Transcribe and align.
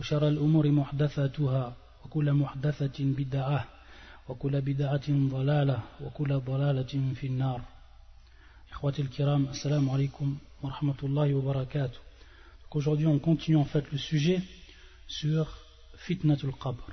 وشر 0.00 0.28
الأمور 0.28 0.70
محدثاتها 0.70 1.76
وكل 2.04 2.32
محدثة 2.32 2.98
بدعة 3.00 3.68
وكل 4.28 4.60
بدعة 4.60 5.08
ضلالة 5.08 5.82
وكل 6.00 6.40
ضلالة 6.40 7.12
في 7.14 7.26
النار 7.26 7.60
إخوتي 8.72 9.02
الكرام 9.02 9.44
السلام 9.48 9.90
عليكم 9.90 10.38
ورحمة 10.62 11.00
الله 11.02 11.34
وبركاته 11.34 11.98
Aujourd'hui, 12.72 13.06
on 13.08 13.18
continue 13.18 13.56
en 13.56 13.64
fait 13.64 13.84
le 13.92 13.98
sujet 13.98 14.40
sur 15.08 15.58
Fitnatul 15.96 16.52
Qabr, 16.52 16.84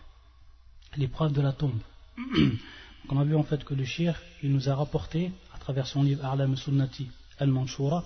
l'épreuve 0.98 1.31
de 1.34 1.42
la 1.42 1.53
tombe. 1.53 1.80
Donc 2.17 3.12
on 3.12 3.20
a 3.20 3.23
vu 3.23 3.36
en 3.36 3.44
fait 3.44 3.64
que 3.64 3.76
le 3.76 3.86
shir, 3.86 4.20
il 4.42 4.52
nous 4.52 4.70
a 4.70 4.76
rapporté, 4.76 5.31
à 5.53 5.59
travers 5.59 5.86
son 5.86 6.02
livre 6.02 6.26
A'lam 6.26 6.58
Sunnati 6.58 7.12
al-Manshura, 7.38 8.03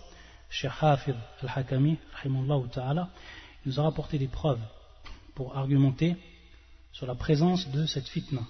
Cheikh 0.50 0.74
Hafid 0.82 1.16
al-Hakami, 1.42 1.98
il 2.26 2.32
nous 3.66 3.80
a 3.80 3.84
rapporté 3.84 4.18
des 4.18 4.28
preuves 4.28 4.60
pour 5.36 5.58
argumenter 5.58 6.16
sur 6.92 7.06
la 7.06 7.16
présence 7.16 7.70
de 7.70 7.86
cette 7.86 8.08
fitna, 8.08 8.42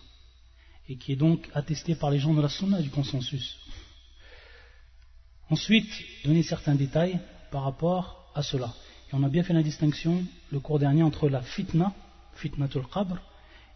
et 0.89 0.97
qui 0.97 1.13
est 1.13 1.17
donc 1.17 1.49
attestée 1.53 1.95
par 1.95 2.11
les 2.11 2.19
gens 2.19 2.33
de 2.33 2.41
la 2.41 2.49
sunna 2.49 2.81
du 2.81 2.89
consensus. 2.89 3.57
Ensuite, 5.49 5.91
donner 6.23 6.43
certains 6.43 6.75
détails 6.75 7.19
par 7.51 7.63
rapport 7.63 8.31
à 8.33 8.41
cela. 8.41 8.73
Et 9.09 9.15
on 9.15 9.23
a 9.23 9.29
bien 9.29 9.43
fait 9.43 9.53
la 9.53 9.63
distinction 9.63 10.23
le 10.51 10.59
cours 10.59 10.79
dernier 10.79 11.03
entre 11.03 11.29
la 11.29 11.41
fitna, 11.41 11.93
fitnatul 12.35 12.87
qabr, 12.87 13.21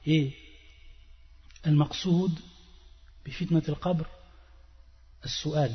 et 0.05 0.33
al-maqsoud, 1.63 2.31
fitnatul 3.25 3.77
qabr, 3.77 4.05
al-su'al. 5.22 5.72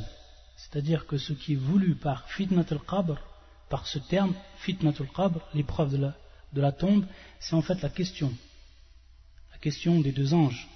C'est-à-dire 0.56 1.06
que 1.06 1.18
ce 1.18 1.32
qui 1.32 1.52
est 1.52 1.56
voulu 1.56 1.94
par 1.94 2.28
fitnatul 2.30 2.80
qabr, 2.80 3.18
par 3.68 3.86
ce 3.86 3.98
terme, 3.98 4.34
fitnatul 4.58 5.08
qabr, 5.08 5.40
l'épreuve 5.54 5.92
de 5.92 5.96
la, 5.98 6.14
de 6.52 6.60
la 6.60 6.72
tombe, 6.72 7.04
c'est 7.38 7.54
en 7.54 7.62
fait 7.62 7.80
la 7.82 7.88
question. 7.88 8.32
La 9.52 9.58
question 9.58 10.00
des 10.00 10.12
deux 10.12 10.34
anges 10.34 10.68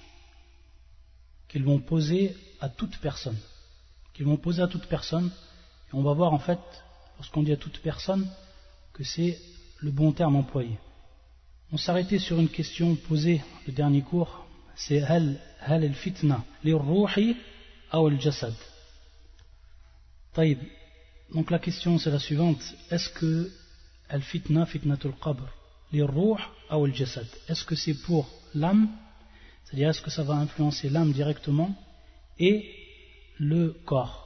qu'ils 1.47 1.63
vont 1.63 1.79
poser 1.79 2.35
à 2.59 2.69
toute 2.69 2.97
personne. 2.97 3.37
Qu'ils 4.13 4.25
vont 4.25 4.37
poser 4.37 4.61
à 4.61 4.67
toute 4.67 4.87
personne. 4.87 5.31
Et 5.89 5.93
on 5.93 6.01
va 6.01 6.13
voir 6.13 6.33
en 6.33 6.39
fait, 6.39 6.59
lorsqu'on 7.17 7.43
dit 7.43 7.51
à 7.51 7.57
toute 7.57 7.79
personne, 7.79 8.29
que 8.93 9.03
c'est 9.03 9.37
le 9.79 9.91
bon 9.91 10.11
terme 10.11 10.35
employé. 10.35 10.77
On 11.71 11.77
s'arrêtait 11.77 12.19
sur 12.19 12.39
une 12.39 12.49
question 12.49 12.95
posée 12.95 13.41
le 13.67 13.73
dernier 13.73 14.01
cours, 14.01 14.45
c'est 14.75 15.01
hal 15.01 15.39
hal 15.61 15.83
al 15.83 15.93
fitna 15.93 16.43
ruhi 16.63 17.35
ou 17.93 18.07
al 18.07 18.21
jasad. 18.21 18.53
Donc 21.33 21.51
la 21.51 21.59
question 21.59 21.97
c'est 21.97 22.11
la 22.11 22.19
suivante, 22.19 22.61
est-ce 22.91 23.09
que 23.09 23.51
al 24.09 24.21
fitna 24.21 24.65
fitnatul 24.65 25.13
qabr 25.21 25.47
Est-ce 27.47 27.65
que 27.65 27.75
c'est 27.75 28.01
pour 28.03 28.29
l'âme? 28.53 28.89
C'est-à-dire 29.63 29.89
est-ce 29.89 30.01
que 30.01 30.11
ça 30.11 30.23
va 30.23 30.35
influencer 30.35 30.89
l'âme 30.89 31.11
directement? 31.11 31.75
Et 32.39 32.69
le 33.37 33.69
corps 33.85 34.21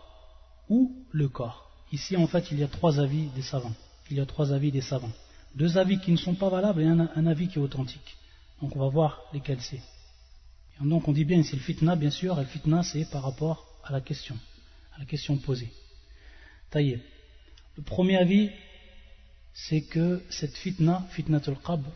ou 0.70 0.96
le 1.12 1.28
corps 1.30 1.70
Ici 1.92 2.16
en 2.18 2.28
fait 2.28 2.52
il 2.52 2.60
y 2.60 2.64
a 2.64 2.68
trois 2.68 3.00
avis 3.00 3.28
des 3.36 3.42
savants 3.42 3.74
il 4.12 4.18
y 4.18 4.20
a 4.20 4.26
trois 4.26 4.52
avis 4.52 4.72
des 4.72 4.82
savants. 4.82 5.12
Deux 5.56 5.78
avis 5.78 6.00
qui 6.00 6.12
ne 6.12 6.18
sont 6.18 6.36
pas 6.36 6.50
valables 6.50 6.82
et 6.82 6.86
un, 6.86 7.26
avis 7.26 7.48
qui 7.48 7.58
est 7.58 7.62
authentique. 7.62 8.18
Donc 8.62 8.76
on 8.76 8.80
va 8.80 8.88
voir 8.88 9.22
lesquels 9.34 9.62
c'est. 9.62 9.82
Donc 10.82 11.08
on 11.08 11.12
dit 11.12 11.26
bien 11.26 11.44
c'est 11.44 11.56
le 11.56 11.62
fitna, 11.62 11.96
bien 11.96 12.10
sûr, 12.10 12.40
et 12.40 12.44
le 12.44 12.48
fitna 12.48 12.84
c'est 12.84 13.10
par 13.10 13.24
rapport 13.24 13.66
à 13.84 13.92
la 13.92 14.02
question, 14.02 14.38
à 14.96 15.00
la 15.00 15.06
question 15.06 15.38
posée. 15.38 15.70
Taillé. 16.70 17.00
Le 17.78 17.84
premier 17.84 18.18
avis, 18.18 18.50
c'est 19.54 19.82
que 19.82 20.24
cette 20.30 20.56
fitna, 20.56 21.06
fitnatul 21.12 21.58
qabr, 21.66 21.90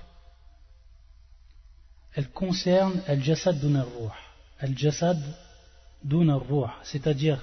elle 2.13 2.29
concerne 2.29 3.01
al-jasad 3.07 3.59
dun. 3.59 3.85
Al-jasad 4.59 5.19
dun 6.03 6.39
c'est-à-dire 6.83 7.41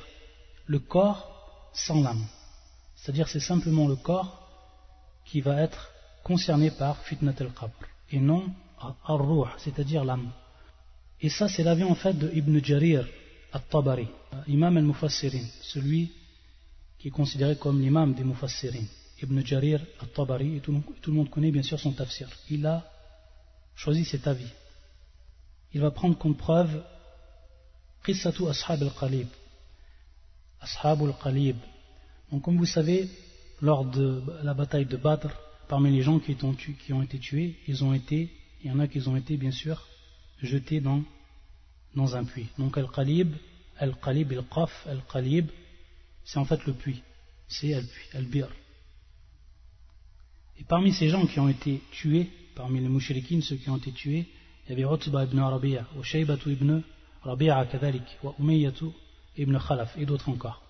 le 0.66 0.78
corps 0.78 1.70
sans 1.72 2.00
l'âme. 2.00 2.26
C'est-à-dire 2.96 3.28
c'est 3.28 3.40
simplement 3.40 3.88
le 3.88 3.96
corps 3.96 4.48
qui 5.24 5.40
va 5.40 5.60
être 5.60 5.90
concerné 6.22 6.70
par 6.70 6.98
fitnat 7.04 7.34
al-qabr 7.40 7.86
et 8.10 8.20
non 8.20 8.52
ar-ruh, 9.04 9.48
c'est-à-dire 9.58 10.04
l'âme. 10.04 10.30
Et 11.20 11.28
ça, 11.28 11.48
c'est 11.48 11.62
l'avis 11.62 11.84
en 11.84 11.94
fait 11.94 12.14
de 12.14 12.30
Ibn 12.32 12.64
Jarir 12.64 13.06
al-Tabari, 13.52 14.08
imam 14.46 14.76
al-Mufassirin, 14.76 15.44
celui 15.62 16.12
qui 16.98 17.08
est 17.08 17.10
considéré 17.10 17.56
comme 17.56 17.80
l'imam 17.80 18.14
des 18.14 18.24
Mufassirin. 18.24 18.84
Ibn 19.22 19.44
Jarir 19.44 19.80
al-Tabari, 20.00 20.56
et 20.56 20.60
tout, 20.60 20.72
le 20.72 21.12
monde 21.12 21.30
connaît 21.30 21.50
bien 21.50 21.62
sûr 21.62 21.78
son 21.78 21.92
tafsir. 21.92 22.28
Il 22.48 22.66
a 22.66 22.84
choisi 23.74 24.04
cet 24.04 24.26
avis. 24.26 24.50
Il 25.72 25.80
va 25.80 25.90
prendre 25.90 26.16
comme 26.16 26.36
preuve 26.36 26.82
Qissatu 28.04 28.48
Ashab 28.48 28.82
al-Qalib. 28.82 29.28
Ashab 30.60 31.02
al-Qalib. 31.02 31.56
Donc, 32.32 32.42
comme 32.42 32.56
vous 32.56 32.66
savez, 32.66 33.08
lors 33.60 33.84
de 33.84 34.22
la 34.42 34.54
bataille 34.54 34.86
de 34.86 34.96
Badr, 34.96 35.30
parmi 35.68 35.92
les 35.92 36.02
gens 36.02 36.18
qui 36.18 36.36
ont, 36.42 37.02
été 37.02 37.18
tués, 37.18 37.56
ils 37.68 37.84
ont 37.84 37.92
été, 37.92 38.30
il 38.62 38.70
y 38.70 38.72
en 38.72 38.80
a 38.80 38.88
qui 38.88 39.06
ont 39.06 39.16
été 39.16 39.36
bien 39.36 39.52
sûr 39.52 39.86
jetés 40.42 40.80
dans, 40.80 41.02
dans 41.94 42.16
un 42.16 42.24
puits. 42.24 42.48
Donc 42.58 42.78
Al-Qalib, 42.78 43.34
Al-Qalib, 43.78 44.32
Al-Qaf, 44.32 44.86
Al-Qalib, 44.86 45.48
c'est 46.24 46.38
en 46.38 46.44
fait 46.44 46.64
le 46.66 46.72
puits, 46.72 47.02
c'est 47.48 47.74
Al-Puits, 47.74 48.16
Al-Bir. 48.16 48.48
Et 50.59 50.63
parmi 50.63 50.93
ces 50.93 51.09
gens 51.09 51.25
qui 51.25 51.39
ont 51.39 51.49
été 51.49 51.81
tués, 51.91 52.29
parmi 52.55 52.79
les 52.79 52.87
mouchriquines, 52.87 53.41
ceux 53.41 53.57
qui 53.57 53.69
ont 53.69 53.77
été 53.77 53.91
tués, 53.91 54.27
il 54.67 54.69
y 54.79 54.83
avait 54.83 54.95
Utba 54.95 55.25
ibn 55.25 55.39
Arabiya, 55.39 55.85
ou 55.97 56.03
Shaybatu 56.03 56.53
ibn 56.53 56.81
Rabi'a 57.23 57.65
kadalik, 57.65 58.03
ou 58.23 58.33
Umayyatu 58.39 58.85
ibn 59.37 59.57
Khalaf, 59.59 59.95
et 59.97 60.05
d'autres 60.05 60.29
encore. 60.29 60.61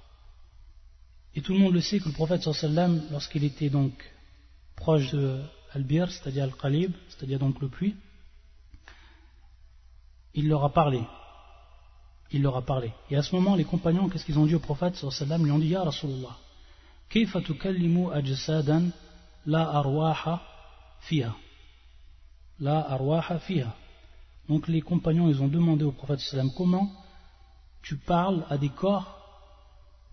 Et 1.35 1.41
tout 1.41 1.53
le 1.53 1.59
monde 1.59 1.73
le 1.73 1.81
sait 1.81 1.99
que 1.99 2.05
le 2.05 2.13
prophète 2.13 2.41
sallam, 2.41 3.03
lorsqu'il 3.11 3.43
était 3.43 3.69
donc 3.69 3.93
proche 4.75 5.11
de 5.11 5.41
Al-Bir, 5.73 6.09
c'est-à-dire 6.09 6.45
Al-Qalib, 6.45 6.93
c'est-à-dire 7.09 7.39
donc 7.39 7.61
le 7.61 7.69
puits, 7.69 7.95
il 10.33 10.47
leur 10.47 10.63
a 10.63 10.73
parlé. 10.73 11.01
Il 12.31 12.41
leur 12.41 12.57
a 12.57 12.65
parlé. 12.65 12.91
Et 13.09 13.15
à 13.15 13.21
ce 13.21 13.35
moment, 13.35 13.55
les 13.55 13.65
compagnons, 13.65 14.09
qu'est-ce 14.09 14.25
qu'ils 14.25 14.39
ont 14.39 14.45
dit 14.45 14.55
au 14.55 14.59
prophète 14.59 14.95
sallam 14.95 15.45
Ils 15.45 15.51
ont 15.51 15.59
dit 15.59 15.67
Ya 15.67 15.83
Rasulullah, 15.83 16.37
كيف 17.09 17.37
تكلم 17.37 18.09
أجسادا 18.09 18.91
la 19.46 19.70
arwaha 19.70 20.40
fiha. 21.00 21.34
La 22.58 22.80
arwaha 22.80 23.38
fiha. 23.40 23.74
Donc 24.48 24.68
les 24.68 24.80
compagnons, 24.80 25.28
ils 25.28 25.42
ont 25.42 25.48
demandé 25.48 25.84
au 25.84 25.92
prophète 25.92 26.20
sallam 26.20 26.50
comment 26.56 26.90
tu 27.82 27.96
parles 27.96 28.44
à 28.50 28.58
des 28.58 28.68
corps 28.68 29.16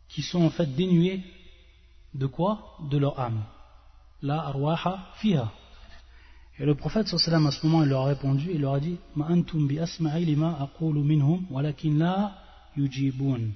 qui 0.07 0.21
sont 0.21 0.43
en 0.43 0.49
fait 0.49 0.67
dénués 0.75 1.21
de 2.13 2.25
quoi? 2.25 2.77
De 2.89 2.97
leur 2.97 3.19
âme. 3.19 3.43
La 4.21 4.41
arwaha 4.47 5.11
fiha. 5.15 5.51
Et 6.59 6.65
le 6.65 6.75
prophète 6.75 7.07
sallam 7.07 7.47
à 7.47 7.51
ce 7.51 7.65
moment, 7.65 7.83
il 7.83 7.89
leur 7.89 8.01
a 8.01 8.05
répondu, 8.05 8.49
il 8.51 8.61
leur 8.61 8.75
a 8.75 8.79
dit 8.79 8.97
Ma 9.15 9.27
antum 9.27 9.67
bi 9.67 9.79
minhum 11.03 11.45
walakin 11.51 11.97
la 11.97 12.35
yujibun. 12.75 13.51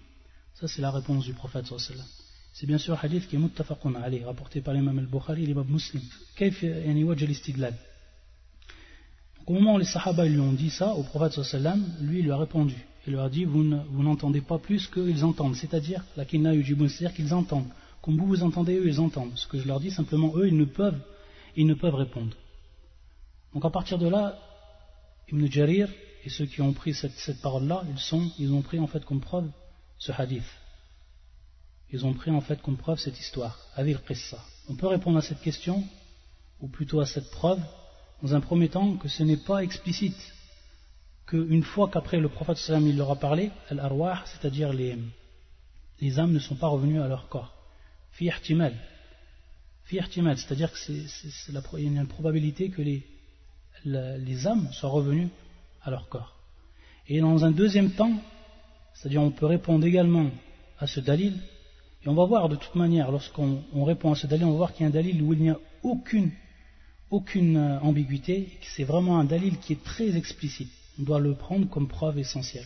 Ça 0.56 0.68
c'est 0.68 0.82
la 0.82 0.92
réponse 0.92 1.26
du 1.26 1.34
prophète 1.34 1.66
sallam. 1.66 2.06
C'est 2.54 2.68
bien 2.68 2.78
sûr 2.78 2.94
un 2.94 3.00
hadith 3.02 3.28
qui 3.28 3.36
est 3.36 3.40
muttafaqun 3.40 3.94
rapporté 4.26 4.62
par 4.62 4.74
l'imam 4.74 5.00
al-Bukhari 5.00 5.44
et 5.44 5.46
l'imam 5.46 5.68
muslim. 5.68 6.02
au 9.48 9.54
moment 9.54 9.76
où 9.76 9.78
les 9.78 9.86
sahaba 9.86 10.26
lui 10.26 10.40
ont 10.40 10.52
dit 10.52 10.70
ça, 10.70 10.94
au 10.94 11.04
prophète 11.04 11.42
sallam, 11.44 11.84
lui 12.02 12.20
il 12.20 12.26
lui 12.26 12.32
a 12.32 12.38
répondu. 12.38 12.76
Il 13.08 13.14
leur 13.14 13.26
a 13.26 13.30
dit, 13.30 13.46
vous 13.46 13.64
n'entendez 13.64 14.42
pas 14.42 14.60
plus 14.60 14.88
qu'ils 14.88 15.24
entendent, 15.24 15.56
c'est-à-dire, 15.56 16.04
la 16.16 16.26
kinna 16.26 16.54
c'est-à-dire 16.54 17.14
qu'ils 17.14 17.34
entendent. 17.34 17.70
Comme 18.02 18.18
vous 18.18 18.28
vous 18.28 18.44
entendez, 18.44 18.76
eux 18.76 18.88
ils 18.88 19.00
entendent. 19.00 19.32
Ce 19.36 19.48
que 19.48 19.60
je 19.60 19.68
leur 19.68 19.80
dis, 19.80 19.92
simplement, 19.92 20.34
eux 20.36 20.48
ils 20.48 20.58
ne 20.58 20.66
peuvent, 20.66 21.00
ils 21.56 21.66
ne 21.66 21.74
peuvent 21.74 21.96
répondre. 21.96 22.36
Donc 23.54 23.66
à 23.66 23.70
partir 23.70 23.98
de 23.98 24.08
là, 24.08 24.38
Ibn 25.32 25.46
Jarir 25.48 25.90
et 26.24 26.30
ceux 26.30 26.46
qui 26.46 26.62
ont 26.62 26.74
pris 26.74 26.94
cette, 26.94 27.42
parole-là, 27.42 27.84
ils 28.38 28.54
ont 28.54 28.62
pris 28.62 28.80
en 28.80 28.88
fait 28.88 29.04
comme 29.06 29.22
preuve 29.22 29.50
ce 29.98 30.12
hadith 30.12 30.44
ils 31.92 32.06
ont 32.06 32.14
pris 32.14 32.32
en 32.32 32.42
fait 32.42 32.62
comme 32.62 32.78
preuve 32.78 33.00
cette 33.00 33.20
histoire 33.20 33.60
Avil 33.76 34.00
Qissa 34.08 34.40
on 34.70 34.76
peut 34.76 34.88
répondre 34.88 35.18
à 35.18 35.22
cette 35.22 35.42
question 35.42 35.84
ou 36.62 36.68
plutôt 36.68 37.00
à 37.00 37.06
cette 37.06 37.30
preuve 37.32 37.62
dans 38.22 38.36
un 38.36 38.40
premier 38.40 38.70
temps, 38.70 38.96
que 38.98 39.08
ce 39.08 39.24
n'est 39.24 39.38
pas 39.38 39.64
explicite. 39.64 40.18
Qu'une 41.26 41.64
fois 41.64 41.90
qu'après 41.90 42.20
le 42.20 42.30
prophète 42.30 42.58
sallam 42.58 42.88
il 42.88 42.98
leur 42.98 43.12
a 43.12 43.16
parlé, 43.16 43.52
al-arwah, 43.70 44.24
c'est-à-dire 44.26 44.74
les, 44.74 44.98
les 46.00 46.20
âmes 46.20 46.34
ne 46.34 46.40
sont 46.40 46.56
pas 46.56 46.68
revenues 46.68 47.02
à 47.02 47.08
leur 47.08 47.30
corps. 47.30 47.54
Fi 48.12 48.26
ihtimal. 48.26 48.76
Fi 49.86 49.98
ihtimal, 49.98 50.38
c'est-à-dire 50.38 50.72
qu'il 50.74 50.96
y 50.96 51.88
a 51.88 52.02
une 52.02 52.08
probabilité 52.08 52.70
que 52.70 52.82
les, 52.82 53.06
les 53.86 54.48
âmes 54.48 54.72
soient 54.74 54.90
revenues 54.90 55.30
à 55.84 55.90
leur 55.90 56.10
corps. 56.10 56.36
Et 57.08 57.22
dans 57.22 57.44
un 57.44 57.52
deuxième 57.52 57.92
temps, 57.92 58.22
c'est-à-dire 58.94 59.22
on 59.22 59.32
peut 59.32 59.48
répondre 59.48 59.86
également 59.86 60.30
à 60.80 60.88
ce 60.88 61.00
dalil, 61.00 61.40
et 62.04 62.10
on 62.10 62.16
va 62.16 62.26
voir 62.26 62.50
de 62.50 62.56
toute 62.56 62.76
manière, 62.76 63.12
lorsqu'on 63.12 63.84
répond 63.84 64.12
à 64.12 64.16
ce 64.16 64.26
dalil, 64.26 64.46
on 64.46 64.52
va 64.52 64.58
voir 64.58 64.74
qu'il 64.74 64.82
y 64.82 64.86
a 64.86 64.88
un 64.88 64.92
dalil 64.92 65.22
où 65.22 65.34
il 65.34 65.42
n'y 65.42 65.50
a 65.50 65.60
aucune, 65.84 66.32
euh, 67.14 67.80
ambiguïté, 67.80 68.58
c'est 68.76 68.84
vraiment 68.84 69.20
un 69.20 69.24
dalil 69.24 69.60
qui 69.60 69.74
est 69.74 69.84
très 69.84 70.18
explicite. 70.18 70.72
On 71.00 71.04
doit 71.04 71.20
le 71.20 71.36
prendre 71.36 71.70
comme 71.70 71.88
preuve 71.88 72.18
essentielle. 72.18 72.66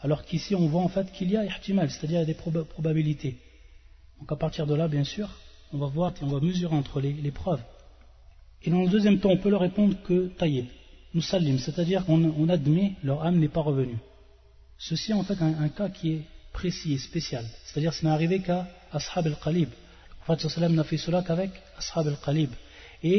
Alors 0.00 0.24
qu'ici 0.24 0.54
on 0.54 0.68
voit 0.68 0.82
en 0.82 0.88
fait 0.88 1.10
qu'il 1.12 1.30
y 1.30 1.36
a 1.38 1.44
ihtimal, 1.46 1.90
c'est-à-dire 1.90 2.26
des 2.26 2.34
probabilités. 2.34 3.38
Donc 4.20 4.30
à 4.30 4.36
partir 4.36 4.66
de 4.66 4.74
là, 4.74 4.88
bien 4.88 5.04
sûr, 5.04 5.30
on 5.72 5.78
va 5.78 5.86
voir, 5.86 6.12
on 6.20 6.26
va 6.26 6.40
mesurer 6.40 6.76
entre 6.76 7.00
les, 7.00 7.30
preuves. 7.30 7.62
Et 8.62 8.70
dans 8.70 8.82
le 8.82 8.88
deuxième 8.88 9.20
temps, 9.20 9.30
on 9.30 9.38
peut 9.38 9.48
leur 9.48 9.62
répondre 9.62 9.96
que 10.02 10.28
taïb, 10.28 10.66
musallim, 11.14 11.58
c'est-à-dire 11.58 12.04
qu'on 12.04 12.48
admet 12.50 12.92
leur 13.02 13.24
âme 13.24 13.38
n'est 13.38 13.48
pas 13.48 13.62
revenue. 13.62 13.98
Ceci 14.76 15.12
est 15.12 15.14
en 15.14 15.24
fait 15.24 15.40
un 15.40 15.68
cas 15.70 15.88
qui 15.88 16.12
est 16.12 16.22
précis 16.56 16.94
et 16.94 16.98
spécial. 16.98 17.44
C'est-à-dire, 17.66 17.92
ce 17.92 18.02
n'est 18.04 18.10
arrivé 18.10 18.40
qu'à 18.40 18.66
Ashab 18.90 19.26
al-Qalib. 19.26 19.68
Le 19.68 20.14
prophète 20.24 20.70
n'a 20.70 20.84
fait 20.84 20.96
cela 20.96 21.22
qu'avec 21.22 21.50
Ashab 21.76 22.08
al-Qalib. 22.08 22.50
Et 23.02 23.18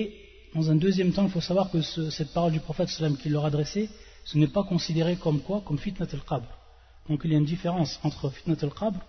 dans 0.56 0.72
un 0.72 0.76
deuxième 0.76 1.12
temps, 1.14 1.26
il 1.26 1.30
faut 1.30 1.48
savoir 1.52 1.70
que 1.70 1.82
cette 1.82 2.34
parole 2.34 2.52
du 2.52 2.60
prophète 2.60 2.90
qu'il 3.22 3.32
leur 3.32 3.46
adressait, 3.46 3.90
ce 4.26 4.40
n'est 4.40 4.54
pas 4.58 4.64
considéré 4.64 5.18
comme 5.18 5.40
quoi 5.42 5.62
Comme 5.64 5.78
fitnat 5.78 6.08
al-Qabr. 6.12 6.50
Donc 7.08 7.22
il 7.26 7.32
y 7.32 7.36
a 7.36 7.38
une 7.38 7.46
différence 7.46 8.00
entre 8.04 8.32
fitnat 8.32 8.58
al-Qabr 8.64 9.00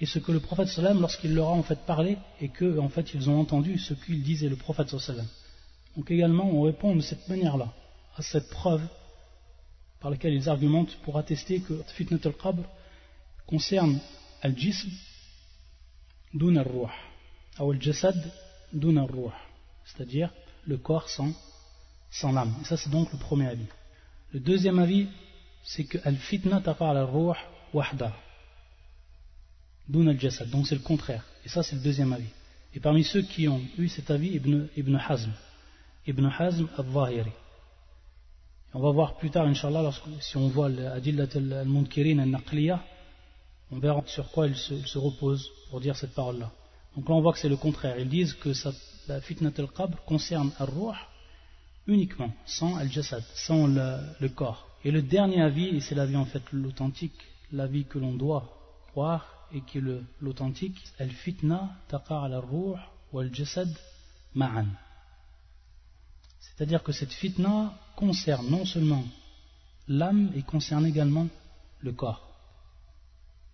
et 0.00 0.06
ce 0.06 0.20
que 0.20 0.30
le 0.30 0.38
prophète 0.38 0.68
lorsqu'il 1.04 1.34
leur 1.34 1.48
a 1.48 1.52
en 1.62 1.64
fait 1.64 1.80
parlé, 1.84 2.16
et 2.40 2.48
que 2.48 2.78
en 2.78 2.88
fait 2.88 3.14
ils 3.14 3.28
ont 3.28 3.38
entendu 3.38 3.78
ce 3.78 3.94
qu'il 3.94 4.22
disait 4.22 4.48
le 4.48 4.56
prophète 4.56 4.94
Donc 5.96 6.10
également, 6.10 6.48
on 6.48 6.62
répond 6.62 6.94
de 6.94 7.00
cette 7.00 7.28
manière-là, 7.28 7.68
à 8.16 8.22
cette 8.22 8.48
preuve 8.48 8.82
par 10.00 10.10
laquelle 10.12 10.34
ils 10.34 10.48
argumentent 10.48 10.96
pour 11.04 11.18
attester 11.18 11.60
que 11.60 11.74
fitnat 11.96 12.18
al-Qabr 12.24 12.62
concerne 13.52 14.00
al-jism 14.40 14.88
dun 16.32 16.56
al-ruh, 16.56 16.94
ou 17.60 17.70
al-jasad 17.72 18.16
dun 18.72 18.96
al-ruh, 18.96 19.34
c'est-à-dire 19.84 20.30
le 20.66 20.78
corps 20.78 21.10
sans, 21.10 21.32
sans 22.10 22.32
l'âme. 22.32 22.54
Et 22.62 22.64
ça, 22.64 22.78
c'est 22.78 22.88
donc 22.88 23.12
le 23.12 23.18
premier 23.18 23.48
avis. 23.48 23.70
Le 24.32 24.40
deuxième 24.40 24.78
avis, 24.78 25.06
c'est 25.64 25.84
que 25.84 25.98
al-fitna 26.08 26.62
taqa 26.62 26.88
al-ruh 26.90 27.36
wahda, 27.74 28.10
dun 29.86 30.06
al-jasad. 30.06 30.48
Donc 30.48 30.66
c'est 30.66 30.80
le 30.82 30.88
contraire. 30.92 31.24
Et 31.44 31.50
ça, 31.50 31.62
c'est 31.62 31.76
le 31.76 31.82
deuxième 31.82 32.12
avis. 32.14 32.32
Et 32.74 32.80
parmi 32.80 33.04
ceux 33.04 33.20
qui 33.20 33.48
ont 33.48 33.60
eu 33.76 33.88
cet 33.88 34.10
avis, 34.10 34.30
Ibn, 34.38 34.68
Ibn 34.78 34.96
Hazm, 34.96 35.32
Ibn 36.06 36.24
Hazm 36.38 36.66
al-Zahiri. 36.78 37.32
On 38.72 38.80
va 38.80 38.90
voir 38.92 39.18
plus 39.18 39.30
tard, 39.30 39.46
Inch'Allah, 39.46 39.92
si 40.20 40.38
on 40.38 40.48
voit 40.48 40.70
l'adillat 40.70 41.28
al-munkirin 41.34 42.18
al-naqliya, 42.20 42.82
on 43.72 43.78
verra 43.78 44.02
sur 44.06 44.30
quoi 44.30 44.46
ils 44.46 44.56
se, 44.56 44.98
reposent 44.98 45.50
pour 45.70 45.80
dire 45.80 45.96
cette 45.96 46.14
parole-là. 46.14 46.52
Donc 46.94 47.08
là, 47.08 47.14
on 47.14 47.22
voit 47.22 47.32
que 47.32 47.38
c'est 47.38 47.48
le 47.48 47.56
contraire. 47.56 47.98
Ils 47.98 48.08
disent 48.08 48.34
que 48.34 48.52
la 49.08 49.20
fitnat 49.22 49.52
al-qabr 49.56 50.04
concerne 50.04 50.52
al-ruh 50.58 50.94
uniquement, 51.86 52.32
sans 52.44 52.76
al-jasad, 52.76 53.24
sans 53.34 53.66
le, 53.66 54.28
corps. 54.28 54.68
Et 54.84 54.90
le 54.90 55.00
dernier 55.00 55.40
avis, 55.40 55.68
et 55.68 55.80
c'est 55.80 55.94
l'avis 55.94 56.16
en 56.16 56.26
fait 56.26 56.42
l'authentique, 56.52 57.18
l'avis 57.50 57.86
que 57.86 57.98
l'on 57.98 58.12
doit 58.12 58.44
croire 58.90 59.48
et 59.54 59.62
qui 59.62 59.78
est 59.78 59.84
l'authentique, 60.20 60.78
al-fitna 60.98 61.70
al-ruh 62.10 62.76
ou 63.12 63.18
al-jasad 63.18 63.68
ma'an. 64.34 64.66
C'est-à-dire 66.40 66.82
que 66.82 66.92
cette 66.92 67.12
fitna 67.12 67.72
concerne 67.96 68.50
non 68.50 68.66
seulement 68.66 69.04
l'âme 69.88 70.30
et 70.36 70.42
concerne 70.42 70.84
également 70.84 71.26
le 71.80 71.92
corps. 71.92 72.31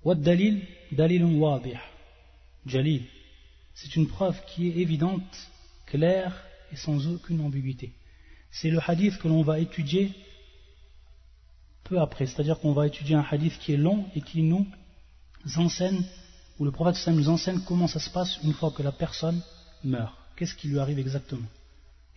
والدليل 0.07 0.63
دليل 0.91 1.23
واضح 1.23 1.91
جليل 2.67 3.03
c'est 3.75 3.95
une 3.95 4.07
preuve 4.07 4.39
qui 4.45 4.67
est 4.67 4.77
évidente 4.77 5.49
claire 5.87 6.33
et 6.71 6.75
sans 6.75 7.07
aucune 7.07 7.41
ambiguïté 7.41 7.91
c'est 8.51 8.69
le 8.69 8.79
hadith 8.87 9.17
que 9.17 9.27
l'on 9.27 9.41
va 9.41 9.59
étudier 9.59 10.11
peu 11.83 11.99
après 11.99 12.25
c'est-à-dire 12.27 12.59
qu'on 12.59 12.73
va 12.73 12.87
étudier 12.87 13.15
un 13.15 13.25
hadith 13.29 13.57
qui 13.59 13.73
est 13.73 13.77
long 13.77 14.05
et 14.15 14.21
qui 14.21 14.43
nous 14.43 14.65
enseigne 15.57 16.03
où 16.59 16.65
le 16.65 16.71
prophète 16.71 17.07
nous 17.07 17.29
enseigne 17.29 17.59
comment 17.61 17.87
ça 17.87 17.99
se 17.99 18.09
passe 18.09 18.39
une 18.43 18.53
fois 18.53 18.71
que 18.71 18.83
la 18.83 18.91
personne 18.91 19.41
meurt 19.83 20.15
qu'est-ce 20.35 20.55
qui 20.55 20.67
lui 20.67 20.79
arrive 20.79 20.99
exactement 20.99 21.49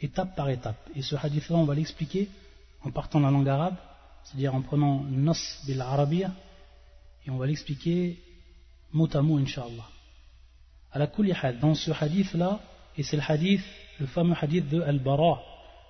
étape 0.00 0.36
par 0.36 0.50
étape 0.50 0.90
et 0.94 1.02
ce 1.02 1.14
hadith 1.16 1.48
là 1.48 1.56
on 1.56 1.64
va 1.64 1.74
l'expliquer 1.74 2.28
en 2.82 2.90
partant 2.90 3.20
de 3.20 3.24
la 3.24 3.30
langue 3.30 3.48
arabe 3.48 3.76
c'est-à-dire 4.24 4.54
en 4.54 4.62
prenant 4.62 5.04
nos 5.04 5.32
bil 5.66 5.80
arabia 5.80 6.32
et 7.25 7.29
on 7.29 7.37
va 7.37 7.45
l'expliquer 7.45 8.17
mot 8.93 9.09
à 9.13 9.21
mot, 9.21 9.37
inshallah. 9.37 9.87
Dans 11.61 11.75
ce 11.75 11.91
hadith-là, 11.91 12.59
et 12.97 13.03
c'est 13.03 13.15
le 13.15 13.23
hadith, 13.25 13.61
le 13.99 14.07
fameux 14.07 14.35
hadith 14.39 14.67
de 14.67 14.81
Al-Bara 14.81 15.41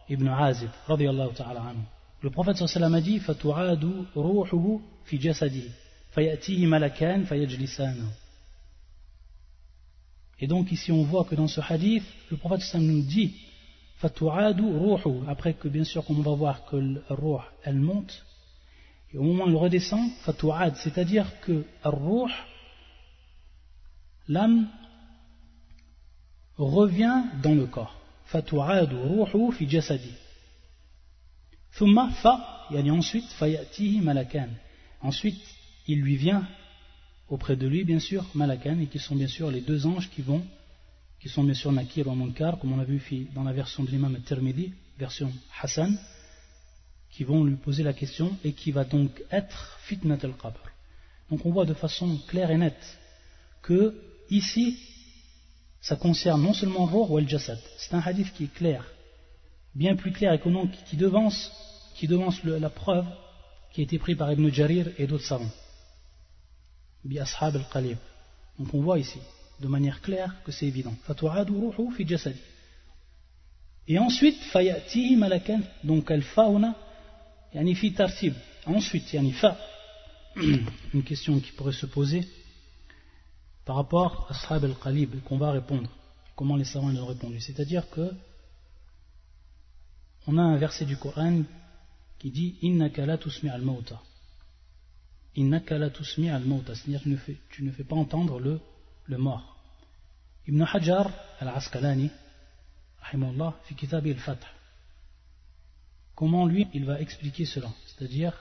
ibn 0.09 0.27
Azib, 0.27 0.69
radiyallahu 0.87 1.33
ta'ala 1.33 1.61
anhu. 1.61 1.81
Le 2.21 2.29
prophète 2.29 2.57
sallallahu 2.57 2.95
a 2.95 3.01
dit 3.01 3.19
Fatu'adu 3.19 4.05
ruhuhu 4.15 4.81
fi 5.05 5.19
jasadi, 5.19 5.63
fayatihi 6.11 6.67
malakan 6.67 7.25
fayajlisanu. 7.25 8.03
Et 10.39 10.47
donc 10.47 10.71
ici 10.71 10.91
on 10.91 11.03
voit 11.03 11.23
que 11.25 11.33
dans 11.33 11.47
ce 11.47 11.61
hadith, 11.61 12.03
le 12.29 12.37
prophète 12.37 12.61
sallallahu 12.61 12.95
nous 12.95 13.01
dit 13.03 13.33
Fatu'adu 13.97 14.63
ruhu, 14.63 15.23
après 15.27 15.55
que 15.55 15.67
bien 15.67 15.83
sûr 15.83 16.05
qu'on 16.05 16.21
va 16.21 16.35
voir 16.35 16.65
que 16.65 16.75
le 16.75 17.01
ruh, 17.09 17.41
elle 17.63 17.79
monte, 17.79 18.23
et 19.13 19.17
au 19.17 19.23
moment 19.23 19.45
où 19.45 19.49
il 19.49 19.55
redescend, 19.55 20.09
fatou'ad, 20.21 20.75
c'est-à-dire 20.77 21.27
que 21.41 21.65
ar-ruh, 21.83 22.31
l'âme, 24.27 24.69
revient 26.57 27.23
dans 27.43 27.55
le 27.55 27.65
corps. 27.65 27.95
Fatou'ad 28.25 28.91
ruhu 28.93 29.51
fi 29.51 29.69
jasadi. 29.69 30.11
Thumma 31.77 32.09
fa, 32.21 32.67
yani 32.71 32.91
ensuite, 32.91 33.27
fayatihi 33.33 33.99
malakan. 33.99 34.49
Ensuite, 35.01 35.41
il 35.87 36.01
lui 36.01 36.15
vient 36.15 36.47
auprès 37.27 37.55
de 37.55 37.67
lui, 37.67 37.83
bien 37.83 37.99
sûr, 37.99 38.25
malakan, 38.33 38.79
et 38.79 38.87
qui 38.87 38.99
sont 38.99 39.15
bien 39.15 39.27
sûr 39.27 39.51
les 39.51 39.61
deux 39.61 39.85
anges 39.85 40.09
qui 40.09 40.21
vont, 40.21 40.45
qui 41.19 41.29
sont 41.29 41.43
bien 41.43 41.53
sûr 41.53 41.71
Nakir 41.71 42.07
ou 42.07 42.15
Munkar, 42.15 42.59
comme 42.59 42.73
on 42.73 42.79
a 42.79 42.85
vu 42.85 43.01
dans 43.33 43.43
la 43.43 43.53
version 43.53 43.83
de 43.83 43.91
l'imam 43.91 44.15
al-Tirmidhi, 44.15 44.73
version 44.97 45.31
Hassan, 45.61 45.97
qui 47.11 47.23
vont 47.23 47.43
lui 47.43 47.55
poser 47.55 47.83
la 47.83 47.93
question 47.93 48.37
et 48.43 48.53
qui 48.53 48.71
va 48.71 48.85
donc 48.85 49.21
être 49.31 49.77
fitnat 49.83 50.17
al-qabr. 50.23 50.63
Donc 51.29 51.45
on 51.45 51.51
voit 51.51 51.65
de 51.65 51.73
façon 51.73 52.17
claire 52.27 52.51
et 52.51 52.57
nette 52.57 52.97
que 53.61 53.95
ici, 54.29 54.77
ça 55.81 55.95
concerne 55.95 56.41
non 56.41 56.53
seulement 56.53 56.85
Roh 56.85 57.07
ou 57.09 57.17
al-Jasad. 57.17 57.59
C'est 57.77 57.93
un 57.93 57.99
hadith 57.99 58.33
qui 58.33 58.45
est 58.45 58.53
clair, 58.53 58.85
bien 59.75 59.95
plus 59.95 60.11
clair 60.11 60.33
et 60.33 60.41
qui 60.85 60.97
devance, 60.97 61.51
qui 61.95 62.07
devance 62.07 62.43
la 62.43 62.69
preuve 62.69 63.05
qui 63.71 63.81
a 63.81 63.83
été 63.83 63.99
prise 63.99 64.17
par 64.17 64.31
Ibn 64.31 64.49
Jarir 64.49 64.87
et 64.97 65.07
d'autres 65.07 65.25
savants. 65.25 65.51
Bi 67.03 67.19
ashab 67.19 67.55
al-qalib. 67.55 67.97
Donc 68.59 68.73
on 68.73 68.81
voit 68.81 68.99
ici, 68.99 69.19
de 69.59 69.67
manière 69.67 70.01
claire, 70.01 70.35
que 70.43 70.51
c'est 70.51 70.67
évident. 70.67 70.93
fi 71.95 72.07
jasadi. 72.07 72.39
Et 73.87 73.97
ensuite, 73.97 74.37
fayati 74.51 75.15
malakan, 75.15 75.61
donc 75.83 76.11
al-fauna, 76.11 76.75
Ensuite, 77.53 79.13
yani 79.13 79.33
fa, 79.33 79.57
une 80.93 81.03
question 81.03 81.39
qui 81.39 81.51
pourrait 81.51 81.73
se 81.73 81.85
poser 81.85 82.27
par 83.65 83.75
rapport 83.75 84.27
à 84.29 84.33
Ashab 84.33 84.63
al-Qalib, 84.65 85.21
qu'on 85.23 85.37
va 85.37 85.51
répondre. 85.51 85.89
Comment 86.35 86.55
les 86.55 86.65
savants 86.65 86.95
ont 86.95 87.05
répondu 87.05 87.39
C'est-à-dire 87.39 87.89
que 87.89 88.13
on 90.27 90.37
a 90.37 90.41
un 90.41 90.57
verset 90.57 90.85
du 90.85 90.97
Coran 90.97 91.43
qui 92.19 92.31
dit 92.31 92.57
Innaka 92.61 93.05
la 93.05 93.17
tusmi 93.17 93.49
al-mauta. 93.49 93.99
Innaka 95.35 95.77
la 95.77 95.89
tusmi 95.89 96.29
al-mauta. 96.29 96.75
C'est-à-dire 96.75 97.01
tu, 97.03 97.37
tu 97.49 97.63
ne 97.63 97.71
fais 97.71 97.83
pas 97.83 97.95
entendre 97.95 98.39
le, 98.39 98.59
le 99.05 99.17
mort. 99.17 99.57
Ibn 100.47 100.61
Hajar 100.63 101.11
al-Asqalani, 101.39 102.09
rahimahullah, 103.01 103.59
fi 103.63 103.75
kitab 103.75 104.05
al-Fath. 104.05 104.45
Comment 106.14 106.46
lui, 106.46 106.66
il 106.72 106.84
va 106.84 107.00
expliquer 107.00 107.44
cela 107.44 107.70
C'est-à-dire, 107.86 108.32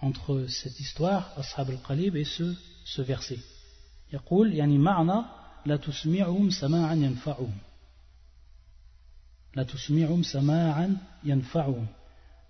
entre 0.00 0.46
cette 0.48 0.78
histoire, 0.80 1.32
Ashab 1.38 1.70
al-Qalib, 1.70 2.16
et 2.16 2.24
ce, 2.24 2.54
ce 2.84 3.02
verset. 3.02 3.38
يقول 4.12 4.54
يعني 4.54 4.78
معنى 4.78 5.22
لا 5.66 5.76
تسمعهم 5.76 6.50
سماعا 6.50 6.94
ينفعهم 6.94 7.52
La 9.54 9.64
tusmi'um 9.64 10.22
sama'an 10.22 10.90
yanfa'um. 11.24 11.84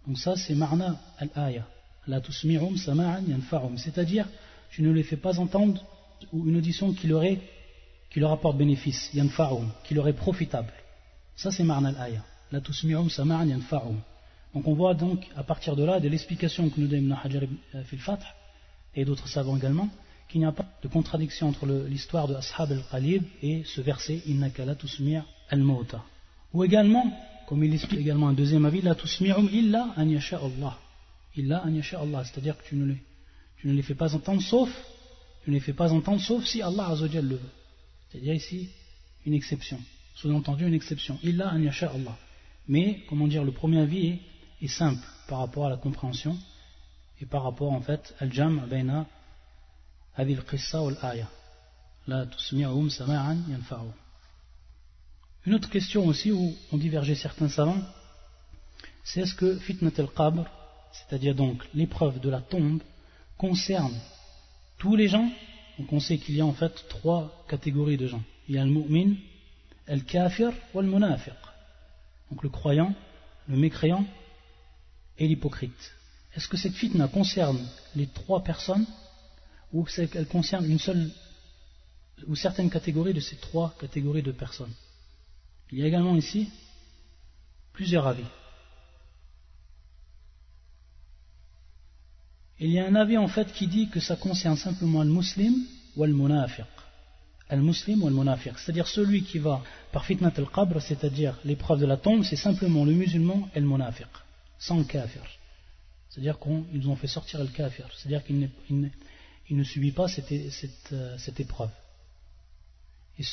Donc 0.07 0.19
ça 0.19 0.37
c'est 0.37 0.55
marna 0.55 1.01
al-aya. 1.19 1.67
La 2.07 2.21
tusmi'um 2.21 2.77
sama'an 2.77 3.23
yanfa'um. 3.27 3.79
C'est-à-dire, 3.79 4.27
tu 4.71 4.83
ne 4.83 4.93
les 4.93 5.03
fais 5.03 5.17
pas 5.17 5.39
entendre 5.39 5.83
ou 6.33 6.47
une 6.47 6.57
audition 6.57 6.93
qui 6.93 7.07
leur, 7.07 7.25
est, 7.25 7.41
qui 8.11 8.21
leur 8.21 8.33
apporte 8.33 8.59
bénéfice, 8.59 9.11
yanfa'um, 9.15 9.71
qui 9.85 9.95
leur 9.95 10.09
est 10.09 10.13
profitable. 10.13 10.73
Ça 11.37 11.51
c'est 11.51 11.65
marna 11.65 11.89
al-aya. 11.89 12.23
la 12.52 12.62
tusmi'um 12.62 13.10
sama'an 13.10 13.48
yanfa'um. 13.48 14.00
Donc 14.54 14.68
on 14.68 14.74
voit 14.74 14.94
donc 14.94 15.28
à 15.36 15.44
partir 15.44 15.76
de 15.76 15.84
là, 15.84 16.00
de 16.00 16.08
l'explication 16.08 16.70
que 16.70 16.80
nous 16.80 16.88
donne 16.88 17.04
Ibn 17.04 17.18
Hajar 17.24 17.44
euh, 17.76 17.84
fil 17.84 18.00
et 18.96 19.04
d'autres 19.04 19.28
savants 19.28 19.58
également, 19.58 19.90
qu'il 20.30 20.40
n'y 20.40 20.46
a 20.46 20.52
pas 20.52 20.66
de 20.82 20.88
contradiction 20.88 21.50
entre 21.50 21.66
l'histoire 21.66 22.28
de 22.28 22.36
Ashab 22.36 22.72
al-Qalib 22.72 23.24
et 23.42 23.64
ce 23.66 23.82
verset 23.82 24.22
Innaka 24.26 24.64
la 24.64 24.76
tusmi' 24.76 25.18
al-mauta. 25.50 26.04
Ou 26.54 26.64
également, 26.64 27.12
comme 27.48 27.64
il 27.64 27.74
explique 27.74 28.00
également 28.00 28.30
un 28.30 28.34
deuxième 28.34 28.66
avis, 28.66 28.82
la 28.82 28.96
tusmi'um 28.96 29.50
illa 29.52 29.94
an 29.98 30.08
yasha 30.08 30.38
Allah. 30.38 30.78
Illa 31.36 31.64
an 31.66 31.74
yasha 31.74 32.00
Allah, 32.00 32.24
c'est-à-dire 32.24 32.58
que 32.58 32.64
tu 32.64 32.76
ne, 32.76 32.86
les, 32.86 33.04
tu 33.58 33.68
ne 33.68 33.74
les 33.74 33.82
fais 33.82 33.96
pas 33.96 34.16
entendre 34.16 34.42
sauf 34.42 34.70
tu 35.46 35.52
ne 35.52 35.56
les 35.58 35.62
fais 35.62 35.74
pas 35.74 35.94
entendre 35.94 36.20
sauf 36.20 36.44
si 36.44 36.64
Allah 36.64 36.88
Azzawajal 36.88 37.28
le 37.28 37.36
veut. 37.36 37.52
C'est-à-dire 38.10 38.34
ici 38.34 38.70
une 39.28 39.36
exception. 39.36 39.80
Sous-entendu 40.16 40.66
une 40.66 40.74
exception. 40.74 41.20
Illa 41.22 41.54
an 41.54 41.62
yasha 41.62 41.92
Allah. 41.92 42.18
Mais, 42.68 43.02
comment 43.08 43.28
dire, 43.28 43.44
le 43.44 43.52
premier 43.52 43.80
avis 43.80 44.20
est 44.62 44.68
simple 44.68 45.06
par 45.28 45.40
rapport 45.40 45.68
à 45.68 45.70
la 45.70 45.78
compréhension 45.78 46.38
et 47.22 47.26
par 47.26 47.44
rapport 47.44 47.72
en 47.72 47.82
fait 47.82 48.14
al 48.20 48.32
jam 48.32 48.66
bayna 48.70 49.06
hadhihi 50.16 50.38
al-qissa 50.38 50.82
wal 50.82 50.98
aya 51.02 51.30
la 52.08 52.26
tusmi'uhum 52.26 52.90
sama'an 52.90 53.38
yanfa'u. 53.50 53.90
Une 55.46 55.54
autre 55.54 55.70
question 55.70 56.06
aussi 56.06 56.32
où 56.32 56.56
ont 56.72 56.78
divergé 56.78 57.16
certains 57.16 57.50
savants 57.50 57.82
c'est 59.04 59.22
est-ce 59.22 59.36
que 59.36 59.58
fitnat 59.60 59.92
al-qabr 59.98 60.46
c'est-à-dire 60.92 61.36
donc 61.36 61.64
l'épreuve 61.74 62.20
de 62.20 62.30
la 62.30 62.42
tombe 62.42 62.82
concerne 63.38 63.96
tous 64.78 64.96
les 64.96 65.08
gens 65.08 65.30
donc 65.80 65.92
on 65.92 66.00
sait 66.00 66.18
qu'il 66.18 66.36
y 66.36 66.42
a 66.42 66.46
en 66.46 66.54
fait 66.54 66.74
trois 66.88 67.46
catégories 67.50 67.98
de 67.98 68.08
gens. 68.08 68.24
Il 68.48 68.56
y 68.56 68.58
a 68.58 68.64
le 68.64 68.72
mu'min 68.72 69.16
le 69.88 70.02
kafir 70.02 70.52
ou 70.74 70.82
le 70.82 70.88
munafiq 70.88 71.34
donc 72.30 72.44
le 72.44 72.50
croyant 72.50 72.94
le 73.48 73.58
mécréant 73.58 74.06
et 75.18 75.28
l'hypocrite. 75.28 75.94
Est-ce 76.36 76.48
que 76.48 76.58
cette 76.58 76.74
fitna 76.74 77.08
concerne 77.08 77.60
les 77.96 78.08
trois 78.08 78.44
personnes 78.44 78.86
ou 79.72 79.84
qu'elle 79.84 80.28
concerne 80.28 80.66
une 80.66 80.80
seule 80.80 81.10
ou 82.28 82.36
certaines 82.36 82.70
catégories 82.70 83.14
de 83.14 83.20
ces 83.20 83.38
trois 83.38 83.74
catégories 83.80 84.24
de 84.24 84.32
personnes? 84.32 84.74
Il 85.72 85.80
y 85.80 85.84
a 85.84 85.88
également 85.88 86.16
ici 86.16 86.50
plusieurs 87.74 88.08
avis. 88.08 88.26
Il 92.60 92.72
y 92.72 92.80
a 92.80 92.86
un 92.86 92.96
avis 92.96 93.18
en 93.18 93.28
fait 93.28 93.52
qui 93.52 93.68
dit 93.68 93.90
que 93.90 94.00
ça 94.00 94.16
concerne 94.16 94.58
simplement 94.58 95.04
le 95.04 95.10
musulman 95.12 95.58
ou 95.96 96.06
le 96.06 96.14
munafiq. 96.14 96.66
Le 97.52 97.62
muslim 97.62 98.04
ou 98.04 98.10
le 98.10 98.16
munafiq, 98.16 98.58
c'est-à-dire 98.58 98.88
celui 98.88 99.24
qui 99.24 99.38
va 99.38 99.62
par 99.92 100.04
fitnat 100.04 100.34
al-qabr, 100.36 100.82
c'est-à-dire 100.82 101.38
l'épreuve 101.46 101.80
de 101.80 101.86
la 101.86 101.98
tombe, 101.98 102.24
c'est 102.24 102.36
simplement 102.36 102.84
le 102.84 102.92
musulman 102.92 103.48
et 103.54 103.60
le 103.60 103.70
sans 104.58 104.78
le 104.78 104.84
kafir. 104.84 105.22
C'est-à-dire 106.16 106.40
qu'ils 106.40 106.88
ont 106.88 106.96
fait 106.96 107.08
sortir 107.08 107.42
le 107.42 107.48
kafir. 107.48 107.90
C'est-à-dire 107.94 108.24
qu'il 108.24 108.50
ne, 109.50 109.64
subit 109.64 109.92
pas 109.92 110.08
cette, 110.08 110.32
euh, 110.94 111.18
épreuve. 111.38 111.70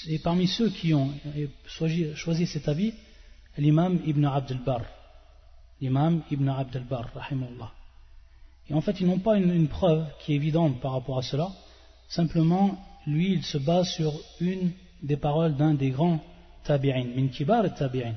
Et, 0.08 0.18
parmi 0.18 0.48
ceux 0.48 0.68
qui 0.68 0.92
ont 0.92 1.12
choisi, 1.64 2.46
cet 2.46 2.68
avis, 2.68 2.92
l'imam 3.56 4.00
Ibn 4.04 4.24
Abd 4.24 4.52
al-Bar. 4.52 4.82
L'imam 5.80 6.22
Ibn 6.30 6.48
Abd 6.48 6.76
al-Bar, 6.76 7.12
Et 8.68 8.74
en 8.74 8.80
fait, 8.80 9.00
ils 9.00 9.06
n'ont 9.06 9.20
pas 9.20 9.36
une, 9.36 9.68
preuve 9.68 10.04
qui 10.20 10.32
est 10.32 10.36
évidente 10.36 10.80
par 10.80 10.92
rapport 10.92 11.18
à 11.18 11.22
cela. 11.22 11.52
Simplement, 12.08 12.84
lui, 13.05 13.33
il 13.33 13.43
se 13.43 13.57
base 13.57 13.89
sur 13.89 14.13
une 14.41 14.71
des 15.01 15.17
paroles 15.17 15.55
d'un 15.55 15.73
des 15.73 15.89
grands 15.91 16.19
tabi'in, 16.63 17.05
min 17.15 17.27
kibar 17.27 17.73
tabi'in. 17.73 18.15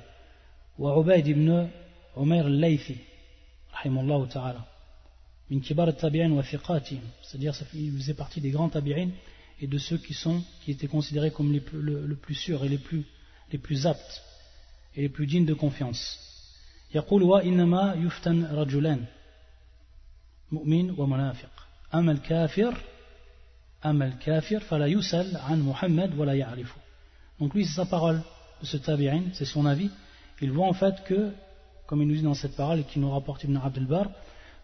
Wa 0.79 0.99
Ubaid 1.01 1.27
ibn 1.27 1.69
Omer 2.17 2.47
al-Laythi, 2.47 2.97
rahimahullah 3.73 4.29
ta'ala, 4.29 4.67
min 5.51 5.61
kibar 5.61 5.95
tabi'in 5.95 6.33
wa 6.33 6.43
fiqatihim, 6.43 7.03
c'est-à-dire 7.23 7.55
qu'il 7.71 7.93
faisait 7.99 8.15
partie 8.15 8.41
des 8.41 8.51
grands 8.51 8.69
tabi'in 8.69 9.11
et 9.61 9.67
de 9.67 9.79
ceux 9.79 9.99
qui 9.99 10.15
sont, 10.15 10.43
qui 10.65 10.73
étaient 10.73 10.89
considérés 10.89 11.31
comme 11.31 11.53
les 11.53 11.61
plus, 11.61 11.81
le, 11.81 12.17
plus 12.17 12.35
sûrs 12.35 12.65
et 12.65 12.69
les 12.69 12.79
plus, 12.79 13.05
les 13.53 13.59
plus 13.59 13.87
aptes 13.87 14.23
et 14.97 15.03
les 15.03 15.09
plus 15.09 15.27
dignes 15.27 15.47
de 15.47 15.55
confiance. 15.55 16.19
يقول 16.95 17.23
وإنما 17.23 17.95
يفتن 17.95 18.45
رجلان 18.45 19.05
مؤمن 20.53 20.91
ومنافق 20.91 21.67
أما 21.95 22.13
الكافر 22.13 22.75
amal 23.86 24.18
kafir 24.18 24.62
fala 24.62 24.86
an 24.86 25.58
Muhammad. 25.58 26.12
Donc 27.40 27.54
lui, 27.54 27.66
c'est 27.66 27.74
sa 27.74 27.86
parole 27.86 28.22
ce 28.62 28.78
tabi'in, 28.78 29.24
c'est 29.34 29.46
son 29.46 29.66
avis. 29.66 29.90
Il 30.42 30.52
voit 30.52 30.68
en 30.68 30.74
fait 30.74 31.04
que, 31.04 31.32
comme 31.86 32.02
il 32.02 32.08
nous 32.08 32.16
dit 32.16 32.22
dans 32.22 32.34
cette 32.34 32.56
parole 32.56 32.80
et 32.80 32.84
qu'il 32.84 33.02
nous 33.02 33.12
rapporte 33.12 33.44
Ibn 33.44 33.58
Abdel 33.58 33.86
Bar, 33.86 34.08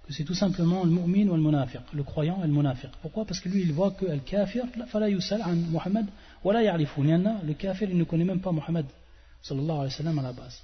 que 0.06 0.14
c'est 0.14 0.24
tout 0.24 0.34
simplement 0.34 0.84
le 0.84 0.90
mu'min 0.90 1.28
ou 1.30 1.36
le 1.36 1.42
munafiq, 1.42 1.82
le 1.94 2.04
croyant 2.04 2.40
et 2.44 2.48
le 2.48 2.54
munafiq. 2.54 2.90
Pourquoi? 3.02 3.26
Parce 3.26 3.40
que 3.40 3.50
lui, 3.50 3.62
il 3.62 3.72
voit 3.74 3.92
que 3.92 4.06
le 4.06 4.20
kafir 4.20 4.66
fala 4.88 5.10
yusal 5.10 5.42
an 5.44 5.56
Muhammad 5.56 6.08
wala 6.44 6.64
ya'rifu. 6.64 7.04
Le 7.04 7.54
kafir, 7.54 7.90
il 7.90 7.98
ne 7.98 8.04
connaît 8.04 8.26
même 8.26 8.42
pas 8.42 8.52
Muhammad 8.52 8.86
sallallahu 9.44 9.80
alayhi 9.82 10.04
wa 10.04 10.22
à 10.22 10.24
la 10.24 10.34
base. 10.34 10.62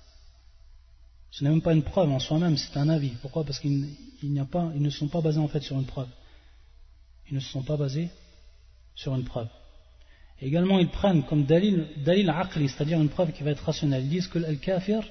Ce 1.30 1.44
n'est 1.44 1.50
même 1.50 1.62
pas 1.62 1.74
une 1.74 1.84
preuve 1.84 2.10
en 2.10 2.20
soi-même, 2.20 2.58
c'est 2.58 2.78
un 2.78 2.90
avis. 2.90 3.12
Pourquoi? 3.22 3.44
Parce 3.44 3.60
qu'ils 3.60 3.90
ils 4.24 4.34
ne 4.34 4.90
sont 4.90 5.08
pas 5.08 5.22
basés 5.22 5.40
en 5.40 5.48
fait 5.48 5.62
sur 5.62 5.78
une 5.78 5.86
preuve. 5.86 6.08
Ils 7.30 7.36
ne 7.36 7.40
se 7.40 7.50
sont 7.50 7.64
pas 7.64 7.78
basés 7.78 8.10
sur 8.98 9.16
une 9.16 9.24
preuve. 9.24 9.48
également, 10.42 10.80
ils 10.80 10.90
prennent 10.90 11.24
comme 11.24 11.46
dalil, 11.46 11.88
dalil 12.04 12.30
aqli, 12.30 12.68
c'est-à-dire 12.68 13.00
une 13.00 13.10
preuve 13.10 13.32
qui 13.32 13.44
va 13.44 13.52
être 13.52 13.64
rationnelle. 13.64 14.04
Ils 14.04 14.10
disent 14.10 14.28
que 14.28 14.40
le 14.40 14.56
kafir, 14.56 15.04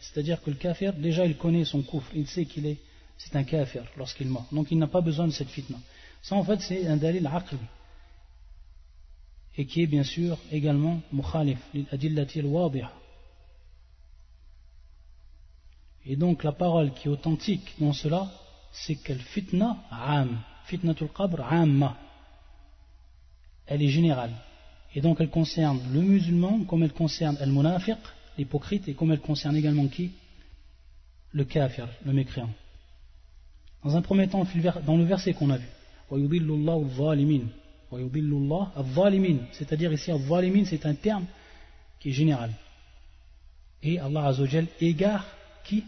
c'est-à-dire 0.00 0.42
que 0.42 0.50
le 0.50 0.56
kafir, 0.56 0.92
déjà 0.94 1.26
il 1.26 1.36
connaît 1.36 1.64
son 1.64 1.82
kufr, 1.82 2.10
il 2.14 2.26
sait 2.26 2.44
qu'il 2.44 2.66
est, 2.66 2.78
c'est 3.18 3.34
un 3.36 3.44
kafir 3.44 3.84
lorsqu'il 3.96 4.28
meurt. 4.28 4.52
Donc 4.52 4.70
il 4.70 4.78
n'a 4.78 4.88
pas 4.88 5.00
besoin 5.00 5.26
de 5.26 5.32
cette 5.32 5.48
fitna. 5.48 5.78
Ça 6.22 6.34
en 6.34 6.44
fait 6.44 6.60
c'est 6.60 6.86
un 6.86 6.96
dalil 6.96 7.26
aqli. 7.26 7.58
Et 9.58 9.66
qui 9.66 9.82
est 9.82 9.86
bien 9.86 10.04
sûr 10.04 10.38
également 10.52 11.00
mukhalif, 11.12 11.58
Et 16.04 16.16
donc 16.16 16.44
la 16.44 16.52
parole 16.52 16.92
qui 16.92 17.08
est 17.08 17.10
authentique 17.10 17.74
dans 17.80 17.92
cela, 17.92 18.30
c'est 18.72 18.96
que 18.96 19.14
fitna? 19.14 19.78
Am, 19.90 20.38
fitnatul 20.66 21.08
qabr 21.08 21.40
amma. 21.42 21.96
Elle 23.66 23.82
est 23.82 23.88
générale. 23.88 24.32
Et 24.94 25.00
donc 25.00 25.20
elle 25.20 25.30
concerne 25.30 25.80
le 25.92 26.00
musulman 26.00 26.64
comme 26.64 26.82
elle 26.82 26.92
concerne 26.92 27.36
munafiq, 27.46 27.98
l'hypocrite, 28.38 28.88
et 28.88 28.94
comme 28.94 29.12
elle 29.12 29.20
concerne 29.20 29.56
également 29.56 29.88
qui? 29.88 30.12
Le 31.32 31.44
kafir, 31.44 31.88
le 32.04 32.12
mécréant. 32.12 32.50
Dans 33.84 33.96
un 33.96 34.02
premier 34.02 34.28
temps, 34.28 34.46
dans 34.86 34.96
le 34.96 35.04
verset 35.04 35.34
qu'on 35.34 35.50
a 35.50 35.58
vu, 35.58 35.68
c'est-à-dire 39.52 39.92
ici, 39.92 40.12
c'est 40.66 40.86
un 40.86 40.94
terme 40.94 41.26
qui 42.00 42.10
est 42.10 42.12
général. 42.12 42.50
Et 43.82 43.98
Allah 43.98 44.26
Azzawajal 44.26 44.66
égare 44.80 45.26
qui? 45.64 45.84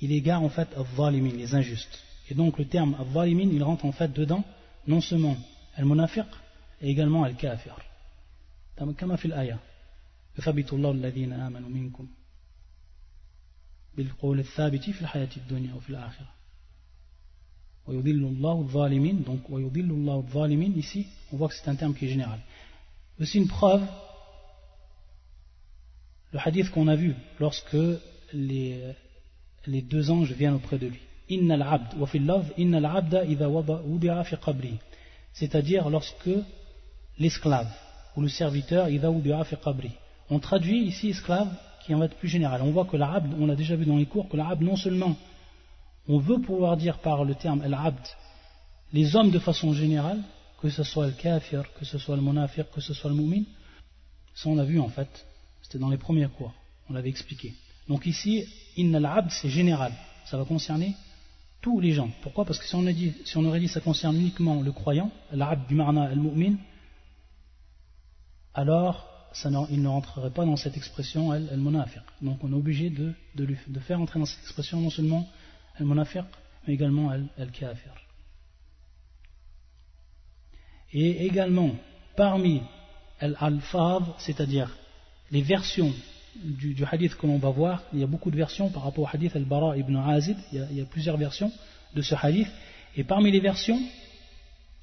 Il 0.00 0.12
égare 0.12 0.42
en 0.42 0.48
fait 0.48 0.68
les 0.98 1.54
injustes. 1.54 1.98
Et 2.30 2.34
donc 2.34 2.58
le 2.58 2.64
terme 2.64 2.96
il 3.26 3.62
rentre 3.62 3.84
en 3.84 3.92
fait 3.92 4.12
dedans, 4.12 4.44
non 4.86 5.00
seulement 5.00 5.36
المنافق 5.78 6.26
et 6.82 6.90
également 6.90 7.26
الكافر 7.26 7.82
كما 8.98 9.16
في 9.16 9.24
الآية 9.24 9.58
يثبت 10.38 10.72
الله 10.72 10.90
الذين 10.90 11.32
آمنوا 11.32 11.68
منكم 11.68 12.08
بالقول 13.96 14.40
الثابت 14.40 14.90
في 14.90 15.00
الحياة 15.00 15.28
الدنيا 15.36 15.74
وفي 15.74 15.90
الآخرة 15.90 16.28
ويضل 17.86 18.24
الله 18.24 18.60
الظالمين 18.60 19.24
donc 19.24 19.50
ويضل 19.50 19.90
الله 19.90 20.16
الظالمين 20.18 20.82
ici 20.82 21.06
on 21.32 21.36
voit 21.36 21.48
que 21.48 21.54
c'est 21.54 21.68
un 21.68 21.76
terme 21.76 21.94
qui 21.94 22.06
est 22.06 22.08
général 22.08 22.40
aussi 23.20 23.38
une 23.38 23.48
preuve 23.48 23.86
le 26.32 26.38
hadith 26.38 26.70
qu'on 26.70 26.88
a 26.88 26.96
vu 26.96 27.14
lorsque 27.40 27.76
les, 28.32 28.94
les 29.67 29.81
deux 29.81 30.11
anges 30.11 30.31
viennent 30.33 30.55
auprès 30.55 30.77
de 30.77 30.87
lui. 30.87 30.99
Abd. 32.85 33.27
C'est-à-dire 35.33 35.89
lorsque 35.89 36.29
l'esclave 37.17 37.71
ou 38.15 38.21
le 38.21 38.27
serviteur. 38.29 38.87
On 40.29 40.39
traduit 40.39 40.83
ici 40.83 41.09
esclave 41.09 41.49
qui 41.85 41.93
en 41.93 41.99
va 41.99 42.05
être 42.05 42.17
plus 42.17 42.29
général. 42.29 42.61
On 42.61 42.71
voit 42.71 42.85
que 42.85 42.97
l'abd, 42.97 43.33
on 43.39 43.45
l'a 43.45 43.55
déjà 43.55 43.75
vu 43.75 43.85
dans 43.85 43.97
les 43.97 44.05
cours, 44.05 44.27
que 44.29 44.37
l'abd 44.37 44.61
non 44.61 44.75
seulement 44.75 45.15
on 46.07 46.19
veut 46.19 46.39
pouvoir 46.39 46.77
dire 46.77 46.99
par 46.99 47.23
le 47.23 47.33
terme 47.35 47.61
al-abd 47.61 47.99
les 48.93 49.15
hommes 49.15 49.31
de 49.31 49.39
façon 49.39 49.73
générale, 49.73 50.21
que 50.61 50.69
ce 50.69 50.83
soit 50.83 51.07
le 51.07 51.11
kafir, 51.11 51.63
que 51.73 51.85
ce 51.85 51.97
soit 51.97 52.15
le 52.15 52.21
munafiq, 52.21 52.71
que 52.71 52.81
ce 52.81 52.93
soit 52.93 53.09
le 53.09 53.15
mu'min, 53.15 53.43
ça 54.33 54.49
on 54.49 54.55
l'a 54.55 54.63
vu 54.63 54.79
en 54.79 54.87
fait, 54.87 55.25
c'était 55.61 55.79
dans 55.79 55.89
les 55.89 55.97
premiers 55.97 56.27
cours, 56.27 56.53
on 56.89 56.93
l'avait 56.93 57.09
expliqué. 57.09 57.53
Donc 57.87 58.05
ici, 58.05 58.45
inna 58.77 58.97
al-abd 58.97 59.31
c'est 59.31 59.49
général, 59.49 59.93
ça 60.25 60.37
va 60.37 60.45
concerner 60.45 60.95
tous 61.61 61.79
les 61.79 61.93
gens. 61.93 62.09
Pourquoi? 62.21 62.45
Parce 62.45 62.59
que 62.59 62.65
si 62.65 62.75
on, 62.75 62.85
a 62.85 62.93
dit, 62.93 63.13
si 63.25 63.37
aurait 63.37 63.59
dit 63.59 63.67
ça 63.67 63.81
concerne 63.81 64.15
uniquement 64.15 64.61
le 64.61 64.71
croyant, 64.71 65.11
l'abd 65.31 65.67
du 65.67 65.75
marna 65.75 66.03
al-mu'min, 66.03 66.57
alors 68.53 69.07
il 69.69 69.81
ne 69.81 69.87
rentrerait 69.87 70.31
pas 70.31 70.45
dans 70.45 70.55
cette 70.55 70.77
expression 70.77 71.31
al-munafiq. 71.31 72.01
Donc 72.21 72.43
on 72.43 72.51
est 72.51 72.55
obligé 72.55 72.89
de, 72.89 73.13
faire 73.79 73.99
entrer 73.99 74.19
dans 74.19 74.25
cette 74.25 74.41
expression 74.41 74.79
non 74.79 74.89
seulement 74.89 75.27
al-munafiq, 75.77 76.23
mais 76.67 76.73
également 76.73 77.09
al-kafir. 77.09 77.93
Et 80.93 81.25
également, 81.25 81.71
parmi 82.15 82.61
al-alfaz, 83.19 84.03
c'est-à-dire 84.19 84.75
les 85.31 85.41
versions 85.41 85.93
du, 86.43 86.83
hadith 86.85 87.15
que 87.15 87.27
l'on 87.27 87.37
va 87.37 87.49
voir, 87.49 87.83
il 87.93 87.99
y 87.99 88.03
a 88.03 88.07
beaucoup 88.07 88.31
de 88.31 88.35
versions 88.35 88.69
par 88.69 88.83
rapport 88.83 89.03
au 89.03 89.07
hadith 89.11 89.35
al-Bara 89.35 89.77
ibn 89.77 89.95
Azid, 89.95 90.37
il 90.51 90.77
y, 90.77 90.81
a, 90.81 90.85
plusieurs 90.85 91.17
versions 91.17 91.51
de 91.93 92.01
ce 92.01 92.15
hadith, 92.15 92.47
et 92.95 93.03
parmi 93.03 93.31
les 93.31 93.39
versions, 93.39 93.79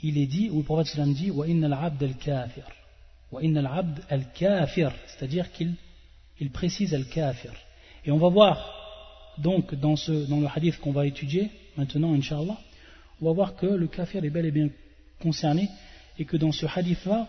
il 0.02 0.18
est 0.18 0.26
dit, 0.26 0.50
où 0.50 0.59
le 0.59 0.64
prophète 0.64 0.87
sallam 0.87 1.12
dit, 1.12 1.30
wa 1.30 1.47
inna 1.47 1.66
al-abd 1.66 2.02
al-kafir, 2.02 2.64
wa 3.30 3.42
inna 3.42 3.61
al-abd 3.61 4.00
al-kafir, 4.09 4.92
c'est-à-dire 5.06 5.50
qu'il 5.52 5.75
il 6.40 6.50
précise 6.50 6.94
al-kafir. 6.94 7.52
Et 8.04 8.11
on 8.11 8.18
va 8.18 8.28
voir, 8.28 9.35
donc, 9.38 9.75
dans, 9.75 9.97
ce, 9.97 10.28
dans 10.28 10.40
le 10.40 10.49
hadith 10.52 10.78
qu'on 10.78 10.92
va 10.92 11.06
étudier, 11.06 11.50
maintenant, 11.76 12.14
inshallah, 12.14 12.59
on 13.21 13.26
va 13.26 13.32
voir 13.32 13.54
que 13.54 13.66
le 13.66 13.87
kafir 13.87 14.25
est 14.25 14.30
bel 14.30 14.47
et 14.47 14.50
bien 14.50 14.68
concerné, 15.21 15.68
et 16.18 16.25
que 16.25 16.37
dans 16.37 16.52
ce 16.52 16.66
hadith-là, 16.66 17.28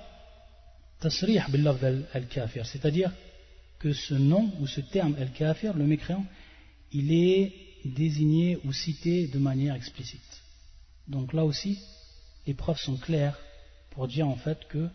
tasrih 0.99 1.41
bil 1.49 1.67
al-kafir, 2.13 2.65
c'est-à-dire 2.65 3.11
que 3.83 3.91
ce 3.91 4.13
nom 4.13 4.49
ou 4.61 4.65
ce 4.65 4.79
terme 4.79 5.13
al-kafir, 5.19 5.73
le 5.73 5.85
mécréant, 5.85 6.25
il 6.93 7.11
est 7.11 7.51
désigné 7.83 8.57
ou 8.63 8.71
cité 8.71 9.27
de 9.27 9.37
manière 9.39 9.75
explicite. 9.75 10.41
Donc 11.09 11.33
là 11.33 11.43
aussi, 11.43 11.77
les 12.47 12.53
preuves 12.53 12.79
sont 12.79 12.95
claires 12.95 13.37
pour 13.91 14.07
dire 14.07 14.25
en 14.25 14.37
fait 14.37 14.65
que 14.69 14.87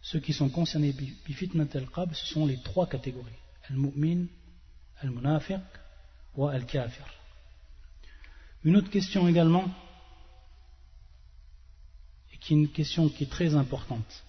ceux 0.00 0.20
qui 0.20 0.32
sont 0.32 0.48
concernés 0.48 0.94
bifitnat 1.26 1.66
al-qab, 1.74 2.14
ce 2.14 2.26
sont 2.32 2.46
les 2.46 2.56
trois 2.62 2.88
catégories 2.88 3.42
al-mu'min, 3.68 4.24
al-munafiq 5.02 5.60
ou 6.34 6.46
al-kafir. 6.48 7.06
Une 8.64 8.76
autre 8.76 8.88
question 8.90 9.28
également, 9.28 9.66
et 12.32 12.38
qui 12.38 12.54
est 12.54 12.56
une 12.56 12.68
question 12.70 13.10
qui 13.10 13.24
est 13.24 13.30
très 13.30 13.54
importante 13.54 14.24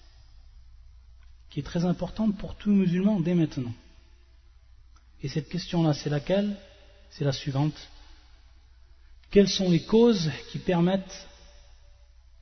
qui 1.54 1.60
est 1.60 1.62
très 1.62 1.84
importante 1.84 2.36
pour 2.36 2.56
tout 2.56 2.72
musulman 2.72 3.20
dès 3.20 3.36
maintenant. 3.36 3.72
Et 5.22 5.28
cette 5.28 5.48
question-là, 5.48 5.94
c'est 5.94 6.10
laquelle? 6.10 6.56
C'est 7.10 7.22
la 7.22 7.30
suivante. 7.30 7.76
Quelles 9.30 9.48
sont 9.48 9.70
les 9.70 9.84
causes 9.84 10.32
qui 10.50 10.58
permettent, 10.58 11.28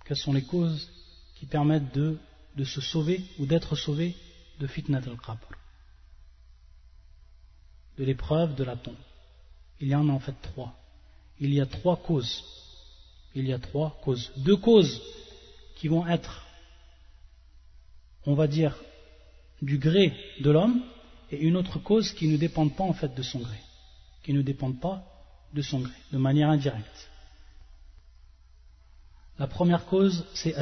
quelles 0.07 0.16
sont 0.16 0.33
les 0.33 0.45
causes 0.45 0.90
qui 1.35 1.45
permettent 1.45 1.95
de, 1.95 2.19
de 2.57 2.64
se 2.64 2.81
sauver 2.81 3.23
ou 3.38 3.45
d'être 3.45 3.76
sauvé 3.76 4.16
de 4.59 4.66
fitnat 4.66 5.02
al-qabr? 5.07 5.47
De 7.99 8.04
l'épreuve 8.04 8.54
de 8.54 8.64
la 8.64 8.76
tombe. 8.76 8.97
Il 9.78 9.88
y 9.88 9.95
en 9.95 10.09
a 10.09 10.12
en 10.12 10.21
fait 10.21 10.40
trois. 10.40 10.75
Il 11.38 11.52
y 11.52 11.61
a 11.61 11.66
trois 11.66 11.99
causes. 11.99 12.42
Il 13.35 13.47
y 13.47 13.52
a 13.52 13.59
trois 13.59 14.00
causes. 14.02 14.33
Deux 14.38 14.57
causes 14.57 15.02
qui 15.76 15.88
vont 15.88 16.07
être, 16.07 16.47
on 18.25 18.35
va 18.35 18.47
dire, 18.47 18.75
du 19.62 19.78
gré 19.78 20.12
de 20.40 20.50
l'homme 20.50 20.83
et 21.31 21.38
une 21.38 21.57
autre 21.57 21.78
cause 21.78 22.12
qui 22.12 22.28
ne 22.28 22.37
dépend 22.37 22.69
pas 22.69 22.85
en 22.85 22.92
fait 22.92 23.14
de 23.14 23.23
son 23.23 23.38
gré, 23.38 23.57
qui 24.23 24.35
ne 24.35 24.42
dépend 24.42 24.73
pas 24.73 25.04
de 25.54 25.63
son 25.63 25.80
gré, 25.80 25.95
de 26.13 26.19
manière 26.19 26.50
indirecte. 26.50 27.08
La 29.39 29.47
première 29.47 29.86
cause, 29.86 30.26
c'est 30.34 30.54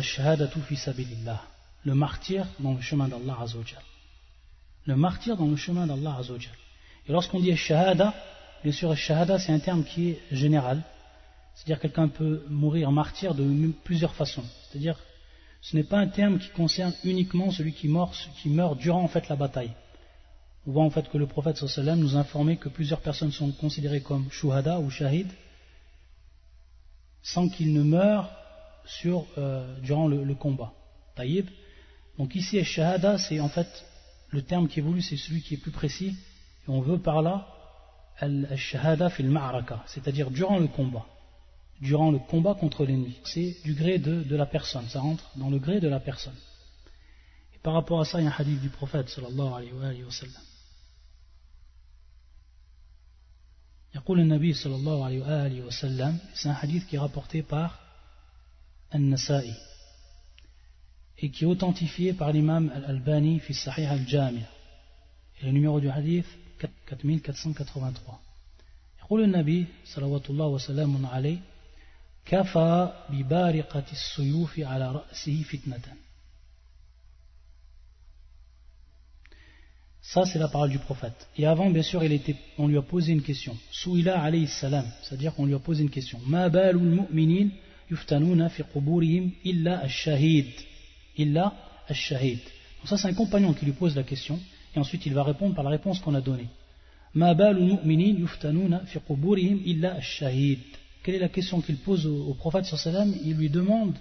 le 1.84 1.94
martyr 1.94 2.46
dans 2.60 2.74
le 2.74 2.80
chemin 2.80 3.08
d'Allah 3.08 3.38
Azzawajal. 3.40 3.82
Le 4.86 4.96
martyr 4.96 5.36
dans 5.36 5.46
le 5.46 5.56
chemin 5.56 5.86
d'Allah 5.86 6.16
Azzawajal. 6.18 6.54
Et 7.08 7.12
lorsqu'on 7.12 7.40
dit 7.40 7.56
Shahada, 7.56 8.14
bien 8.62 8.72
sûr, 8.72 8.94
Shahada 8.96 9.38
c'est 9.38 9.52
un 9.52 9.58
terme 9.58 9.84
qui 9.84 10.10
est 10.10 10.20
général. 10.30 10.82
C'est-à-dire 11.54 11.80
quelqu'un 11.80 12.08
peut 12.08 12.44
mourir 12.48 12.92
martyr 12.92 13.34
de 13.34 13.72
plusieurs 13.84 14.14
façons. 14.14 14.44
C'est-à-dire 14.70 14.96
ce 15.62 15.76
n'est 15.76 15.84
pas 15.84 15.98
un 15.98 16.08
terme 16.08 16.38
qui 16.38 16.48
concerne 16.50 16.94
uniquement 17.04 17.50
celui 17.50 17.72
qui 17.72 17.88
meurt, 17.88 18.14
qui 18.40 18.48
meurt 18.48 18.78
durant 18.78 19.02
en 19.02 19.08
fait 19.08 19.28
la 19.28 19.36
bataille. 19.36 19.72
On 20.66 20.72
voit 20.72 20.84
en 20.84 20.90
fait 20.90 21.08
que 21.08 21.18
le 21.18 21.26
prophète 21.26 21.56
sallam 21.56 22.00
nous 22.00 22.16
informait 22.16 22.56
que 22.56 22.68
plusieurs 22.68 23.00
personnes 23.00 23.32
sont 23.32 23.50
considérées 23.52 24.00
comme 24.00 24.30
shuhada 24.30 24.78
ou 24.80 24.90
shahid 24.90 25.28
sans 27.22 27.48
qu'ils 27.48 27.72
ne 27.72 27.82
meurent 27.82 28.30
sur, 28.86 29.26
euh, 29.36 29.78
durant 29.80 30.08
le, 30.08 30.34
combat. 30.34 30.72
Taïb. 31.14 31.46
Donc 32.18 32.34
ici, 32.34 32.62
shahada, 32.64 33.18
c'est 33.18 33.40
en 33.40 33.48
fait 33.48 33.84
le 34.30 34.42
terme 34.42 34.68
qui 34.68 34.80
est 34.80 34.82
voulu, 34.82 35.02
c'est 35.02 35.16
celui 35.16 35.42
qui 35.42 35.54
est 35.54 35.58
plus 35.58 35.70
précis. 35.70 36.16
Et 36.66 36.70
on 36.70 36.80
veut 36.80 36.98
par 36.98 37.20
là 37.20 37.46
al-shahada 38.18 39.10
fil 39.10 39.28
ma'araka, 39.28 39.82
c'est-à-dire 39.86 40.30
durant 40.30 40.58
le 40.58 40.66
combat 40.66 41.06
durant 41.81 42.11
le 42.11 42.19
combat 42.19 42.53
contre 42.53 42.85
l'ennemi. 42.85 43.15
C'est 43.23 43.55
du 43.63 43.73
gré 43.73 43.99
de, 43.99 44.35
la 44.35 44.45
personne, 44.45 44.87
ça 44.87 45.01
rentre 45.01 45.29
dans 45.35 45.49
le 45.49 45.59
gré 45.59 45.79
de 45.79 45.87
la 45.87 45.99
personne. 45.99 46.35
Et 47.53 47.59
par 47.59 47.73
rapport 47.73 47.99
à 47.99 48.05
ça, 48.05 48.19
il 48.19 48.25
y 48.25 48.27
a 48.27 48.31
un 48.31 48.33
hadith 48.37 48.61
du 48.61 48.69
prophète 48.69 49.09
sallallahu 49.09 49.53
alayhi 49.53 50.03
wa 50.03 50.11
sallam. 50.11 50.41
يقول 53.95 54.19
النبي 54.19 54.53
صلى 54.53 54.75
الله 54.75 55.05
عليه 55.05 55.19
وآله 55.21 55.61
وسلم 55.65 56.19
c'est 56.33 56.49
un 56.49 56.53
hadith 56.53 56.85
qui 56.85 56.97
est 56.97 56.99
rapporté 56.99 57.43
par 57.43 57.79
An-Nasa'i 58.91 59.53
et 61.17 61.31
qui 61.31 61.45
est 61.45 61.47
authentifié 61.47 62.11
par 62.11 62.33
l'imam 62.33 62.69
Al-Albani 62.75 63.39
fi 63.39 63.53
Sahih 63.53 63.85
Al-Jami' 63.85 64.43
et 65.39 65.45
le 65.45 65.51
numéro 65.53 65.79
du 65.79 65.89
hadith 65.89 66.27
4483 66.59 68.19
يقول 68.99 69.23
النبي 69.23 69.65
صلى 69.85 70.05
الله 70.29 70.47
وسلم 70.47 71.05
عليه 71.05 71.39
كفى 72.25 72.93
ببارقة 73.09 73.83
السيوف 73.91 74.59
على 74.59 74.91
رأسه 74.91 75.43
فتنة 75.43 75.81
Ça, 80.07 80.23
c'est 80.23 80.37
la 80.37 80.47
parole 80.47 80.69
du 80.69 80.77
prophète. 80.77 81.27
Et 81.35 81.47
avant, 81.47 81.67
bien 81.71 81.81
sûr, 81.81 82.03
il 82.03 82.11
était, 82.11 82.35
on 82.59 82.67
lui 82.67 82.77
a 82.77 82.83
posé 82.83 83.11
une 83.11 83.23
question. 83.23 83.57
Souila 83.71 84.21
alayhi 84.21 84.45
salam, 84.45 84.85
c'est-à-dire 85.01 85.33
qu'on 85.33 85.47
lui 85.47 85.55
a 85.55 85.59
posé 85.59 85.81
une 85.81 85.89
question. 85.89 86.19
Ma 86.27 86.47
balul 86.47 86.83
mu'minin 86.83 87.49
yuftanuna 87.89 88.49
fi 88.49 88.61
quburihim 88.71 89.31
illa 89.43 89.79
ash-shahid. 89.79 90.45
Illa 91.17 91.55
ash-shahid. 91.89 92.37
Donc 92.37 92.87
ça, 92.87 92.97
c'est 92.97 93.07
un 93.07 93.15
compagnon 93.15 93.53
qui 93.53 93.65
lui 93.65 93.71
pose 93.71 93.95
la 93.95 94.03
question. 94.03 94.39
Et 94.75 94.79
ensuite, 94.79 95.07
il 95.07 95.13
va 95.15 95.23
répondre 95.23 95.55
par 95.55 95.63
la 95.63 95.71
réponse 95.71 95.99
qu'on 95.99 96.13
a 96.13 96.21
donnée. 96.21 96.49
Ma 97.15 97.33
balul 97.33 97.79
mu'minin 97.83 98.19
yuftanuna 98.19 98.81
fi 98.85 98.99
quburihim 98.99 99.59
illa 99.65 99.95
ash-shahid 99.95 100.59
quelle 101.02 101.14
est 101.14 101.20
la 101.20 101.28
question 101.28 101.60
qu'il 101.60 101.78
pose 101.78 102.06
au, 102.06 102.34
prophète 102.34 102.64
sallam? 102.64 103.14
Il 103.24 103.36
lui 103.36 103.50
demande 103.50 103.96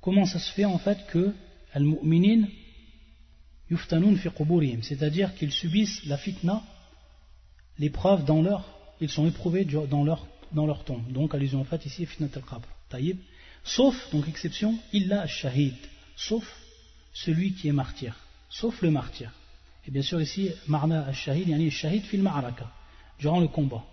comment 0.00 0.26
ça 0.26 0.38
se 0.38 0.52
fait 0.52 0.64
en 0.64 0.78
fait 0.78 1.06
que 1.06 1.34
al-mu'minin 1.72 2.46
yuftanun 3.70 4.16
fi 4.16 4.28
c'est-à-dire 4.82 5.34
qu'ils 5.34 5.52
subissent 5.52 6.04
la 6.06 6.16
fitna, 6.16 6.62
l'épreuve 7.78 8.24
dans 8.24 8.42
leur, 8.42 8.64
ils 9.00 9.10
sont 9.10 9.26
éprouvés 9.26 9.64
dans 9.64 10.04
leur, 10.04 10.84
tombe. 10.84 11.10
Donc 11.12 11.34
allusion 11.34 11.60
en 11.60 11.64
fait 11.64 11.84
ici 11.86 12.06
fitnat 12.06 12.28
al-qabr. 12.34 12.68
Sauf, 13.64 14.10
donc 14.12 14.28
exception, 14.28 14.78
illa 14.92 15.26
shahid, 15.26 15.74
sauf 16.16 16.44
celui 17.12 17.52
qui 17.52 17.68
est 17.68 17.72
martyr, 17.72 18.14
sauf 18.48 18.80
le 18.82 18.90
martyr. 18.90 19.30
Et 19.86 19.90
bien 19.90 20.02
sûr 20.02 20.20
ici, 20.20 20.50
marna 20.66 21.04
al-shahid, 21.06 21.48
yani 21.48 21.70
shahid 21.70 22.02
fil 22.04 22.22
ma'araka, 22.22 22.70
durant 23.18 23.40
le 23.40 23.48
combat. 23.48 23.84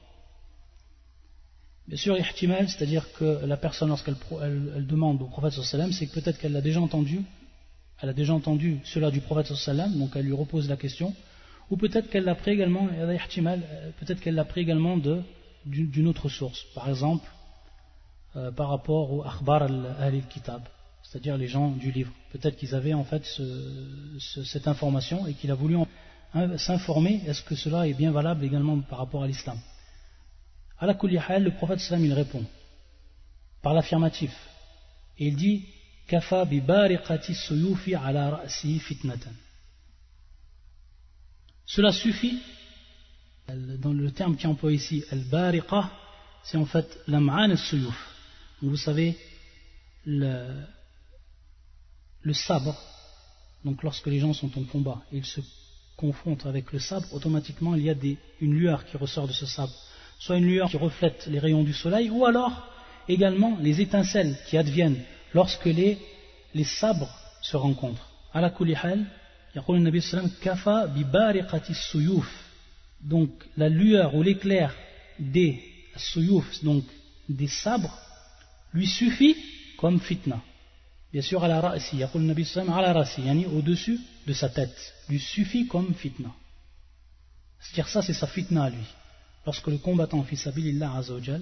Bien 1.87 1.97
sûr, 1.97 2.17
ihtimal, 2.17 2.67
c'est-à-dire 2.67 3.05
que 3.13 3.45
la 3.45 3.57
personne, 3.57 3.89
lorsqu'elle 3.89 4.15
elle, 4.41 4.87
demande 4.87 5.21
au 5.21 5.27
prophète 5.27 5.53
sallam, 5.53 5.91
c'est 5.91 6.07
que 6.07 6.13
peut-être 6.19 6.39
qu'elle 6.39 6.53
l'a 6.53 6.61
déjà 6.61 6.81
entendu, 6.81 7.21
elle 8.01 8.09
a 8.09 8.13
déjà 8.13 8.33
entendu 8.33 8.79
cela 8.83 9.11
du 9.11 9.21
prophète 9.21 9.53
sallam, 9.55 9.95
donc 9.99 10.11
elle 10.15 10.25
lui 10.25 10.33
repose 10.33 10.67
la 10.67 10.77
question, 10.77 11.13
ou 11.69 11.77
peut-être 11.77 12.09
qu'elle 12.09 12.23
l'a 12.23 12.33
pris 12.33 12.51
également, 12.51 12.87
euh, 12.91 13.17
peut-être 13.99 14.19
qu'elle 14.19 14.33
l'a 14.33 14.45
pris 14.45 14.61
également 14.61 14.97
d'une 14.97 16.07
autre 16.07 16.27
source, 16.27 16.65
par 16.73 16.89
exemple, 16.89 17.29
euh, 18.35 18.51
par 18.51 18.69
rapport 18.69 19.13
au 19.13 19.23
akhbar 19.23 19.67
al-kitab, 19.99 20.63
c'est-à-dire 21.03 21.37
les 21.37 21.47
gens 21.47 21.69
du 21.69 21.91
livre. 21.91 22.11
Peut-être 22.31 22.57
qu'ils 22.57 22.73
avaient 22.73 22.95
en 22.95 23.03
fait 23.03 23.23
cette 24.19 24.67
information 24.67 25.27
et 25.27 25.33
qu'il 25.33 25.51
a 25.51 25.55
voulu 25.55 25.77
s'informer, 26.57 27.21
est-ce 27.27 27.43
que 27.43 27.55
cela 27.55 27.87
est 27.87 27.93
bien 27.93 28.11
valable 28.11 28.43
également 28.43 28.79
par 28.79 28.97
rapport 28.97 29.21
à 29.21 29.27
l'islam? 29.27 29.59
À 30.77 30.85
la 30.85 30.93
le 30.93 31.51
prophète 31.51 31.79
sallam 31.79 32.05
il 32.05 32.13
répond 32.13 32.45
par 33.61 33.73
l'affirmatif. 33.73 34.31
Il 35.17 35.35
dit 35.35 35.65
Kafa 36.07 36.45
bi 36.45 36.61
suyufi 37.33 37.95
ala 37.95 38.29
ra'si 38.29 38.79
fitnatan. 38.79 39.31
Cela 41.65 41.91
suffit, 41.91 42.39
dans 43.47 43.93
le 43.93 44.11
terme 44.11 44.35
qui 44.37 44.43
est 44.43 44.49
employé 44.49 44.77
ici, 44.77 45.03
al-bariqa, 45.11 45.91
c'est 46.43 46.57
en 46.57 46.65
fait 46.65 46.99
l'am'an 47.07 47.55
suyuf. 47.55 47.97
Vous 48.61 48.77
savez, 48.77 49.17
le, 50.05 50.63
sabre, 52.33 52.77
donc 53.63 53.81
lorsque 53.81 54.07
les 54.07 54.19
gens 54.19 54.33
sont 54.33 54.55
en 54.59 54.63
combat, 54.65 55.01
ils 55.11 55.25
se 55.25 55.41
confrontent 55.97 56.45
avec 56.45 56.71
le 56.71 56.79
sabre, 56.79 57.11
automatiquement 57.13 57.73
il 57.75 57.83
y 57.83 57.89
a 57.89 57.95
une 58.41 58.53
lueur 58.53 58.85
qui 58.85 58.97
ressort 58.97 59.27
de 59.27 59.33
ce 59.33 59.45
sabre 59.45 59.73
Soit 60.18 60.36
une 60.36 60.46
lueur 60.46 60.68
qui 60.70 60.76
reflète 60.76 61.26
les 61.26 61.38
rayons 61.38 61.62
du 61.62 61.72
soleil, 61.72 62.10
ou 62.10 62.26
alors 62.26 62.68
également 63.08 63.56
les 63.60 63.80
étincelles 63.80 64.36
qui 64.46 64.58
adviennent 64.58 65.02
lorsque 65.34 65.64
les, 65.64 65.98
les 66.54 66.64
sabres 66.64 67.14
se 67.42 67.56
rencontrent. 67.56 68.08
À 68.32 68.40
la 68.40 68.50
kulihal, 68.50 69.06
يقول 69.56 69.76
النبي 69.76 70.00
صلى 70.00 70.20
الله 70.20 70.22
عليه 70.22 70.32
وسلم 70.32 70.52
كفى 70.52 70.92
ببارقة 70.96 71.62
السيوف 71.70 72.50
donc 73.02 73.30
la 73.56 73.68
lueur 73.68 74.14
ou 74.14 74.22
l'éclair 74.22 74.74
des 75.18 75.62
suyuf 75.96 76.62
donc 76.62 76.84
des 77.28 77.48
sabres 77.48 77.98
lui 78.74 78.86
suffit 78.86 79.36
comme 79.78 80.00
fitna 80.00 80.40
bien 81.12 81.22
sûr 81.22 81.42
à 81.42 81.48
la 81.48 81.60
ra'si 81.60 81.96
يقول 81.96 82.22
النبي 82.22 82.44
صلى 82.44 82.62
الله 82.62 82.74
عليه 82.74 82.90
وسلم 82.90 82.92
على 82.92 82.92
رأسي 83.00 83.26
يعني 83.26 83.46
au-dessus 83.46 83.98
de 84.26 84.32
sa 84.32 84.48
tête 84.48 84.94
lui 85.08 85.18
suffit 85.18 85.66
comme 85.66 85.94
fitna 85.94 86.30
c'est-à-dire 87.60 87.88
ça 87.88 88.02
c'est 88.02 88.14
sa 88.14 88.26
fitna 88.26 88.64
à 88.64 88.70
lui 88.70 88.86
lorsque 89.45 89.67
le 89.67 89.77
combattant 89.77 90.23
fi 90.23 90.35
sabilillah 90.35 90.97
azawajal 90.97 91.41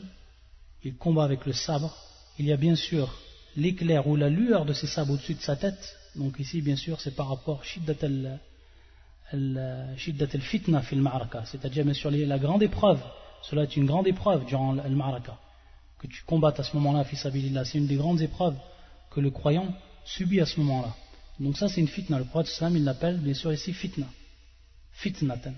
il 0.83 0.95
combat 0.95 1.23
avec 1.23 1.45
le 1.45 1.53
sabre 1.53 1.95
il 2.39 2.45
y 2.45 2.51
a 2.51 2.57
bien 2.57 2.75
sûr 2.75 3.13
l'éclair 3.55 4.07
ou 4.07 4.15
la 4.15 4.29
lueur 4.29 4.65
de 4.65 4.73
ses 4.73 4.87
sabres 4.87 5.13
au-dessus 5.13 5.35
de 5.35 5.41
sa 5.41 5.55
tête 5.55 5.97
donc 6.15 6.39
ici, 6.39 6.61
bien 6.61 6.75
sûr, 6.75 6.99
c'est 7.01 7.15
par 7.15 7.29
rapport 7.29 7.63
shiddat 7.63 7.95
al-fitna 9.31 10.81
fil 10.81 11.01
ma'araka, 11.01 11.43
c'est-à-dire 11.45 11.83
bien 11.83 11.93
sûr 11.93 12.11
la 12.11 12.37
grande 12.39 12.61
épreuve. 12.61 13.01
Cela 13.41 13.63
est 13.63 13.75
une 13.75 13.85
grande 13.85 14.07
épreuve 14.07 14.45
durant 14.45 14.73
le 14.73 14.95
maraka 14.95 15.37
que 15.99 16.07
tu 16.07 16.23
combattes 16.23 16.59
à 16.59 16.63
ce 16.63 16.75
moment-là, 16.75 17.03
fisabilillah. 17.03 17.65
C'est 17.65 17.77
une 17.77 17.87
des 17.87 17.95
grandes 17.95 18.21
épreuves 18.21 18.57
que 19.09 19.21
le 19.21 19.31
croyant 19.31 19.73
subit 20.05 20.39
à 20.41 20.45
ce 20.45 20.59
moment-là. 20.59 20.93
Donc 21.39 21.57
ça, 21.57 21.67
c'est 21.67 21.81
une 21.81 21.87
fitna. 21.87 22.19
Le 22.19 22.25
prophète 22.25 22.61
il 22.71 22.83
l'appelle 22.83 23.17
bien 23.17 23.33
sûr 23.33 23.51
ici 23.51 23.73
fitna. 23.73 24.05
Fitnatan. 24.91 25.53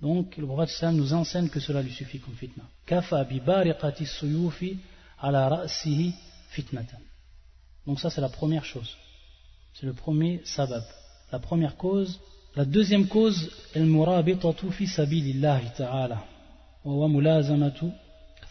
Donc 0.00 0.36
le 0.36 0.46
prophète 0.46 0.70
Sam 0.70 0.96
nous 0.96 1.12
enseigne 1.14 1.48
que 1.48 1.60
cela 1.60 1.82
lui 1.82 1.92
suffit 1.92 2.18
comme 2.18 2.34
fitna. 2.34 2.64
Kafa 2.84 3.24
bi 3.24 3.40
bariqati 3.40 4.06
suyufi 4.06 4.78
ala 5.20 5.48
ra'sihi 5.48 6.14
fitnatan. 6.50 7.00
Donc 7.86 8.00
ça 8.00 8.10
c'est 8.10 8.20
la 8.20 8.28
première 8.28 8.64
chose. 8.64 8.96
C'est 9.74 9.86
le 9.86 9.94
premier 9.94 10.42
sabab. 10.44 10.84
La 11.32 11.38
première 11.38 11.76
cause. 11.76 12.20
La 12.54 12.64
deuxième 12.64 13.06
cause, 13.06 13.50
el 13.74 13.84
murabitatu 13.84 14.70
fi 14.70 14.86
sabilillahi 14.86 15.72
ta'ala. 15.76 16.24
Wa 16.84 16.94
wa 16.94 17.08
mulazamatu 17.08 17.86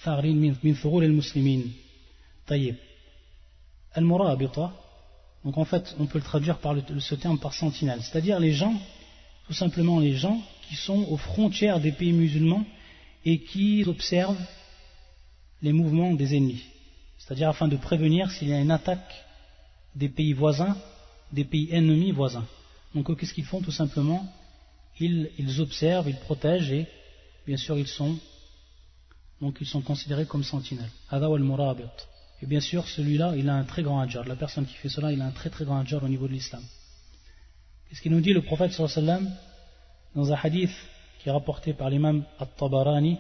tharin 0.04 0.36
min 0.36 0.74
thurur 0.74 1.02
al-muslimin. 1.02 1.62
Tayyib. 2.46 2.76
El 3.96 4.04
murabita. 4.04 4.72
Donc 5.44 5.58
en 5.58 5.66
fait, 5.66 5.96
on 6.00 6.06
peut 6.08 6.18
le 6.18 6.24
traduire 6.24 6.58
par 6.58 6.74
le, 6.74 6.82
ce 7.00 7.16
terme 7.16 7.40
par 7.40 7.54
sentinelle. 7.54 8.02
C'est-à-dire 8.02 8.40
les 8.40 8.52
gens, 8.52 8.74
tout 9.48 9.54
simplement 9.54 10.00
les 10.00 10.16
gens 10.16 10.40
qui 10.68 10.76
sont 10.76 11.06
aux 11.10 11.18
frontières 11.18 11.80
des 11.80 11.92
pays 11.92 12.14
musulmans 12.14 12.66
et 13.26 13.40
qui 13.40 13.84
observent 13.86 14.46
les 15.62 15.74
mouvements 15.74 16.14
des 16.14 16.36
ennemis 16.36 16.64
c'est-à-dire 17.18 17.50
afin 17.50 17.68
de 17.68 17.78
prévenir 17.78 18.30
s'il 18.32 18.50
y 18.50 18.54
a 18.54 18.60
une 18.60 18.72
attaque 18.72 19.26
des 19.96 20.10
pays 20.10 20.34
voisins 20.34 20.76
des 21.32 21.44
pays 21.44 21.68
ennemis 21.72 22.12
voisins. 22.12 22.46
Donc 22.94 23.18
qu'est-ce 23.18 23.34
qu'ils 23.34 23.46
font 23.46 23.62
tout 23.62 23.72
simplement? 23.72 24.26
Ils, 25.00 25.60
observent, 25.60 26.10
ils 26.10 26.16
protègent 26.16 26.72
et 26.72 26.88
bien 27.46 27.58
sûr 27.58 27.78
ils 27.78 27.88
sont 27.88 28.18
donc 29.42 29.58
ils 29.60 29.68
sont 29.68 29.82
considérés 29.82 30.26
comme 30.26 30.44
sentinelles. 30.44 30.90
Et 32.42 32.46
bien 32.46 32.62
sûr 32.62 32.88
celui-là 32.88 33.36
il 33.36 33.50
a 33.50 33.56
un 33.56 33.66
très 33.66 33.84
grand 33.84 34.00
adjar. 34.00 34.26
La 34.26 34.38
personne 34.38 34.66
qui 34.66 34.76
fait 34.76 34.90
cela 34.90 35.12
il 35.12 35.22
a 35.22 35.26
un 35.26 35.32
très 35.32 35.50
très 35.50 35.66
grand 35.66 35.80
adjar 35.80 36.04
au 36.04 36.08
niveau 36.08 36.28
de 36.28 36.34
l'islam. 36.34 36.64
Qu'est-ce 37.90 38.02
qu'il 38.02 38.14
nous 38.14 38.22
dit 38.22 38.34
le 38.34 38.42
prophète 38.42 38.72
sallam? 38.72 39.30
dans 40.15 40.33
un 40.33 40.37
hadith 40.43 40.71
qui 41.19 41.29
est 41.29 41.33
rapporté 41.33 41.73
par 41.73 41.91
l'imam 41.91 42.25
At-Tabarani 42.39 43.19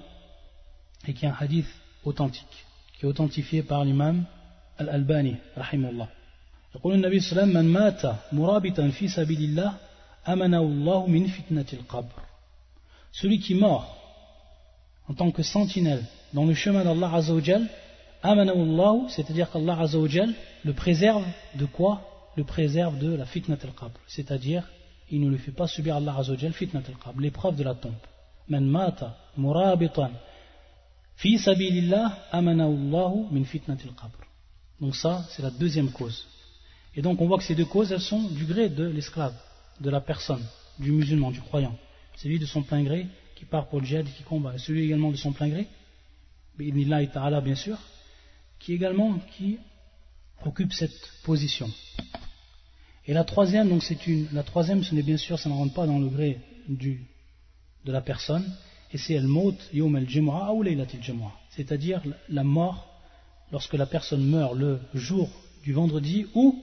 et 1.07 1.14
qui 1.14 1.27
est 1.27 1.29
un 1.29 1.37
hadith 1.38 1.69
authentique, 2.05 2.66
qui 2.99 3.07
est 3.07 3.09
authentifié 3.09 3.62
par 3.62 3.85
l'imam 3.85 4.25
Al-Albani, 4.79 5.37
rahimahullah. 5.57 6.09
يقول 6.75 6.95
النبي 6.95 7.21
صلى 7.21 7.31
الله 7.33 7.43
عليه 7.43 7.51
وسلم 7.51 7.62
من 7.62 7.73
مات 7.73 8.03
مرابطا 8.33 8.88
في 8.88 9.09
سبيل 9.09 9.40
الله 9.40 9.75
أمنه 10.29 10.61
الله 10.61 11.07
من 11.07 11.27
فتنة 11.27 11.66
القبر 11.73 12.23
celui 13.12 13.40
qui 13.40 13.55
mort 13.55 13.97
en 15.09 15.14
tant 15.14 15.33
que 15.33 15.43
sentinelle 15.43 16.05
dans 16.33 16.45
le 16.45 16.55
chemin 16.55 16.85
d'Allah 16.85 17.12
Azzawajal 17.12 17.66
Allah, 18.23 18.95
c'est-à-dire 19.09 19.51
qu'Allah 19.51 19.81
Azzawajal 19.81 20.33
le 20.64 20.73
préserve 20.73 21.25
de 21.57 21.66
quoi 21.66 22.03
le 22.37 22.45
préserve 22.45 22.99
de 22.99 23.16
la 23.16 23.27
fitnat 23.27 23.59
al-qabr 23.64 23.99
c'est-à-dire 24.07 24.62
il 25.12 25.22
ne 25.22 25.30
lui 25.30 25.38
fait 25.38 25.52
pas 25.52 25.68
subir 25.68 25.96
Allah 25.96 26.15
Azzawajal 26.18 26.54
fitnat 26.54 26.84
al-qabr 26.88 27.20
l'épreuve 27.20 27.56
de 27.56 27.63
la 27.63 27.76
tombe 27.76 27.94
man 28.48 28.65
mata 28.65 29.18
murabitan 29.38 30.12
fi 31.15 31.38
sabilillah 31.38 32.08
amanahu 32.32 33.28
min 33.32 33.44
fitnat 33.44 33.78
al-qabr 33.89 34.20
donc 34.82 34.96
ça 34.96 35.24
c'est 35.30 35.41
la 35.41 35.52
deuxième 35.52 35.91
cause 35.91 36.26
Et 36.96 37.02
donc 37.02 37.22
on 37.22 37.28
voit 37.28 37.38
que 37.38 37.44
ces 37.44 37.56
deux 37.56 37.65
causes, 37.65 37.91
elles 37.91 38.00
sont 38.02 38.24
du 38.30 38.46
gré 38.46 38.70
de 38.70 38.86
l'esclave, 38.86 39.34
de 39.82 39.89
la 39.89 40.00
personne, 40.00 40.44
du 40.80 40.91
musulman, 40.91 41.32
du 41.32 41.41
croyant. 41.41 41.76
Celui 42.15 42.39
de 42.39 42.46
son 42.46 42.63
plein 42.63 42.84
gré 42.84 43.08
qui 43.36 43.44
part 43.44 43.68
pour 43.68 43.82
le 43.82 43.86
djihad 43.86 44.08
et 44.08 44.12
qui 44.12 44.24
combat. 44.24 44.56
Et 44.56 44.60
celui 44.60 44.86
également 44.86 45.12
de 45.12 45.18
son 45.18 45.34
plein 45.34 45.50
gré, 45.50 45.68
et 46.58 47.08
ta'ala 47.08 47.41
bien 47.41 47.56
sûr, 47.56 47.78
qui 48.60 48.74
également 48.74 49.20
qui 49.36 49.58
occupe 50.46 50.72
cette 50.72 51.12
position. 51.24 51.70
Et 53.08 53.13
la 53.13 53.24
troisième, 53.24 53.70
donc 53.70 53.84
c'est 53.84 54.08
une, 54.08 54.28
la 54.34 54.44
troisième, 54.44 54.84
ce 54.84 54.96
n'est 54.96 55.04
bien 55.04 55.18
sûr, 55.18 55.38
ça 55.38 55.50
ne 55.50 55.54
rentre 55.54 55.74
pas 55.74 55.86
dans 55.86 56.00
le 56.00 56.08
gré 56.08 56.39
du, 56.68 57.06
de 57.86 57.91
la 57.91 58.02
personne, 58.02 58.46
et 58.91 58.98
c'est 58.98 59.13
el 59.13 59.28
maut 59.28 59.56
yom 59.74 59.96
el 59.96 60.08
ou 60.20 60.63
c'est-à-dire 61.50 62.02
la 62.30 62.44
mort 62.44 62.88
lorsque 63.52 63.74
la 63.74 63.86
personne 63.86 64.24
meurt 64.24 64.56
le 64.56 64.80
jour 64.94 65.30
du 65.63 65.74
vendredi 65.74 66.26
ou 66.34 66.62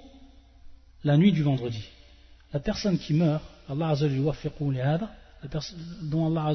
la 1.04 1.16
nuit 1.16 1.32
du 1.32 1.42
vendredi. 1.42 1.84
La 2.52 2.60
personne 2.60 2.98
qui 2.98 3.14
meurt, 3.14 3.42
Allah 3.68 3.94
la 5.42 5.48
personne 5.48 5.78
dont 6.02 6.26
Allah 6.26 6.52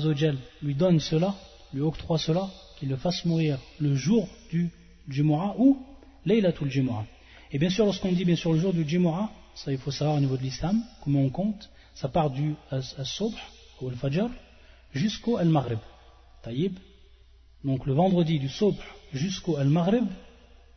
lui 0.61 0.75
donne 0.75 0.99
cela, 0.99 1.35
lui 1.73 1.81
octroie 1.81 2.17
cela, 2.17 2.49
qu'il 2.77 2.89
le 2.89 2.97
fasse 2.97 3.25
mourir 3.25 3.59
le 3.79 3.95
jour 3.95 4.27
du 4.49 4.69
Jumu'ah 5.07 5.55
ou 5.57 5.77
Laylatul 6.25 6.69
Jumu'ah. 6.69 7.05
Et 7.51 7.59
bien 7.59 7.69
sûr, 7.69 7.85
lorsqu'on 7.85 8.11
dit 8.11 8.25
bien 8.25 8.35
sûr 8.35 8.53
le 8.53 8.59
jour 8.59 8.73
du 8.73 8.87
Jumu'ah, 8.87 9.29
ça 9.57 9.71
il 9.71 9.77
faut 9.77 9.91
savoir 9.91 10.17
au 10.17 10.19
niveau 10.19 10.37
de 10.37 10.43
l'islam, 10.43 10.83
comment 11.03 11.21
on 11.21 11.29
compte, 11.29 11.69
ça 11.95 12.07
part 12.07 12.29
du 12.29 12.53
As-Subh 12.69 13.33
ou 13.81 13.89
Al-Fajr 13.89 14.29
jusqu'au 14.93 15.37
Al-Maghrib. 15.37 15.79
Taïb. 16.43 16.77
Donc 17.63 17.85
le 17.87 17.93
vendredi 17.93 18.37
du 18.39 18.49
Subh 18.49 18.77
jusqu'au 19.13 19.57
Al-Maghrib, 19.57 20.05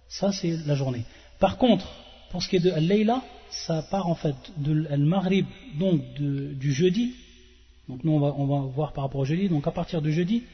ça 0.08 0.32
c'est 0.32 0.56
la 0.66 0.74
journée. 0.74 1.04
Par 1.38 1.58
contre, 1.58 1.86
pour 2.30 2.42
ce 2.42 2.48
qui 2.48 2.56
est 2.56 2.60
de 2.60 2.70
Al-Layla, 2.70 3.22
ça 3.50 3.82
part 3.82 4.08
en 4.08 4.14
fait 4.14 4.36
de 4.56 4.86
Al-Maghrib, 4.90 5.46
donc 5.78 6.02
du 6.14 6.72
jeudi. 6.72 7.14
Donc 7.86 8.02
nous 8.02 8.12
on 8.12 8.20
va, 8.20 8.34
on 8.38 8.46
va, 8.46 8.66
voir 8.66 8.92
par 8.94 9.04
rapport 9.04 9.20
au 9.20 9.24
jeudi. 9.26 9.50
Donc 9.50 9.66
à 9.66 9.72
partir 9.72 10.00
du 10.00 10.12
jeudi, 10.12 10.44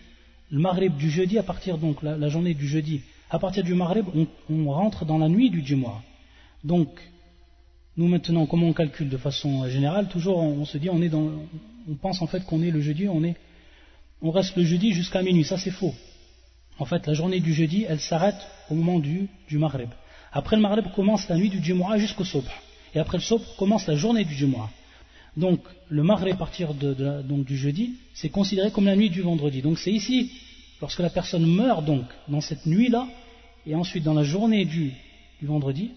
le 0.51 0.59
Maghrib 0.59 0.97
du 0.97 1.11
jeudi, 1.11 1.39
à 1.39 1.45
partir 1.45 1.79
donc 1.79 2.03
la, 2.03 2.29
journée 2.29 2.55
du 2.55 2.67
jeudi, 2.67 3.03
à 3.31 3.39
partir 3.39 3.63
du 3.63 3.75
Maghrib, 3.75 4.07
on, 4.17 4.27
on 4.51 4.73
rentre 4.73 5.05
dans 5.05 5.19
la 5.19 5.29
nuit 5.29 5.51
du 5.51 5.65
Jumu'ah. 5.65 6.03
Donc 6.65 6.89
nous 7.97 8.09
maintenant, 8.09 8.47
comment 8.47 8.69
on 8.69 8.73
calcule 8.73 9.09
de 9.09 9.17
façon 9.17 9.69
générale 9.69 10.09
Toujours 10.09 10.39
on, 10.39 10.65
se 10.65 10.77
dit, 10.79 10.91
on 10.91 11.01
est 11.01 11.09
dans, 11.09 11.31
on 11.89 11.95
pense 11.95 12.21
en 12.21 12.27
fait 12.27 12.45
qu'on 12.45 12.63
est 12.63 12.71
le 12.71 12.81
jeudi, 12.81 13.09
on 13.09 13.25
est, 13.25 13.37
on 14.21 14.31
reste 14.31 14.57
le 14.57 14.65
jeudi 14.65 14.93
jusqu'à 14.93 15.23
minuit. 15.23 15.45
Ça 15.45 15.57
c'est 15.57 15.71
faux. 15.71 15.95
En 16.79 16.85
fait, 16.85 17.07
la 17.07 17.15
journée 17.15 17.41
du 17.41 17.55
jeudi, 17.55 17.87
elle 17.89 18.01
s'arrête 18.01 18.37
au 18.71 18.75
moment 18.75 18.99
du, 18.99 19.29
du 19.49 19.57
Maghrib. 19.57 19.89
Après 20.31 20.57
le 20.57 20.63
Maghrib 20.63 20.93
commence 20.95 21.27
la 21.29 21.37
nuit 21.37 21.49
du 21.49 21.63
Jumu'ah 21.63 21.97
jusqu'au 21.99 22.25
Sobh 22.25 22.45
et 22.95 22.99
après 22.99 23.19
le 23.19 23.23
Sobh 23.23 23.43
commence 23.57 23.87
la 23.87 23.97
journée 23.97 24.25
du 24.25 24.35
Jumu'ah. 24.35 24.71
Donc 25.37 25.61
le 25.89 26.03
Maghreb 26.03 26.35
à 26.35 26.37
partir 26.37 26.75
de, 26.75 27.23
donc, 27.23 27.45
du 27.45 27.57
jeudi, 27.57 27.95
c'est 28.15 28.31
considéré 28.31 28.71
comme 28.71 28.87
la 28.87 28.97
nuit 28.97 29.11
du 29.11 29.23
vendredi. 29.23 29.63
Donc 29.63 29.79
c'est 29.79 29.93
ici, 29.93 30.33
lorsque 30.81 31.01
la 31.01 31.11
personne 31.11 31.47
meurt 31.47 31.85
donc 31.85 32.05
dans 32.29 32.41
cette 32.41 32.67
nuit-là, 32.67 33.07
et 33.67 33.75
ensuite 33.75 34.05
dans 34.05 34.15
la 34.15 34.23
journée 34.23 34.65
du, 34.65 34.93
du 35.41 35.47
vendredi, 35.47 35.93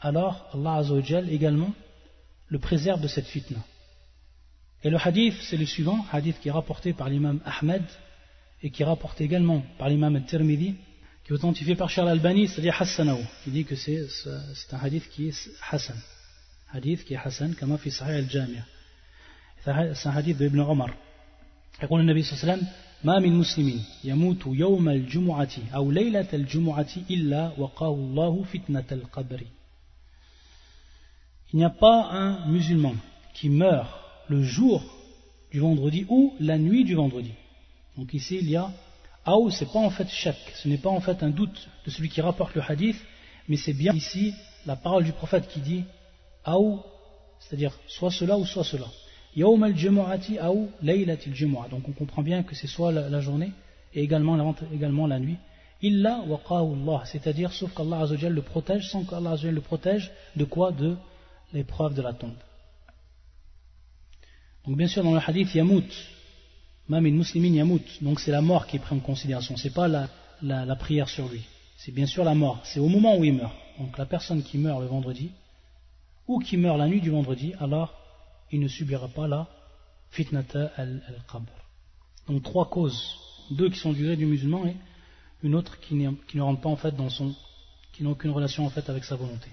alors 0.00 0.48
Allah 0.52 0.74
Azzawajal 0.76 1.30
également 1.30 1.72
le 2.48 2.58
préserve 2.58 3.00
de 3.00 3.08
cette 3.08 3.26
fitna. 3.26 3.58
Et 4.84 4.90
le 4.90 4.98
hadith, 4.98 5.34
c'est 5.48 5.56
le 5.56 5.66
suivant, 5.66 6.04
hadith 6.12 6.38
qui 6.40 6.48
est 6.48 6.52
rapporté 6.52 6.92
par 6.92 7.08
l'imam 7.08 7.40
Ahmed 7.44 7.82
et 8.62 8.70
qui 8.70 8.82
est 8.82 8.86
rapporté 8.86 9.24
également 9.24 9.62
par 9.78 9.88
l'imam 9.88 10.22
Tirmidhi, 10.24 10.72
qui 10.72 10.76
qui 11.24 11.32
est 11.32 11.34
authentifié 11.34 11.74
par 11.74 11.90
Charles 11.90 12.10
Albani, 12.10 12.46
c'est-à-dire 12.46 12.80
Hassanaou, 12.80 13.18
qui 13.42 13.50
dit 13.50 13.64
que 13.64 13.74
c'est 13.74 14.06
un 14.72 14.78
hadith 14.78 15.08
qui 15.08 15.28
est 15.28 15.50
Hassan. 15.70 15.96
Hadith 16.72 17.04
qui 17.04 17.14
est 17.14 17.16
Hassan, 17.16 17.54
comme 17.56 17.76
fi 17.78 17.90
Sahih 17.90 18.18
al-Jami'a. 18.18 18.64
C'est 19.64 20.08
un 20.08 20.16
hadith 20.16 20.38
d'Ibn 20.38 20.60
Omar. 20.60 20.90
يقول 21.82 22.00
النبي 22.00 22.22
صلى 22.22 22.32
الله 22.32 22.52
عليه 22.52 22.52
وسلم 22.52 22.68
ما 23.04 23.18
من 23.18 23.32
مسلم 23.32 23.80
يموت 24.04 24.42
يوم 24.46 24.88
الجمعة 24.88 25.56
أو 25.74 25.90
ليلة 25.90 26.28
الجمعة 26.32 26.92
إلا 27.10 27.52
وقاه 27.58 27.94
الله 27.94 28.42
فتنة 28.42 28.84
القبر 28.92 29.40
il 31.53 31.57
n'y 31.57 31.65
a 31.65 31.69
pas 31.69 32.09
un 32.11 32.47
musulman 32.47 32.95
qui 33.33 33.49
meurt 33.49 33.89
le 34.29 34.41
jour 34.41 34.83
du 35.51 35.59
vendredi 35.59 36.05
ou 36.07 36.33
la 36.39 36.57
nuit 36.57 36.85
du 36.85 36.95
vendredi. 36.95 37.31
Donc 37.97 38.13
ici 38.13 38.37
il 38.41 38.49
y 38.49 38.55
a 38.55 38.71
Aou, 39.25 39.51
c'est 39.51 39.71
pas 39.71 39.79
en 39.79 39.91
fait 39.91 40.09
chèque, 40.09 40.51
ce 40.55 40.67
n'est 40.67 40.79
pas 40.79 40.89
en 40.89 40.99
fait 40.99 41.21
un 41.21 41.29
doute 41.29 41.69
de 41.85 41.91
celui 41.91 42.09
qui 42.09 42.21
rapporte 42.21 42.55
le 42.55 42.61
hadith, 42.67 42.95
mais 43.47 43.55
c'est 43.55 43.73
bien 43.73 43.93
ici 43.93 44.33
la 44.65 44.75
parole 44.75 45.03
du 45.03 45.11
prophète 45.11 45.47
qui 45.47 45.59
dit 45.59 45.83
Aou, 46.43 46.79
c'est-à-dire 47.39 47.77
soit 47.87 48.09
cela 48.09 48.37
ou 48.37 48.45
soit 48.45 48.63
cela. 48.63 48.87
Yawm 49.35 49.63
al-jumu'ati 49.63 50.39
aou 50.39 50.69
laylatil. 50.81 51.33
Donc 51.69 51.87
on 51.87 51.91
comprend 51.91 52.23
bien 52.23 52.43
que 52.43 52.55
c'est 52.55 52.67
soit 52.67 52.91
la, 52.91 53.21
journée 53.21 53.51
et 53.93 54.01
également 54.01 54.35
la, 54.35 54.53
également 54.73 55.05
la 55.05 55.19
nuit. 55.19 55.37
Illa 55.83 56.23
waqahu 56.27 56.81
Allah, 56.81 57.03
c'est-à-dire 57.05 57.51
sauf 57.51 57.73
qu'Allah 57.73 58.05
le 58.05 58.41
protège, 58.41 58.89
sans 58.89 59.03
qu'Allah 59.03 59.35
le 59.43 59.61
protège 59.61 60.11
de 60.35 60.45
quoi? 60.45 60.71
De 60.71 60.95
l'épreuve 61.53 61.93
de 61.93 62.01
la 62.01 62.13
tombe. 62.13 62.37
Donc 64.65 64.77
bien 64.77 64.87
sûr 64.87 65.03
dans 65.03 65.13
le 65.13 65.19
hadith 65.25 65.53
Yamout, 65.55 65.89
Mamin 66.87 67.11
muslimin 67.11 67.53
Yamout, 67.53 67.81
donc 68.01 68.19
c'est 68.19 68.31
la 68.31 68.41
mort 68.41 68.67
qui 68.67 68.77
est 68.77 68.79
prise 68.79 68.97
en 68.97 69.01
considération, 69.01 69.57
c'est 69.57 69.73
pas 69.73 69.87
la, 69.87 70.75
prière 70.75 71.09
sur 71.09 71.27
lui. 71.29 71.43
C'est 71.77 71.91
bien 71.91 72.05
sûr 72.05 72.23
la 72.23 72.35
mort, 72.35 72.61
c'est 72.63 72.79
au 72.79 72.87
moment 72.87 73.17
où 73.17 73.23
il 73.23 73.33
meurt. 73.33 73.53
Donc 73.79 73.97
la 73.97 74.05
personne 74.05 74.43
qui 74.43 74.57
meurt 74.57 74.79
le 74.81 74.87
vendredi, 74.87 75.31
ou 76.27 76.39
qui 76.39 76.57
meurt 76.57 76.77
la 76.77 76.87
nuit 76.87 77.01
du 77.01 77.09
vendredi, 77.09 77.53
alors 77.59 77.93
il 78.51 78.59
ne 78.59 78.67
subira 78.67 79.07
pas 79.07 79.27
la 79.27 79.47
fitnata 80.11 80.71
al-qabr. 80.77 81.51
Donc 82.27 82.43
trois 82.43 82.69
causes, 82.69 83.17
deux 83.49 83.69
qui 83.69 83.79
sont 83.79 83.93
du 83.93 84.15
du 84.15 84.25
musulman 84.25 84.67
et 84.67 84.75
une 85.43 85.55
autre 85.55 85.79
qui, 85.79 85.97
qui 86.27 86.39
qui 87.93 88.03
n'a 88.03 88.09
aucune 88.09 88.31
relation 88.31 88.65
en 88.65 88.69
fait 88.69 88.89
avec 88.89 89.03
sa 89.03 89.15
volonté. 89.15 89.49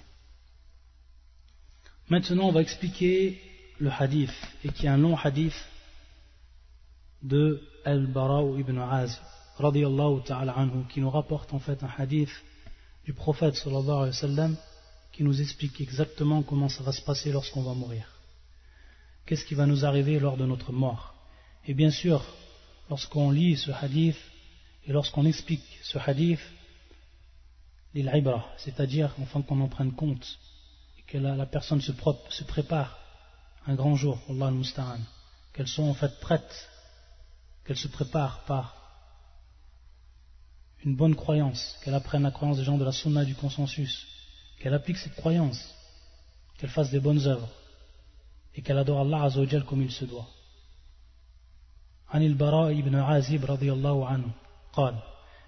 Maintenant, 2.10 2.48
on 2.48 2.52
va 2.52 2.62
expliquer 2.62 3.38
le 3.78 3.90
hadith, 3.90 4.32
et 4.64 4.70
qui 4.70 4.86
est 4.86 4.88
un 4.88 4.96
long 4.96 5.14
hadith 5.16 5.54
de 7.22 7.62
Al-Bara 7.84 8.42
ibn 8.58 8.78
Azib, 8.78 9.18
radiallahu 9.58 10.22
ta'ala 10.24 10.52
anhu, 10.56 10.86
qui 10.88 11.00
nous 11.02 11.10
rapporte 11.10 11.52
en 11.52 11.58
fait 11.58 11.82
un 11.82 11.90
hadith 11.98 12.30
du 13.04 13.12
prophète 13.12 13.56
sallallahu 13.56 13.98
alayhi 14.04 14.14
wa 14.14 14.28
sallam, 14.28 14.56
qui 15.12 15.22
nous 15.22 15.38
explique 15.40 15.80
exactement 15.82 16.42
comment 16.42 16.70
ça 16.70 16.82
va 16.82 16.92
se 16.92 17.02
passer 17.02 17.30
lorsqu'on 17.30 17.62
va 17.62 17.74
mourir. 17.74 18.06
Qu'est-ce 19.26 19.44
qui 19.44 19.54
va 19.54 19.66
nous 19.66 19.84
arriver 19.84 20.18
lors 20.18 20.38
de 20.38 20.46
notre 20.46 20.72
mort? 20.72 21.14
Et 21.66 21.74
bien 21.74 21.90
sûr, 21.90 22.24
lorsqu'on 22.88 23.30
lit 23.30 23.58
ce 23.58 23.70
hadith, 23.70 24.16
et 24.86 24.92
lorsqu'on 24.92 25.26
explique 25.26 25.78
ce 25.82 25.98
hadith, 25.98 26.40
l'ibra, 27.92 28.48
c'est-à-dire 28.56 29.14
enfin 29.20 29.42
qu'on 29.42 29.60
en 29.60 29.68
prenne 29.68 29.92
compte, 29.92 30.38
que 31.08 31.16
la, 31.16 31.46
personne 31.46 31.80
se, 31.80 31.92
prépare 32.42 32.98
un 33.66 33.74
grand 33.74 33.96
jour, 33.96 34.20
Allah 34.28 34.48
al 34.48 35.00
qu'elles 35.54 35.66
sont 35.66 35.84
en 35.84 35.94
fait 35.94 36.20
prêtes, 36.20 36.68
qu'elles 37.64 37.78
se 37.78 37.88
préparent 37.88 38.44
par 38.44 38.76
une 40.84 40.94
bonne 40.94 41.16
croyance, 41.16 41.78
qu'elles 41.82 41.94
apprennent 41.94 42.22
la 42.22 42.30
croyance 42.30 42.58
des 42.58 42.64
gens 42.64 42.76
de 42.76 42.84
la 42.84 42.92
sunna 42.92 43.24
du 43.24 43.34
consensus, 43.34 44.06
qu'elles 44.60 44.74
appliquent 44.74 44.98
cette 44.98 45.16
croyance, 45.16 45.74
qu'elles 46.58 46.70
fassent 46.70 46.90
des 46.90 47.00
bonnes 47.00 47.26
œuvres 47.26 47.48
et 48.54 48.60
qu'elle 48.60 48.78
adore 48.78 49.00
Allah 49.00 49.24
Azzawajal 49.24 49.64
comme 49.64 49.82
il 49.82 49.90
se 49.90 50.04
doit. 50.04 50.28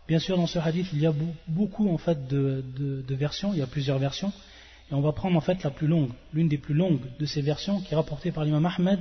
Bien 0.09 0.18
sûr, 0.18 0.37
dans 0.37 0.46
ce 0.46 0.59
hadith, 0.59 0.88
il 0.92 1.01
y 1.01 1.07
a 1.07 1.12
beaucoup 1.46 1.92
en 1.92 1.99
fait 1.99 2.27
de 2.27 3.14
versions, 3.14 3.53
il 3.53 3.59
y 3.59 3.62
a 3.62 3.66
plusieurs 3.66 3.99
versions, 3.99 4.33
et 4.91 4.93
on 4.93 5.01
va 5.01 5.12
prendre 5.12 5.36
en 5.36 5.41
fait 5.41 5.63
la 5.63 5.71
plus 5.71 5.88
longue, 5.88 6.12
l'une 6.34 6.47
des 6.47 6.58
plus 6.58 6.75
longues 6.75 7.01
de 7.19 7.25
ces 7.25 7.41
versions 7.41 7.82
qui 7.82 7.93
est 7.93 7.95
rapportée 7.95 8.32
par 8.32 8.43
l'imam 8.43 8.65
Ahmed 8.65 8.99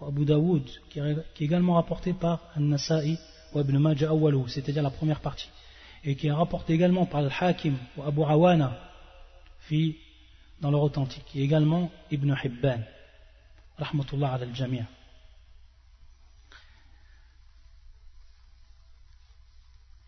ou 0.00 0.06
Abu 0.06 0.24
Dawood, 0.24 0.68
qui 0.90 0.98
est, 0.98 1.16
également 1.40 1.74
rapportée 1.74 2.12
par 2.12 2.40
An-Nasa'i 2.56 3.18
ou 3.54 3.60
Ibn 3.60 3.78
Majah 3.78 4.10
Awwalu, 4.10 4.48
c'est-à-dire 4.48 4.82
la 4.82 4.90
première 4.90 5.20
partie, 5.20 5.48
et 6.04 6.16
qui 6.16 6.26
est 6.26 6.32
rapportée 6.32 6.74
également 6.74 7.06
par 7.06 7.20
Al-Hakim 7.20 7.76
ou 7.96 8.02
Abu 8.02 8.22
Awana 8.22 8.76
dans 10.60 10.70
leur 10.70 10.82
authentique, 10.82 11.26
et 11.34 11.42
également 11.42 11.90
Ibn 12.10 12.34
Hibban, 12.42 12.80
rahmatullah 13.78 14.34
ala 14.34 14.46
al-jami'. 14.46 14.84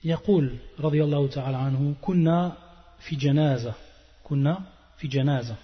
يقول 0.05 0.59
رضي 0.79 1.05
الله 1.05 1.29
تعالى 1.29 1.57
عنه 1.57 1.95
كنا 2.03 2.57
في 2.99 3.17
جنازة 3.17 3.75
كنا 4.25 4.72
fi. 5.10 5.56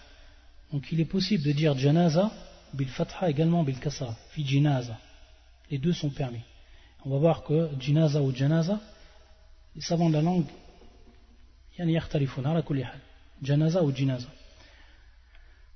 Donc 0.71 0.91
il 0.91 0.99
est 0.99 1.05
possible 1.05 1.43
de 1.43 1.51
dire 1.51 1.77
janaza 1.77 2.31
bil 2.73 2.87
fatha 2.87 3.29
également 3.29 3.63
bil 3.63 3.79
kasra, 3.79 4.15
fi. 4.31 4.63
Les 5.71 5.77
deux 5.77 5.93
sont 5.93 6.09
permis. 6.09 6.41
On 7.05 7.11
va 7.11 7.17
voir 7.17 7.43
que 7.43 7.69
jinaza 7.79 8.21
ou 8.21 8.35
janaza, 8.35 8.79
les 9.75 9.81
savants 9.81 10.09
de 10.09 10.15
la 10.15 10.21
langue, 10.21 10.45
yani 11.77 11.93
yakhtalifun 11.93 12.43
ala 12.45 12.61
kulli 12.61 12.83
hal. 12.83 12.99
Janaza 13.41 13.83
ou 13.83 13.95
jinaza. 13.95 14.27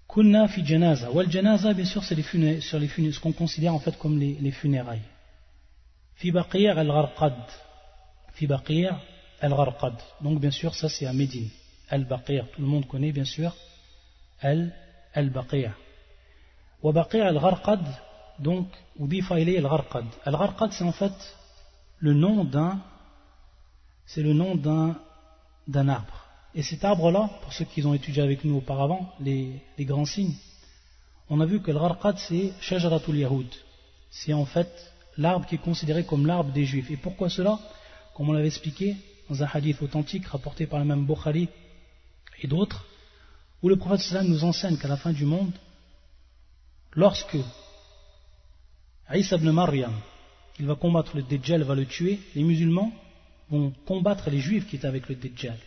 Kunna 0.08 0.48
fi 0.48 0.66
janaza. 0.66 1.12
Wal 1.12 1.32
janaza, 1.32 1.74
bien 1.74 1.86
sûr, 1.86 2.04
c'est 2.04 2.16
les 2.16 2.24
funérailles, 2.24 2.62
sur 2.62 2.80
les 2.80 2.88
funérailles, 2.88 3.16
ce 3.16 3.20
qu'on 3.20 3.32
considère 3.32 3.74
en 3.74 3.80
fait 3.80 3.98
comme 3.98 4.20
les, 4.20 4.34
les 4.36 4.52
funérailles. 4.52 5.02
Fi 6.16 6.32
baqir 6.32 6.78
al-gharqad. 6.78 7.36
Fi 8.34 8.48
al-gharqad. 9.42 9.96
Donc 10.22 10.40
bien 10.40 10.52
sûr, 10.52 10.76
ça 10.76 10.90
c'est 10.90 11.06
à 11.06 11.14
Médine. 11.14 11.50
Al-Baqir. 11.94 12.48
Tout 12.54 12.62
le 12.62 12.68
monde 12.68 12.88
connaît 12.88 13.12
bien 13.12 13.26
sûr 13.26 13.56
Al-Baqir. 14.42 15.72
Wa 16.82 16.92
Baqir 16.92 17.26
al-Gharqad, 17.26 17.86
donc, 18.40 18.68
Udifa 19.00 19.40
ilay 19.40 19.58
al-Gharqad. 19.58 20.06
Al-Gharqad, 20.26 20.72
c'est 20.72 20.84
en 20.84 20.92
fait 20.92 21.14
le 22.00 22.14
nom 22.14 22.44
d'un, 22.44 22.82
c'est 24.08 24.24
le 24.24 24.34
nom 24.34 24.56
d'un, 24.56 25.88
arbre. 25.88 26.20
Et 26.56 26.64
cet 26.64 26.84
arbre-là, 26.84 27.30
pour 27.42 27.54
ceux 27.54 27.66
qui 27.66 27.86
ont 27.86 27.94
étudié 27.94 28.24
avec 28.24 28.44
nous 28.44 28.58
auparavant, 28.58 29.14
les, 29.20 29.62
les 29.78 29.86
grands 29.86 30.06
signes, 30.06 30.36
on 31.30 31.40
a 31.42 31.46
vu 31.46 31.62
que 31.62 31.70
al-Gharqad, 31.70 32.18
c'est 32.18 32.54
Shajaratul 32.60 33.18
Yahud. 33.18 33.52
C'est 34.10 34.34
en 34.34 34.46
fait 34.46 34.72
l'arbre 35.18 35.46
qui 35.46 35.56
est 35.56 35.66
considéré 35.70 36.06
comme 36.06 36.26
l'arbre 36.26 36.52
des 36.52 36.66
Juifs. 36.66 36.90
Et 36.90 36.98
pourquoi 36.98 37.30
cela? 37.30 37.60
Comme 38.16 38.30
on 38.30 38.34
l'avait 38.34 38.48
expliqué 38.48 38.98
dans 39.30 39.42
un 39.44 39.48
hadith 39.54 39.82
authentique 39.82 40.26
rapporté 40.26 40.66
par 40.66 40.80
le 40.80 40.86
même 40.86 41.06
Bukhari 41.06 41.50
et 42.44 42.48
d'autres, 42.48 42.86
où 43.62 43.70
le 43.70 43.78
prophète 43.78 44.02
sallam 44.02 44.28
nous 44.28 44.44
enseigne 44.44 44.78
qu'à 44.78 44.88
la 44.88 44.98
fin 44.98 45.14
du 45.14 45.26
monde, 45.26 45.54
lorsque 46.94 47.38
Isa 49.14 49.38
ibn 49.38 49.52
Maryam, 49.52 49.94
il 50.60 50.66
va 50.66 50.76
combattre 50.76 51.16
le 51.16 51.24
Dajjal, 51.24 51.64
va 51.64 51.76
le 51.76 51.86
tuer, 51.86 52.20
les 52.36 52.44
musulmans 52.44 52.92
vont 53.50 53.74
combattre 53.86 54.30
les 54.30 54.40
juifs 54.40 54.68
qui 54.68 54.76
étaient 54.76 54.88
avec 54.88 55.08
le 55.10 55.16
Dajjal. 55.16 55.58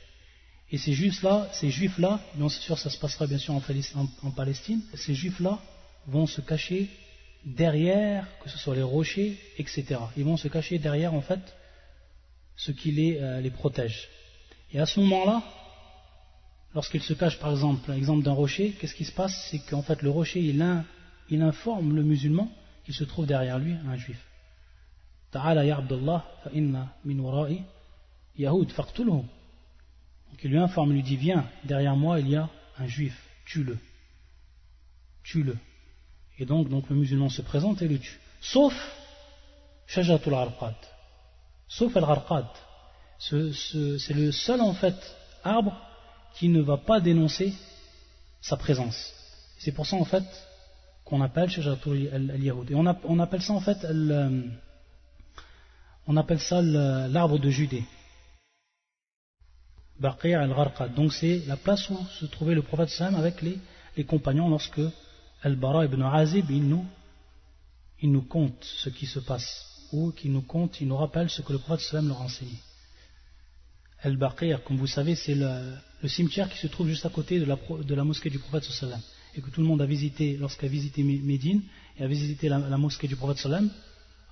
Et 0.71 0.79
ces 0.79 0.93
juifs-là, 0.93 1.49
ces 1.53 1.71
juifs-là, 1.71 2.21
bien 2.35 2.49
sûr 2.49 2.79
ça 2.79 2.91
se 2.91 2.99
passera 2.99 3.27
bien 3.27 3.39
sûr 3.39 3.55
en 3.55 4.31
Palestine, 4.31 4.83
ces 4.95 5.15
juifs-là 5.15 5.59
vont 6.07 6.27
se 6.27 6.41
cacher 6.41 6.91
derrière, 7.45 8.27
que 8.43 8.51
ce 8.51 8.59
soit 8.59 8.75
les 8.75 8.83
rochers, 8.83 9.39
etc. 9.59 10.01
Ils 10.17 10.25
vont 10.25 10.37
se 10.37 10.49
cacher 10.49 10.79
derrière 10.79 11.15
en 11.15 11.21
fait 11.23 11.41
ce 12.57 12.73
qui 12.73 12.91
les, 12.91 13.19
euh, 13.21 13.41
les 13.41 13.51
protège. 13.51 14.09
Et 14.73 14.81
à 14.81 14.87
ce 14.87 14.99
moment-là, 15.01 15.43
lorsqu'il 16.77 17.03
se 17.03 17.15
cache 17.15 17.41
par 17.41 17.53
exemple, 17.53 17.91
l'exemple 17.91 18.23
d'un 18.23 18.35
rocher, 18.35 18.73
qu'est-ce 18.79 18.95
qui 18.95 19.07
se 19.07 19.13
passe? 19.13 19.49
C'est 19.51 19.61
qu'en 19.61 19.83
fait 19.83 20.03
le 20.03 20.11
rocher, 20.11 20.41
il, 20.41 21.43
informe 21.43 21.97
le 21.97 22.03
musulman 22.03 22.53
qu'il 22.85 22.95
se 22.95 23.03
trouve 23.03 23.27
derrière 23.27 23.59
lui 23.59 23.73
un 23.73 23.97
juif. 23.97 24.23
Ta'ala 25.31 25.65
ya 25.65 25.79
Abdullah, 25.79 26.23
fa 26.45 26.51
inna 26.53 26.95
min 27.05 27.19
wara'i 27.19 27.63
faqtulhu. 28.69 29.11
Donc 29.11 30.39
il 30.45 30.51
lui 30.51 30.59
informe, 30.59 30.91
il 30.91 30.97
lui 30.97 31.03
dit 31.03 31.17
Viens, 31.17 31.49
derrière 31.65 31.97
moi 31.97 32.21
il 32.21 32.29
y 32.29 32.37
a 32.37 32.49
un 32.79 32.87
juif, 32.87 33.17
tue-le. 33.47 33.79
Tue-le. 35.25 35.57
Et 36.39 36.45
donc, 36.45 36.69
donc 36.69 36.91
le 36.91 36.97
musulman 36.97 37.31
se 37.31 37.41
présente 37.41 37.81
et 37.81 37.89
le 37.89 37.99
tue. 37.99 38.21
Sauf 38.43 38.75
Shajatul 39.87 40.35
Arqad. 40.35 40.77
Sauf 41.69 41.97
Al-Arqad. 41.97 42.49
C'est 43.19 44.15
le 44.15 44.31
seul 44.31 44.61
en 44.61 44.75
fait 44.75 44.95
arbre 45.43 45.75
qui 46.37 46.49
ne 46.49 46.61
va 46.61 46.77
pas 46.77 47.01
dénoncer 47.01 47.55
sa 48.41 48.57
présence. 48.57 49.13
C'est 49.59 49.73
pour 49.73 49.87
ça 49.87 49.97
en 49.97 50.05
fait 50.05 50.25
qu'on 51.05 51.21
appelle 51.21 51.49
Shajatul 51.49 52.09
al-Yahud. 52.13 52.71
Et 52.71 52.75
on, 52.75 52.85
on, 53.05 53.19
appelle 53.19 53.43
ça 53.43 53.53
en 53.55 53.61
fait 53.61 53.87
on 56.07 56.17
appelle 56.17 56.41
ça 56.41 56.61
l'arbre 56.63 57.39
de 57.39 57.51
Judée. 57.51 57.85
Baqi' 59.99 60.35
al-Gharqad. 60.35 60.95
Donc 60.95 61.13
c'est 61.13 61.43
la 61.47 61.57
place 61.57 61.89
où 61.89 61.99
se 62.21 62.27
trouvait 62.27 62.55
le 62.55 62.63
prophète 62.63 62.91
sallam 62.91 63.15
avec 63.15 63.41
les, 63.43 63.59
compagnons 64.05 64.51
lorsque 64.51 64.81
Al-Bara 65.43 65.87
ibn 65.87 66.03
Azib 66.03 66.51
il 66.51 66.69
nous, 66.69 66.85
il 68.03 68.13
nous 68.13 68.23
compte 68.23 68.63
ce 68.63 68.91
qui 68.91 69.07
se 69.07 69.21
passe 69.21 69.89
ou 69.93 70.11
qu'il 70.11 70.33
nous 70.33 70.43
compte, 70.43 70.81
il 70.83 70.89
nous 70.89 70.97
rappelle 70.97 71.31
ce 71.31 71.41
que 71.41 71.53
le 71.53 71.59
prophète 71.59 71.87
sallam 71.87 72.09
leur 72.09 72.21
a 72.21 72.29
enseigné. 73.99 74.13
Al-Baqir, 74.13 74.63
comme 74.65 74.77
vous 74.77 74.87
savez, 74.87 75.15
c'est 75.15 75.35
le, 75.35 75.75
cimetière 76.07 76.49
qui 76.49 76.59
se 76.59 76.67
trouve 76.67 76.89
juste 76.89 77.07
à 77.07 77.11
côté 77.11 77.41
de 77.41 77.95
la, 77.95 78.05
mosquée 78.05 78.31
du 78.31 78.39
prophète 78.39 78.65
sallam 78.65 79.01
et 79.35 79.41
que 79.41 79.51
tout 79.51 79.61
le 79.61 79.67
monde 79.67 79.83
a 79.83 79.87
visité 79.87 80.37
lorsqu'il 80.37 80.67
a 80.67 80.71
visité 80.71 81.03
Médine 81.03 81.63
et 81.99 82.05
a 82.05 82.07
visité 82.07 82.49
la, 82.49 82.59
mosquée 82.79 83.09
du 83.09 83.17
prophète 83.17 83.39
sallam 83.39 83.71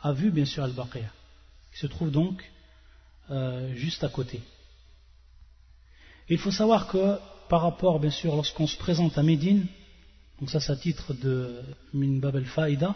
a 0.02 0.12
vu 0.12 0.30
bien 0.30 0.44
sûr 0.44 0.62
Al-Baqir 0.62 1.12
qui 1.72 1.80
se 1.80 1.86
trouve 1.86 2.10
donc 2.10 2.44
euh, 3.30 3.74
juste 3.74 4.04
à 4.04 4.08
côté. 4.08 4.40
il 6.28 6.38
faut 6.38 6.52
savoir 6.52 6.86
que 6.86 7.16
par 7.48 7.62
rapport 7.62 7.98
bien 7.98 8.10
sûr 8.10 8.36
lorsqu'on 8.36 8.66
se 8.66 8.76
présente 8.76 9.18
à 9.18 9.22
Médine, 9.22 9.66
donc 10.38 10.50
ça 10.50 10.60
c'est 10.60 10.72
à 10.72 10.76
titre 10.76 11.14
de 11.14 11.60
Min 11.92 12.18
Bab 12.20 12.36
al-Faïda, 12.36 12.94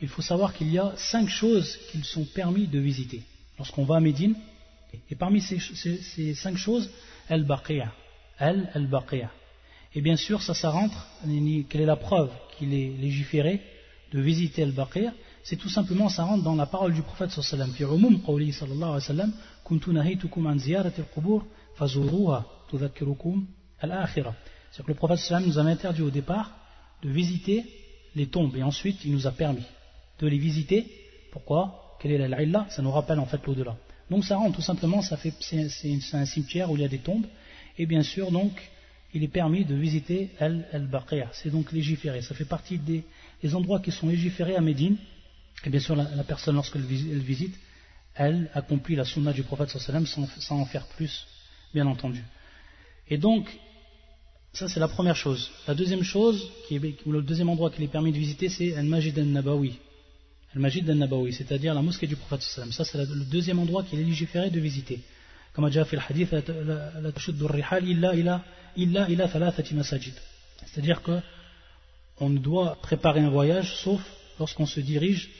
il 0.00 0.08
faut 0.08 0.22
savoir 0.22 0.52
qu'il 0.52 0.70
y 0.72 0.78
a 0.78 0.94
cinq 0.96 1.28
choses 1.28 1.78
qu'ils 1.90 2.04
sont 2.04 2.24
permis 2.24 2.66
de 2.66 2.78
visiter 2.78 3.22
lorsqu'on 3.58 3.84
va 3.84 3.96
à 3.96 4.00
Médine. 4.00 4.34
Et 5.10 5.14
parmi 5.14 5.40
ces, 5.40 6.34
cinq 6.34 6.56
choses, 6.56 6.90
Al-Baqiya. 7.28 7.92
Al-Baqiya. 8.38 9.30
Et 9.94 10.00
bien 10.00 10.16
sûr, 10.16 10.42
ça, 10.42 10.54
ça 10.54 10.70
rentre, 10.70 11.08
quelle 11.68 11.80
est 11.80 11.86
la 11.86 11.96
preuve 11.96 12.30
qu'il 12.56 12.74
est 12.74 12.90
légiféré 12.98 13.62
de 14.12 14.20
visiter 14.20 14.62
Al-Baqiya? 14.62 15.12
C'est 15.42 15.56
tout 15.56 15.68
simplement, 15.68 16.08
ça 16.08 16.24
rentre 16.24 16.42
dans 16.42 16.56
la 16.56 16.66
parole 16.66 16.92
du 16.92 17.02
prophète 17.02 17.30
sallallahu 17.30 17.70
alayhi 18.28 18.52
wa 18.80 19.00
sallam. 19.00 19.32
C'est-à-dire 24.70 24.84
que 24.84 24.88
le 24.88 24.94
prophète 24.94 25.18
sallallahu 25.18 25.48
nous 25.48 25.58
avait 25.58 25.70
interdit 25.70 26.02
au 26.02 26.10
départ 26.10 26.50
de 27.02 27.10
visiter 27.10 27.64
les 28.14 28.26
tombes 28.26 28.56
et 28.56 28.62
ensuite 28.62 29.04
il 29.04 29.12
nous 29.12 29.26
a 29.26 29.32
permis 29.32 29.64
de 30.18 30.26
les 30.26 30.38
visiter. 30.38 30.86
Pourquoi? 31.32 31.96
Quelle 32.00 32.12
est 32.12 32.28
la 32.28 32.66
Ça 32.70 32.82
nous 32.82 32.90
rappelle 32.90 33.20
en 33.20 33.26
fait 33.26 33.44
l'au-delà. 33.46 33.76
Donc 34.10 34.24
ça 34.24 34.36
rend 34.36 34.50
tout 34.52 34.62
simplement, 34.62 35.02
ça 35.02 35.16
fait, 35.16 35.34
c'est, 35.40 35.98
un 36.12 36.26
cimetière 36.26 36.70
où 36.70 36.76
il 36.76 36.82
y 36.82 36.84
a 36.84 36.88
des 36.88 36.98
tombes. 36.98 37.26
Et 37.78 37.86
bien 37.86 38.02
sûr, 38.02 38.30
donc, 38.30 38.52
il 39.12 39.22
est 39.22 39.28
permis 39.28 39.64
de 39.64 39.74
visiter 39.74 40.30
Al-Baqiyah. 40.38 41.30
C'est 41.32 41.50
donc 41.50 41.72
légiféré. 41.72 42.22
Ça 42.22 42.34
fait 42.34 42.44
partie 42.44 42.78
des, 42.78 43.04
endroits 43.54 43.80
qui 43.80 43.90
sont 43.90 44.08
légiférés 44.08 44.56
à 44.56 44.60
Médine. 44.60 44.96
Et 45.64 45.70
bien 45.70 45.80
sûr, 45.80 45.96
la, 45.96 46.24
personne, 46.24 46.54
lorsqu'elle 46.54 46.82
visite, 46.82 47.54
elle 48.14 48.50
accomplit 48.54 48.94
la 48.94 49.04
sunna 49.04 49.32
du 49.32 49.42
prophète 49.42 49.70
sallam 49.70 50.06
sans, 50.06 50.26
sans 50.38 50.60
en 50.60 50.66
faire 50.66 50.86
plus, 50.86 51.26
bien 51.74 51.86
entendu. 51.86 52.22
Et 53.08 53.18
donc, 53.18 53.58
ça 54.52 54.68
c'est 54.68 54.80
la 54.80 54.88
première 54.88 55.16
chose. 55.16 55.50
La 55.66 55.74
deuxième 55.74 56.02
chose, 56.02 56.50
qui 56.66 56.76
est, 56.76 57.06
ou 57.06 57.12
le 57.12 57.22
deuxième 57.22 57.48
endroit 57.48 57.70
qu'il 57.70 57.84
est 57.84 57.88
permis 57.88 58.12
de 58.12 58.18
visiter, 58.18 58.48
c'est 58.48 58.74
Al-Majid 58.74 59.18
al-Nabawi 59.18 59.78
al-Majid 60.56 60.88
al-Nabawi, 60.88 61.32
c'est-à-dire 61.34 61.74
la 61.74 61.82
mosquée 61.82 62.06
du 62.06 62.16
prophète 62.16 62.42
sallam. 62.42 62.72
Ça, 62.72 62.84
c'est 62.84 62.98
le 62.98 63.24
deuxième 63.24 63.58
endroit 63.58 63.84
qu'il 63.84 64.00
est 64.00 64.04
légiféré 64.04 64.50
de 64.50 64.58
visiter. 64.58 65.00
Comme 65.52 65.66
a 65.66 65.68
déjà 65.68 65.84
fait 65.84 65.96
le 65.96 66.02
hadith, 66.08 66.30
c'est-à-dire 70.66 71.02
que 71.02 71.20
on 72.18 72.30
ne 72.30 72.38
doit 72.38 72.76
préparer 72.82 73.20
un 73.20 73.28
voyage 73.28 73.76
sauf 73.76 74.00
lorsqu'on 74.38 74.66
se 74.66 74.80
dirige 74.80 75.30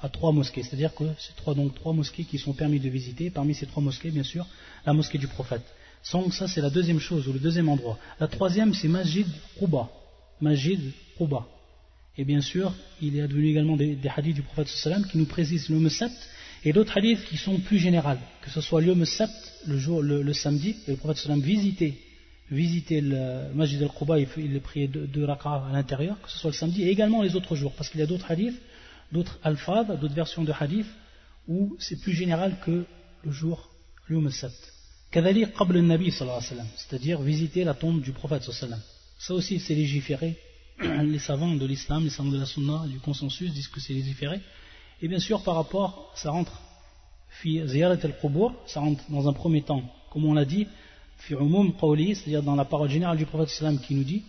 à 0.00 0.08
trois 0.08 0.32
mosquées. 0.32 0.62
C'est-à-dire 0.64 0.94
que 0.94 1.04
c'est 1.18 1.36
trois, 1.36 1.54
donc 1.54 1.74
trois 1.74 1.92
mosquées 1.92 2.24
qui 2.24 2.38
sont 2.38 2.52
permis 2.52 2.80
de 2.80 2.88
visiter. 2.88 3.30
Parmi 3.30 3.54
ces 3.54 3.66
trois 3.66 3.82
mosquées, 3.82 4.10
bien 4.10 4.24
sûr, 4.24 4.46
la 4.84 4.92
mosquée 4.92 5.18
du 5.18 5.28
prophète. 5.28 5.62
Donc 6.12 6.34
ça, 6.34 6.48
c'est 6.48 6.60
la 6.60 6.70
deuxième 6.70 6.98
chose, 6.98 7.26
ou 7.28 7.32
le 7.32 7.38
deuxième 7.38 7.68
endroit. 7.68 7.98
La 8.20 8.28
troisième, 8.28 8.74
c'est 8.74 8.88
Masjid 8.88 9.26
Quba. 9.58 9.88
Masjid 10.40 10.80
Quba. 11.16 11.46
Et 12.16 12.24
bien 12.24 12.40
sûr, 12.40 12.72
il 13.02 13.16
est 13.16 13.22
advenu 13.22 13.48
également 13.48 13.76
des, 13.76 13.98
hadiths 14.14 14.36
du 14.36 14.42
prophète 14.42 14.68
sallam 14.68 15.04
qui 15.06 15.18
nous 15.18 15.26
précisent 15.26 15.68
le 15.68 15.88
sept 15.88 16.12
et 16.64 16.72
d'autres 16.72 16.96
hadiths 16.96 17.24
qui 17.24 17.36
sont 17.36 17.58
plus 17.58 17.78
généraux, 17.78 18.16
que 18.40 18.50
ce 18.50 18.60
soit 18.60 18.80
le 18.80 19.04
sept, 19.04 19.30
le 19.66 19.78
jour, 19.78 20.00
le, 20.00 20.32
samedi, 20.32 20.76
et 20.86 20.92
le 20.92 20.96
prophète 20.96 21.18
sallam 21.18 21.40
visitait, 21.40 21.94
visitait 22.50 23.00
le 23.00 23.52
Masjid 23.54 23.82
al-Quba, 23.82 24.20
il, 24.20 24.28
il 24.38 24.60
priait 24.60 24.86
deux, 24.86 25.06
deux 25.06 25.24
à 25.26 25.70
l'intérieur, 25.72 26.20
que 26.22 26.30
ce 26.30 26.38
soit 26.38 26.50
le 26.50 26.56
samedi, 26.56 26.84
et 26.84 26.90
également 26.90 27.22
les 27.22 27.34
autres 27.34 27.56
jours, 27.56 27.72
parce 27.72 27.90
qu'il 27.90 28.00
y 28.00 28.02
a 28.02 28.06
d'autres 28.06 28.30
hadiths, 28.30 28.60
d'autres 29.12 29.38
alphas, 29.42 29.84
d'autres 29.84 30.14
versions 30.14 30.44
de 30.44 30.52
hadiths, 30.58 30.86
où 31.48 31.76
c'est 31.80 32.00
plus 32.00 32.12
général 32.12 32.56
que 32.64 32.86
le 33.24 33.32
jour, 33.32 33.70
le 34.08 34.20
nabi 35.80 36.10
c'est-à-dire 36.10 37.20
visiter 37.20 37.64
la 37.64 37.74
tombe 37.74 38.00
du 38.00 38.12
prophète. 38.12 38.42
Ça 39.18 39.34
aussi 39.34 39.60
c'est 39.60 39.74
légiféré 39.74 40.36
les 40.80 41.18
savants 41.18 41.54
de 41.54 41.66
l'islam, 41.66 42.04
les 42.04 42.10
savants 42.10 42.30
de 42.30 42.38
la 42.38 42.46
sunna, 42.46 42.84
du 42.86 42.98
consensus 42.98 43.52
disent 43.52 43.68
que 43.68 43.80
c'est 43.80 43.92
légiféré. 43.92 44.40
Et 45.02 45.08
bien 45.08 45.18
sûr, 45.18 45.42
par 45.42 45.54
rapport, 45.54 46.12
ça 46.14 46.30
rentre, 46.30 46.60
ça 48.66 48.80
rentre 48.80 49.04
dans 49.10 49.28
un 49.28 49.32
premier 49.32 49.62
temps, 49.62 49.82
comme 50.10 50.24
on 50.24 50.34
l'a 50.34 50.44
dit, 50.44 50.66
c'est-à-dire 51.18 52.42
dans 52.42 52.54
la 52.54 52.64
parole 52.64 52.90
générale 52.90 53.16
du 53.16 53.26
prophète 53.26 53.48
sallam 53.48 53.78
qui 53.78 53.94
nous 53.94 54.04
dit 54.04 54.24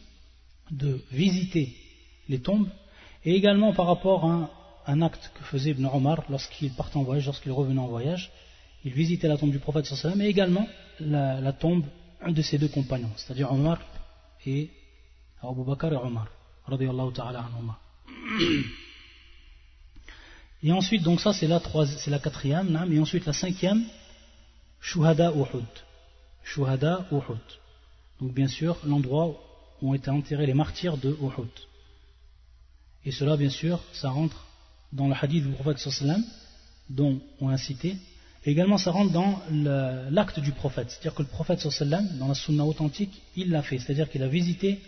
de 0.71 1.01
visiter 1.11 1.75
les 2.29 2.39
tombes, 2.39 2.67
et 3.23 3.35
également 3.35 3.73
par 3.73 3.87
rapport 3.87 4.25
à 4.25 4.49
un, 4.87 5.01
acte 5.01 5.31
que 5.35 5.43
faisait 5.43 5.71
Ibn 5.71 5.85
Omar 5.85 6.23
lorsqu'il 6.29 6.71
partait 6.71 6.97
en 6.97 7.03
voyage, 7.03 7.25
lorsqu'il 7.25 7.51
revenait 7.51 7.79
en 7.79 7.87
voyage, 7.87 8.31
il 8.83 8.93
visitait 8.93 9.27
la 9.27 9.37
tombe 9.37 9.51
du 9.51 9.59
prophète 9.59 9.85
sallam, 9.85 10.21
et 10.21 10.27
également 10.27 10.67
la, 10.99 11.41
la 11.41 11.53
tombe 11.53 11.85
de 12.27 12.41
ses 12.41 12.57
deux 12.57 12.67
compagnons, 12.69 13.11
c'est-à-dire 13.15 13.51
Omar 13.51 13.79
et 14.45 14.69
Abu 15.41 15.63
Bakr 15.63 15.93
et 15.93 15.97
Omar. 15.97 16.27
Et 20.63 20.71
ensuite, 20.71 21.03
donc 21.03 21.19
ça 21.21 21.33
c'est 21.33 21.47
la, 21.47 21.61
la 22.07 22.19
quatrième, 22.19 22.87
et 22.91 22.99
ensuite 22.99 23.25
la 23.25 23.33
cinquième, 23.33 23.83
Shuhada 24.81 25.31
Uhud. 25.31 25.65
Shuhada 26.43 27.05
Uhud. 27.11 27.37
Donc 28.21 28.33
bien 28.33 28.47
sûr, 28.47 28.77
l'endroit 28.85 29.27
où 29.81 29.91
ont 29.91 29.93
été 29.93 30.09
enterrés 30.09 30.45
les 30.45 30.53
martyrs 30.53 30.97
de 30.97 31.09
Uhud. 31.21 31.49
Et 33.05 33.11
cela, 33.11 33.37
bien 33.37 33.49
sûr, 33.49 33.79
ça 33.93 34.09
rentre 34.09 34.45
dans 34.91 35.07
le 35.07 35.13
hadith 35.19 35.43
du 35.43 35.53
prophète 35.53 35.77
sallam, 35.77 36.23
dont 36.89 37.19
on 37.39 37.49
a 37.49 37.57
cité. 37.57 37.97
Et 38.45 38.51
également, 38.51 38.77
ça 38.77 38.91
rentre 38.91 39.11
dans 39.11 39.41
l'acte 40.09 40.39
du 40.39 40.51
prophète. 40.51 40.89
C'est-à-dire 40.89 41.13
que 41.13 41.21
le 41.21 41.27
prophète 41.27 41.59
sallam, 41.59 42.07
dans 42.17 42.27
la 42.27 42.35
sunna 42.35 42.63
authentique, 42.63 43.21
il 43.35 43.51
l'a 43.51 43.61
fait. 43.61 43.77
C'est-à-dire 43.79 44.09
qu'il 44.09 44.23
a 44.23 44.27
visité 44.27 44.79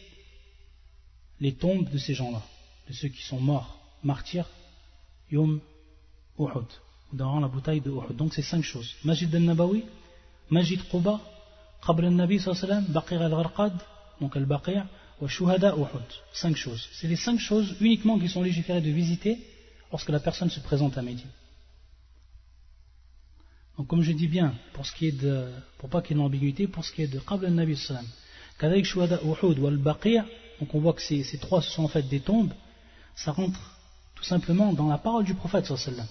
les 1.40 1.54
tombes 1.54 1.90
de 1.90 1.98
ces 1.98 2.14
gens-là, 2.14 2.42
de 2.88 2.94
ceux 2.94 3.10
qui 3.10 3.24
sont 3.24 3.40
morts, 3.40 3.80
martyrs, 4.04 4.50
Yom 5.32 5.60
Uhud, 6.40 6.68
dans 7.14 7.40
la 7.40 7.48
bouteille 7.48 7.82
de 7.82 7.92
Uhud. 7.92 8.16
Donc 8.16 8.34
c'est 8.34 8.42
cinq 8.42 8.64
choses. 8.64 8.96
Majid 9.04 9.34
al-Nabawi, 9.36 9.84
Majid 10.50 10.82
Quba, 10.90 11.20
Qabr 11.86 12.06
al-Nabi 12.06 12.40
sallam, 12.40 12.86
Baqir 12.86 13.22
al-Gharqad, 13.22 13.74
donc 14.22 14.36
al-Baqir, 14.36 14.86
wa 15.22 15.28
Shuhada 15.28 15.76
Uhud. 15.76 16.10
Cinq 16.34 16.56
choses. 16.56 16.88
C'est 16.94 17.08
les 17.08 17.16
cinq 17.16 17.40
choses 17.40 17.76
uniquement 17.82 18.18
qui 18.20 18.30
sont 18.30 18.42
légiférées 18.42 18.82
de 18.82 18.90
visiter 18.90 19.38
lorsque 19.92 20.10
la 20.10 20.20
personne 20.20 20.50
se 20.50 20.60
présente 20.60 20.98
à 20.98 21.02
Médine. 21.02 21.30
Donc 23.78 23.88
comme 23.88 24.02
je 24.02 24.12
dis 24.12 24.28
bien, 24.28 24.56
pour 24.74 24.86
ce 24.86 24.94
qui 24.94 25.08
est 25.08 25.12
de, 25.12 25.52
pour 25.78 25.90
pas 25.90 26.02
qu'il 26.02 26.18
y 26.18 26.20
ait 26.20 26.24
d'ambiguïté, 26.24 26.68
pour 26.68 26.84
ce 26.84 26.92
qui 26.92 27.04
est 27.04 27.08
de 27.08 27.20
Qabr 27.20 27.46
al-Nabi 27.46 27.76
sallam, 27.76 28.06
Shuhada 28.84 29.20
Uhud 29.24 29.60
ou 29.60 29.68
al-Baqir, 29.68 30.26
donc 30.61 30.75
on 30.75 30.81
voit 30.81 30.93
que 30.93 31.03
ces, 31.03 31.39
trois 31.39 31.63
sont 31.63 31.85
en 31.85 31.89
fait 31.89 32.03
des 32.03 32.21
tombes, 32.21 32.53
ça 33.17 33.33
rentre 33.33 33.61
tout 34.15 34.25
simplement 34.25 34.73
dans 34.73 34.89
la 34.89 34.99
parole 34.99 35.25
du 35.25 35.35
prophète 35.35 35.67
sallallahu 35.67 36.07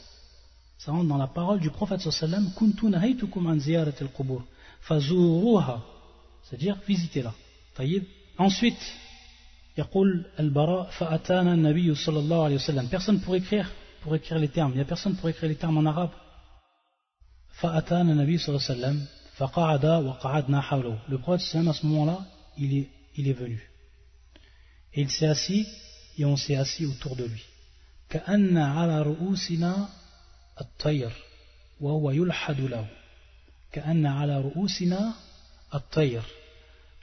Ça 0.78 0.92
rentre 0.92 1.08
dans 1.08 1.18
la 1.18 1.28
parole 1.28 1.60
du 1.60 1.70
prophète 1.70 2.02
sallallahu 2.02 2.54
kuntu 2.56 2.86
nahaytukum 2.88 3.48
an 3.48 3.58
ziyarat 3.60 3.98
al-qubur 4.02 4.44
fazuruha 4.82 5.82
c'est-à-dire 6.44 6.78
visitez-la. 6.88 7.34
Ensuite, 8.38 8.82
يقول 9.78 10.26
البراء 10.40 10.90
فأتانا 10.90 11.54
النبي 11.54 11.96
صلى 11.96 12.20
الله 12.20 12.44
عليه 12.44 12.56
وسلم 12.56 12.90
personne 12.90 13.20
pour 13.22 13.36
écrire 13.36 13.72
pour 14.04 14.16
écrire 14.16 14.40
les 14.40 14.50
termes 14.50 14.72
il 14.72 14.76
n'y 14.76 14.82
a 14.82 14.86
personne 14.86 15.16
pour 15.16 15.30
écrire 15.30 15.50
les 15.50 15.56
termes 15.56 15.78
en 15.78 15.86
arabe 15.86 16.12
فأتانا 17.54 18.12
النبي 18.12 18.38
صلى 18.38 18.56
الله 18.56 18.68
عليه 18.70 18.80
وسلم 18.80 19.06
فقعد 19.38 19.86
وقعدنا 19.86 20.62
حوله 20.62 20.98
le 21.10 21.18
prophète 21.18 21.46
sallam 21.46 21.70
à 21.70 21.74
ce 21.74 21.86
moment-là 21.86 22.20
il 22.58 22.78
est, 22.78 22.90
il 23.16 23.28
est 23.28 23.34
venu 23.34 23.72
et 24.97 25.03
il 25.03 25.11
s'est 25.11 25.27
assis 25.27 25.67
et 26.19 26.25
on 26.25 26.37
s'est 26.37 26.57
assis 26.57 26.87
autour 26.87 27.15
de 27.17 27.25
lui. 27.25 27.45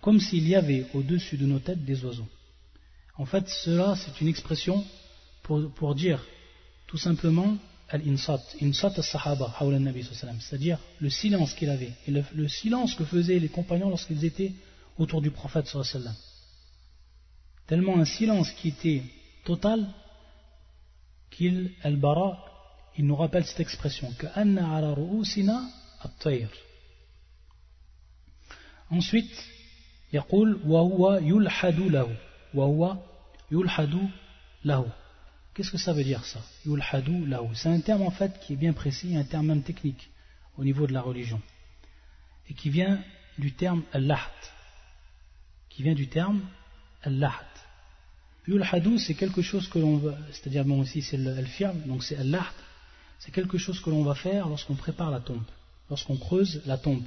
comme 0.02 0.20
s'il 0.20 0.48
y 0.48 0.56
avait 0.56 0.86
au-dessus 0.94 1.38
de 1.38 1.46
nos 1.46 1.60
têtes 1.60 1.86
des 1.86 2.04
oiseaux. 2.04 2.28
En 3.16 3.26
fait, 3.26 3.48
cela, 3.48 3.96
c'est 3.96 4.20
une 4.22 4.28
expression 4.28 4.84
pour, 5.44 5.94
dire 5.94 6.26
tout 6.88 6.98
simplement 6.98 7.58
al-insat, 7.90 8.42
c'est-à-dire 10.40 10.80
le 11.00 11.10
silence 11.10 11.54
qu'il 11.54 11.70
avait, 11.70 11.94
et 12.08 12.12
le, 12.12 12.48
silence 12.48 12.96
que 12.96 13.06
faisaient 13.06 13.38
les 13.38 13.50
compagnons 13.50 13.90
lorsqu'ils 13.90 14.26
étaient 14.26 14.54
autour 14.98 15.22
du 15.22 15.30
prophète 15.30 15.68
sallam 15.68 16.16
Tellement 17.73 17.99
un 17.99 18.05
silence 18.05 18.51
qui 18.53 18.69
était 18.69 19.03
total 19.45 19.87
qu'il, 21.31 21.73
al-bara, 21.83 22.45
il 22.97 23.07
nous 23.07 23.17
rappelle 23.17 23.45
cette 23.45 23.61
expression, 23.61 24.13
que 24.19 24.27
anna 24.35 24.77
ala 24.77 24.95
ru'usina 24.95 25.63
at-tayr. 26.03 26.49
Ensuite, 28.91 29.35
يقول 30.13 30.61
وهو 30.67 31.15
يلحد 31.15 31.81
له 31.81 32.17
وهو 32.55 32.97
يلحد 33.51 34.09
له 34.65 34.93
Qu'est-ce 35.55 35.73
que 35.73 35.79
ça 35.79 35.93
veut 35.93 36.05
dire 36.05 36.25
ça 36.25 36.41
Yulhadu 36.65 37.27
lahu. 37.27 37.49
C'est 37.55 37.69
un 37.69 37.81
terme 37.81 38.03
en 38.03 38.13
fait 38.13 38.39
qui 38.41 38.53
est 38.53 38.57
bien 38.57 38.73
précis, 38.73 39.17
un 39.17 39.25
terme 39.25 39.47
même 39.47 39.65
technique 39.65 40.09
au 40.57 40.63
niveau 40.63 40.87
de 40.87 40.93
la 40.93 41.01
religion. 41.01 41.43
Et 42.49 42.55
qui 42.55 42.71
vient 42.71 43.03
du 43.39 43.53
terme 43.53 43.83
al-lahd. 43.93 44.39
Qui 45.69 45.83
vient 45.83 45.95
du 45.95 46.07
terme 46.07 46.43
al-lahd. 47.03 47.52
Yulhadu, 48.48 49.00
c'est 49.00 49.14
quelque 49.14 49.42
chose 49.42 49.68
que 49.70 49.80
l'on 49.80 49.98
va, 49.98 50.18
c'est-à-dire 50.32 50.66
bon 50.66 50.84
ici 50.84 51.02
c'est 51.02 51.18
al-firm, 51.28 51.78
donc 51.86 52.04
c'est 52.04 52.18
al-lahd. 52.18 52.54
C'est 53.20 53.32
quelque 53.32 53.58
chose 53.58 53.80
que 53.80 53.90
l'on 53.90 54.04
va 54.04 54.16
faire 54.16 54.50
lorsqu'on 54.50 54.76
prépare 54.76 55.12
la 55.12 55.22
tombe, 55.22 55.44
lorsqu'on 55.90 56.18
creuse 56.18 56.62
la 56.66 56.78
tombe. 56.78 57.04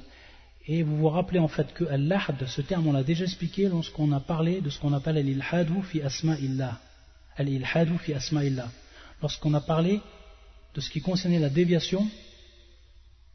Et 0.67 0.83
vous 0.83 0.97
vous 0.97 1.09
rappelez 1.09 1.39
en 1.39 1.47
fait 1.47 1.73
que 1.73 1.85
al-lahd, 1.85 2.45
ce 2.47 2.61
terme 2.61 2.87
on 2.87 2.91
l'a 2.91 3.03
déjà 3.03 3.25
expliqué 3.25 3.69
lorsqu'on 3.69 4.11
a 4.11 4.19
parlé 4.19 4.61
de 4.61 4.69
ce 4.69 4.79
qu'on 4.79 4.93
appelle 4.93 5.17
al-ilhadu 5.17 5.83
fi 5.83 6.01
asma'illah 6.01 6.79
al-ilhadu 7.37 7.97
fi 7.99 8.13
asma'illah. 8.13 8.69
Lorsqu'on 9.21 9.53
a 9.53 9.61
parlé 9.61 10.01
de 10.73 10.81
ce 10.81 10.89
qui 10.89 11.01
concernait 11.01 11.39
la 11.39 11.49
déviation 11.49 12.07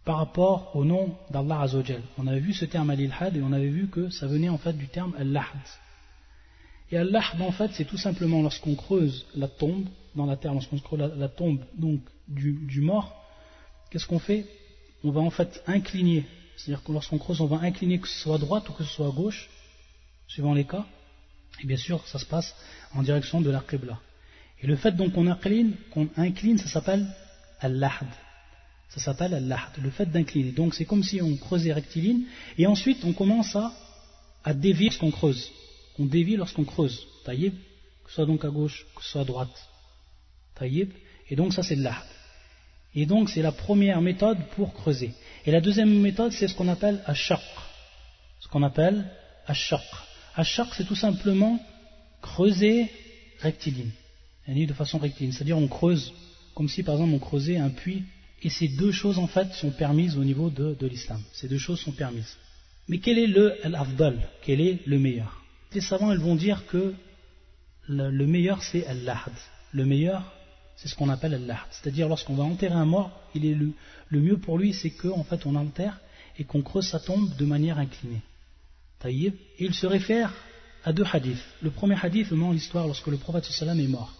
par 0.05 0.19
rapport 0.19 0.75
au 0.75 0.85
nom 0.85 1.17
d'Allah 1.31 1.63
Azzawajal. 1.63 2.03
On 2.19 2.27
avait 2.27 2.41
vu 2.41 2.53
ce 2.53 2.65
terme 2.65 2.91
al-ilhad 2.91 3.37
et 3.37 3.43
on 3.43 3.53
avait 3.53 3.69
vu 3.69 3.89
que 3.89 4.11
ça 4.11 4.27
venait 4.27 4.49
en 4.49 4.59
fait 4.59 4.73
du 4.73 4.89
terme 4.89 5.15
al-lahd. 5.19 5.61
Et 6.93 6.99
al-lahd 6.99 7.41
en 7.41 7.53
fait 7.53 7.71
c'est 7.73 7.87
tout 7.87 7.97
simplement 7.97 8.43
lorsqu'on 8.43 8.75
creuse 8.75 9.27
la 9.35 9.49
tombe 9.49 9.87
dans 10.15 10.27
la 10.27 10.37
terre, 10.37 10.53
lorsqu'on 10.53 10.79
creuse 10.79 11.01
la, 11.17 11.29
tombe 11.29 11.65
donc 11.75 12.01
du, 12.29 12.81
mort, 12.83 13.17
qu'est-ce 13.91 14.07
qu'on 14.07 14.19
fait? 14.19 14.47
On 15.03 15.11
va 15.11 15.23
en 15.23 15.31
fait 15.31 15.63
incliner, 15.67 16.27
c'est-à-dire 16.57 16.85
que 16.85 16.93
lorsqu'on 16.93 17.19
creuse 17.19 17.41
on 17.41 17.47
va 17.47 17.61
incliner 17.61 17.99
que 17.99 18.07
ce 18.07 18.19
soit 18.21 18.35
à 18.37 18.39
droite 18.39 18.69
ou 18.69 18.73
que 18.73 18.85
ce 18.85 18.91
soit 18.95 19.09
à 19.09 19.11
gauche, 19.11 19.49
suivant 20.29 20.53
les 20.53 20.65
cas, 20.65 20.85
et 21.63 21.67
bien 21.67 21.77
sûr, 21.77 22.07
ça 22.07 22.19
se 22.19 22.27
passe 22.27 22.55
en 22.95 23.03
direction 23.03 23.41
de 23.41 23.51
la. 23.51 23.63
Et 24.61 24.67
le 24.67 24.77
fait 24.77 24.93
donc 24.93 25.13
qu'on 25.13 25.27
incline, 25.27 25.75
qu'on 25.93 26.09
incline, 26.17 26.59
ça 26.59 26.69
s'appelle 26.69 27.07
al-lahd. 27.61 28.07
Ça 28.91 29.01
s'appelle 29.01 29.35
al-lahd, 29.35 29.83
le 29.83 29.91
fait 29.91 30.07
d'incliner. 30.07 30.53
Donc 30.53 30.75
c'est 30.75 30.85
comme 30.85 31.03
si 31.03 31.23
on 31.23 31.37
creusait 31.37 31.73
rectiligne, 31.73 32.25
et 32.59 32.67
ensuite 32.67 33.05
on 33.05 33.13
commence 33.13 33.57
à, 33.57 33.73
à 34.45 34.53
dévier 34.53 34.87
lorsqu'on 34.87 35.11
creuse. 35.11 35.51
On 36.03 36.07
dévie 36.07 36.35
lorsqu'on 36.35 36.65
creuse. 36.65 37.07
Taïb, 37.25 37.55
que 38.03 38.11
ce 38.11 38.17
soit 38.17 38.27
donc 38.27 38.45
à 38.45 38.49
gauche, 38.49 38.87
que 38.97 39.03
ce 39.05 39.11
soit 39.11 39.21
à 39.21 39.25
droite. 39.25 39.69
Taïb, 40.57 40.91
et 41.31 41.37
donc 41.37 41.53
ça 41.53 41.63
c'est 41.63 41.77
lahd. 41.77 42.09
Et 42.97 43.07
donc 43.07 43.31
c'est 43.31 43.41
la 43.41 43.53
première 43.53 44.01
méthode 44.01 44.39
pour 44.57 44.75
creuser. 44.75 45.13
Et 45.47 45.53
la 45.53 45.61
deuxième 45.61 46.01
méthode 46.01 46.33
c'est 46.33 46.49
ce 46.49 46.55
qu'on 46.55 46.67
appelle 46.67 47.01
ashaq. 47.07 47.41
Ce 48.41 48.49
qu'on 48.49 48.65
appelle 48.65 48.99
ashaq. 49.47 49.85
Ashaq, 50.35 50.75
c'est 50.77 50.87
tout 50.87 50.97
simplement 50.97 51.61
creuser 52.21 52.91
rectiligne, 53.39 53.93
de 54.49 54.73
façon 54.73 54.99
rectiligne, 54.99 55.33
c'est-à-dire 55.33 55.59
on 55.59 55.69
creuse, 55.69 56.13
comme 56.55 56.69
si 56.69 56.83
par 56.83 56.95
exemple 56.95 57.15
on 57.15 57.19
creusait 57.21 57.59
un 57.59 57.71
puits, 57.71 58.03
et 58.43 58.51
ces 58.51 58.67
deux 58.67 58.93
choses 58.93 59.19
en 59.19 59.29
fait 59.29 59.53
sont 59.53 59.71
permises 59.71 60.17
au 60.17 60.25
niveau 60.25 60.51
de, 60.51 60.87
l'islam. 60.87 61.23
Ces 61.33 61.49
deux 61.49 61.59
choses 61.59 61.81
sont 61.81 61.93
permises. 61.93 62.37
Mais 62.89 62.99
quel 62.99 63.19
est 63.19 63.29
le 63.29 63.65
al-afdal? 63.65 64.29
Quel 64.43 64.61
est 64.61 64.81
le 64.85 64.99
meilleur? 64.99 65.42
Les 65.75 65.81
savants 65.81 66.13
ils 66.13 66.19
vont 66.19 66.37
dire 66.37 66.67
que 66.67 66.95
le, 67.89 68.27
meilleur 68.27 68.63
c'est 68.63 68.87
al-lahd. 68.87 69.33
Le 69.73 69.85
meilleur 69.85 70.33
c'est 70.77 70.89
ce 70.89 70.95
qu'on 70.95 71.09
appelle 71.09 71.35
al-lahd. 71.35 71.67
C'est-à-dire 71.71 72.09
lorsqu'on 72.09 72.35
va 72.35 72.45
enterrer 72.45 72.75
un 72.75 72.85
mort, 72.85 73.11
il 73.35 73.47
est 73.47 73.55
le, 73.55 73.73
mieux 74.21 74.39
pour 74.39 74.59
lui 74.59 74.73
c'est 74.73 74.91
qu'en 74.91 75.25
fait 75.25 75.47
on 75.47 75.55
enterre 75.55 75.99
et 76.39 76.45
qu'on 76.45 76.63
creuse 76.63 76.89
sa 76.89 77.01
tombe 77.01 77.35
de 77.37 77.45
manière 77.45 77.79
inclinée. 77.79 78.23
Et 79.05 79.33
il 79.59 79.75
se 79.75 79.87
réfère 79.87 80.33
à 80.85 80.93
deux 80.93 81.05
hadiths. 81.13 81.45
Le 81.61 81.71
premier 81.71 81.97
hadith 82.01 82.31
ment 82.31 82.53
l'histoire 82.53 82.87
lorsque 82.87 83.09
le 83.09 83.17
prophète 83.17 83.49
est 83.51 83.89
mort. 83.89 84.15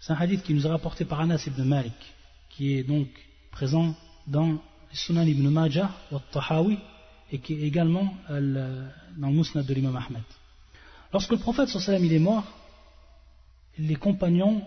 C'est 0.00 0.12
un 0.12 0.16
hadith 0.16 0.42
qui 0.42 0.54
nous 0.54 0.66
est 0.66 0.70
rapporté 0.70 1.04
par 1.04 1.20
Anas 1.20 1.42
ibn 1.46 1.62
Malik, 1.64 1.94
qui 2.50 2.74
est 2.74 2.84
donc 2.84 3.08
présent 3.50 3.94
dans 4.26 4.58
Sunan 4.92 5.26
ibn 5.26 5.48
Majah 5.48 5.90
Tahawi 6.32 6.78
et 7.32 7.38
qui 7.38 7.54
est 7.54 7.60
également 7.60 8.14
euh, 8.30 8.88
dans 9.16 9.28
le 9.28 9.34
Musnad 9.34 9.66
de 9.66 9.74
l'imam 9.74 9.96
Ahmed. 9.96 10.22
Lorsque 11.12 11.32
le 11.32 11.38
prophète 11.38 11.68
sallam 11.68 12.04
il 12.04 12.12
est 12.12 12.18
mort, 12.18 12.44
les 13.78 13.96
compagnons 13.96 14.62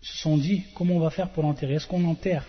se 0.00 0.18
sont 0.18 0.36
dit 0.36 0.64
comment 0.74 0.94
on 0.96 1.00
va 1.00 1.10
faire 1.10 1.30
pour 1.30 1.42
l'enterrer? 1.42 1.74
Est-ce 1.74 1.86
qu'on 1.86 2.04
enterre 2.04 2.44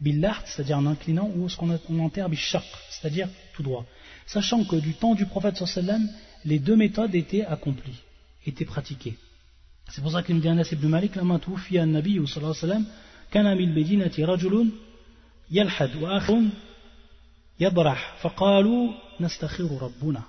billard, 0.00 0.42
c'est-à-dire 0.46 0.78
en 0.78 0.86
inclinant, 0.86 1.30
ou 1.36 1.46
est-ce 1.46 1.56
qu'on 1.56 1.98
enterre 2.00 2.28
bishaq, 2.28 2.64
c'est-à-dire 2.90 3.28
tout 3.52 3.62
droit? 3.62 3.84
Sachant 4.26 4.64
que 4.64 4.76
du 4.76 4.94
temps 4.94 5.14
du 5.14 5.26
prophète 5.26 5.56
sallam, 5.66 6.08
les 6.44 6.58
deux 6.58 6.76
méthodes 6.76 7.14
étaient 7.14 7.44
accomplies, 7.44 8.00
étaient 8.46 8.64
pratiquées. 8.64 9.18
C'est 9.90 10.00
pour 10.00 10.12
ça 10.12 10.22
qu'il 10.22 10.36
me 10.36 10.40
dit 10.40 10.48
Anas 10.48 10.68
ibn 10.72 10.86
Malik, 10.88 11.16
lama 11.16 11.38
tufiya 11.38 11.82
an-nabi 11.82 12.14
sallallahu 12.14 12.36
alayhi 12.36 12.48
wa 12.48 12.54
sallam, 12.54 12.86
kana 13.30 13.54
min 13.54 13.68
al-madinati 13.68 14.24
rajulun 14.24 14.70
yalhad 15.50 15.94
wa 15.96 16.16
akhun 16.16 16.50
yabrah, 17.58 17.98
faqalu 18.22 18.92
nastakhiru 19.18 19.76
rabbuna. 19.78 20.24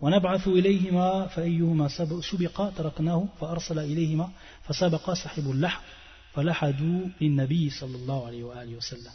ونبعث 0.00 0.48
إليهما 0.48 1.26
فأيهما 1.26 1.88
سبق 1.88 2.70
تركناه 2.76 3.28
فأرسل 3.40 3.78
إليهما 3.78 4.30
فسبق 4.62 5.12
صاحب 5.12 5.50
اللحد 5.50 5.82
فلحدوا 6.32 7.08
للنبي 7.20 7.70
صلى 7.70 7.96
الله 7.96 8.26
عليه 8.26 8.44
وآله 8.44 8.76
وسلم 8.76 9.12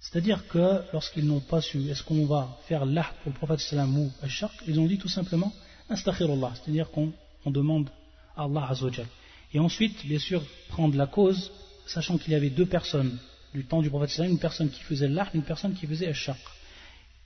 C'est-à-dire 0.00 0.46
que 0.46 0.82
lorsqu'ils 0.92 1.26
n'ont 1.26 1.40
pas 1.40 1.60
su, 1.60 1.90
est-ce 1.90 2.02
qu'on 2.04 2.24
va 2.24 2.56
faire 2.68 2.86
l'ahd 2.86 3.12
pour 3.22 3.32
le 3.32 3.36
prophète 3.36 3.60
sallam 3.60 3.98
ou 3.98 4.10
al 4.22 4.30
ils 4.66 4.78
ont 4.80 4.86
dit 4.86 4.96
tout 4.96 5.08
simplement 5.08 5.52
astaghfirullah, 5.90 6.52
c'est-à-dire 6.54 6.88
qu'on 6.90 7.12
demande 7.46 7.90
à 8.36 8.44
Allah 8.44 8.68
azawajal. 8.70 9.06
Et 9.52 9.58
ensuite, 9.58 10.06
bien 10.06 10.20
sûr, 10.20 10.42
prendre 10.68 10.96
la 10.96 11.08
cause, 11.08 11.50
sachant 11.86 12.16
qu'il 12.16 12.32
y 12.32 12.36
avait 12.36 12.48
deux 12.48 12.66
personnes 12.66 13.18
du 13.52 13.64
temps 13.66 13.82
du 13.82 13.90
prophète 13.90 14.10
sallam, 14.10 14.30
une 14.30 14.38
personne 14.38 14.70
qui 14.70 14.80
faisait 14.80 15.08
l'ahd, 15.08 15.30
une 15.34 15.42
personne 15.42 15.74
qui 15.74 15.86
faisait 15.86 16.06
al 16.06 16.14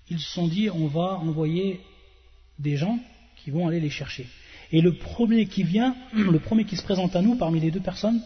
Ils 0.09 0.19
se 0.19 0.29
sont 0.31 0.47
dit, 0.47 0.69
on 0.69 0.87
va 0.87 1.19
envoyer 1.19 1.81
des 2.59 2.77
gens 2.77 2.99
qui 3.37 3.51
vont 3.51 3.67
aller 3.67 3.79
les 3.79 3.89
chercher. 3.89 4.27
Et 4.71 4.81
le 4.81 4.93
premier 4.93 5.47
qui 5.47 5.63
vient, 5.63 5.95
le 6.13 6.39
premier 6.39 6.65
qui 6.65 6.75
se 6.75 6.83
présente 6.83 7.15
à 7.15 7.21
nous 7.21 7.35
parmi 7.35 7.59
les 7.59 7.71
deux 7.71 7.79
personnes, 7.81 8.21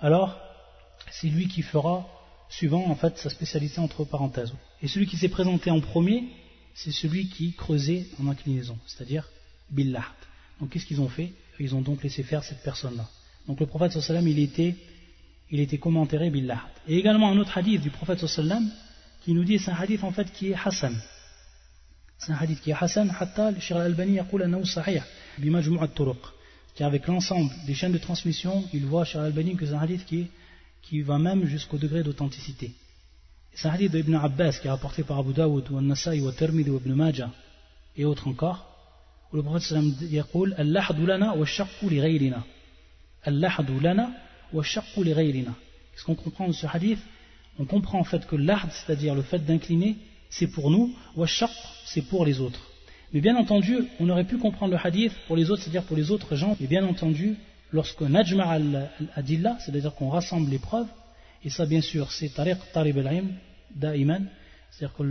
alors 0.00 0.38
c'est 1.10 1.28
lui 1.28 1.48
qui 1.48 1.62
fera 1.62 2.08
suivant 2.48 2.86
en 2.86 2.96
fait 2.96 3.16
sa 3.18 3.30
spécialité 3.30 3.80
entre 3.80 4.04
parenthèses. 4.04 4.52
Et 4.82 4.88
celui 4.88 5.06
qui 5.06 5.16
s'est 5.16 5.28
présenté 5.28 5.70
en 5.70 5.80
premier, 5.80 6.24
c'est 6.74 6.92
celui 6.92 7.28
qui 7.28 7.52
creusait 7.52 8.06
en 8.20 8.28
inclinaison, 8.28 8.78
c'est-à-dire 8.86 9.28
Billahd. 9.70 10.04
Donc 10.60 10.70
qu'est-ce 10.70 10.86
qu'ils 10.86 11.00
ont 11.00 11.08
fait? 11.08 11.32
Ils 11.58 11.74
ont 11.74 11.82
donc 11.82 12.02
laissé 12.02 12.22
faire 12.22 12.42
cette 12.42 12.62
personne-là. 12.62 13.08
Donc 13.46 13.60
le 13.60 13.66
prophète 13.66 13.92
sallam 13.92 14.26
il 14.26 14.38
était, 14.38 14.74
il 15.50 15.60
était 15.60 15.78
comment 15.78 16.02
enterré 16.02 16.30
Billahd. 16.30 16.58
Et 16.88 16.96
également 16.98 17.30
un 17.30 17.38
autre 17.38 17.56
hadith 17.56 17.80
du 17.82 17.90
prophète 17.90 18.26
sallam 18.26 18.70
qui 19.20 19.32
nous 19.32 19.44
dit, 19.44 19.58
c'est 19.58 19.70
un 19.70 19.74
hadith 19.74 20.02
en 20.04 20.12
fait 20.12 20.30
qui 20.32 20.50
est 20.50 20.56
Hassan. 20.64 20.96
C'est 22.18 22.32
un 22.32 22.36
hadith 22.36 22.60
qui 22.60 22.70
est 22.70 22.76
Hassan, 22.78 23.14
hatta 23.18 23.50
le 23.50 23.76
al-Albani 23.76 24.14
yaqul 24.14 24.42
annahu 24.42 24.64
sahih, 24.64 25.02
turuq. 25.94 26.18
Car 26.74 26.88
avec 26.88 27.06
l'ensemble 27.06 27.50
des 27.66 27.74
chaînes 27.74 27.92
de 27.92 27.98
transmission, 27.98 28.64
il 28.72 28.86
voit 28.86 29.04
Shir 29.04 29.20
al-Albani 29.20 29.56
que 29.56 29.66
c'est 29.66 29.74
un 29.74 29.80
hadith 29.80 30.04
qui 30.06 30.20
est 30.20 30.30
qui 30.82 31.02
va 31.02 31.18
même 31.18 31.44
jusqu'au 31.46 31.78
degré 31.78 32.02
d'authenticité. 32.02 32.72
C'est 33.54 33.68
un 33.68 33.72
hadith 33.72 33.92
d'Ibn 33.92 34.14
Abbas 34.14 34.58
qui 34.60 34.66
est 34.66 34.70
rapporté 34.70 35.02
par 35.02 35.18
Abu 35.18 35.32
Dawood, 35.32 35.70
ou 35.70 35.78
An-Nasai, 35.78 36.20
ou 36.20 36.30
Tirmidhi, 36.32 36.70
ou 36.70 36.78
Ibn 36.78 36.92
Majah, 36.94 37.30
et 37.96 38.04
autres 38.04 38.28
encore, 38.28 38.66
où 39.32 39.36
le 39.36 39.42
prophète 39.42 39.62
sallam 39.62 39.90
dit 39.92 40.18
Al-lahdu 40.56 41.06
lana 41.06 41.36
wa 41.36 41.46
shaqqu 41.46 41.88
li 41.88 41.96
ghayrina. 41.96 42.44
Al-lahdu 43.24 43.80
lana 43.80 44.10
wa 44.52 44.62
shaqqu 44.62 45.04
li 45.04 45.12
ghayrina. 45.12 45.54
Qu'est-ce 45.92 46.04
qu'on 46.04 46.14
comprend 46.14 46.48
de 46.48 46.52
ce 46.52 46.66
hadith 46.66 47.00
On 47.58 47.64
comprend 47.64 47.98
en 47.98 48.04
fait 48.04 48.26
que 48.26 48.36
l'ahd, 48.36 48.70
c'est-à-dire 48.70 49.14
le 49.14 49.22
fait 49.22 49.40
d'incliner, 49.40 49.96
c'est 50.30 50.46
pour 50.46 50.70
nous, 50.70 50.94
wa 51.16 51.26
c'est 51.84 52.02
pour 52.02 52.24
les 52.24 52.40
autres. 52.40 52.70
Mais 53.12 53.20
bien 53.20 53.36
entendu, 53.36 53.84
on 53.98 54.08
aurait 54.08 54.24
pu 54.24 54.38
comprendre 54.38 54.72
le 54.72 54.78
hadith 54.82 55.12
pour 55.26 55.36
les 55.36 55.50
autres, 55.50 55.62
c'est-à-dire 55.62 55.82
pour 55.82 55.96
les 55.96 56.10
autres 56.10 56.36
gens, 56.36 56.56
mais 56.60 56.68
bien 56.68 56.86
entendu, 56.86 57.36
lorsque 57.72 58.02
najma 58.02 58.48
al-adilla, 58.48 59.58
c'est-à-dire 59.60 59.94
qu'on 59.94 60.08
rassemble 60.08 60.50
les 60.50 60.58
preuves, 60.58 60.86
et 61.44 61.50
ça 61.50 61.66
bien 61.66 61.80
sûr 61.80 62.12
c'est 62.12 62.28
tariq 62.28 62.58
tarib 62.72 62.98
al-ilm 62.98 63.32
da'iman, 63.74 64.26
c'est-à-dire 64.70 64.96
que 64.96 65.02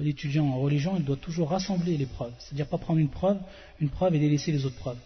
l'étudiant 0.00 0.46
en 0.46 0.60
religion 0.60 0.96
il 0.96 1.04
doit 1.04 1.16
toujours 1.16 1.50
rassembler 1.50 1.96
les 1.96 2.06
preuves, 2.06 2.34
c'est-à-dire 2.38 2.66
pas 2.66 2.78
prendre 2.78 2.98
une 2.98 3.08
preuve, 3.08 3.38
une 3.80 3.88
preuve 3.88 4.14
et 4.14 4.18
délaisser 4.18 4.52
les 4.52 4.66
autres 4.66 4.76
preuves. 4.76 4.98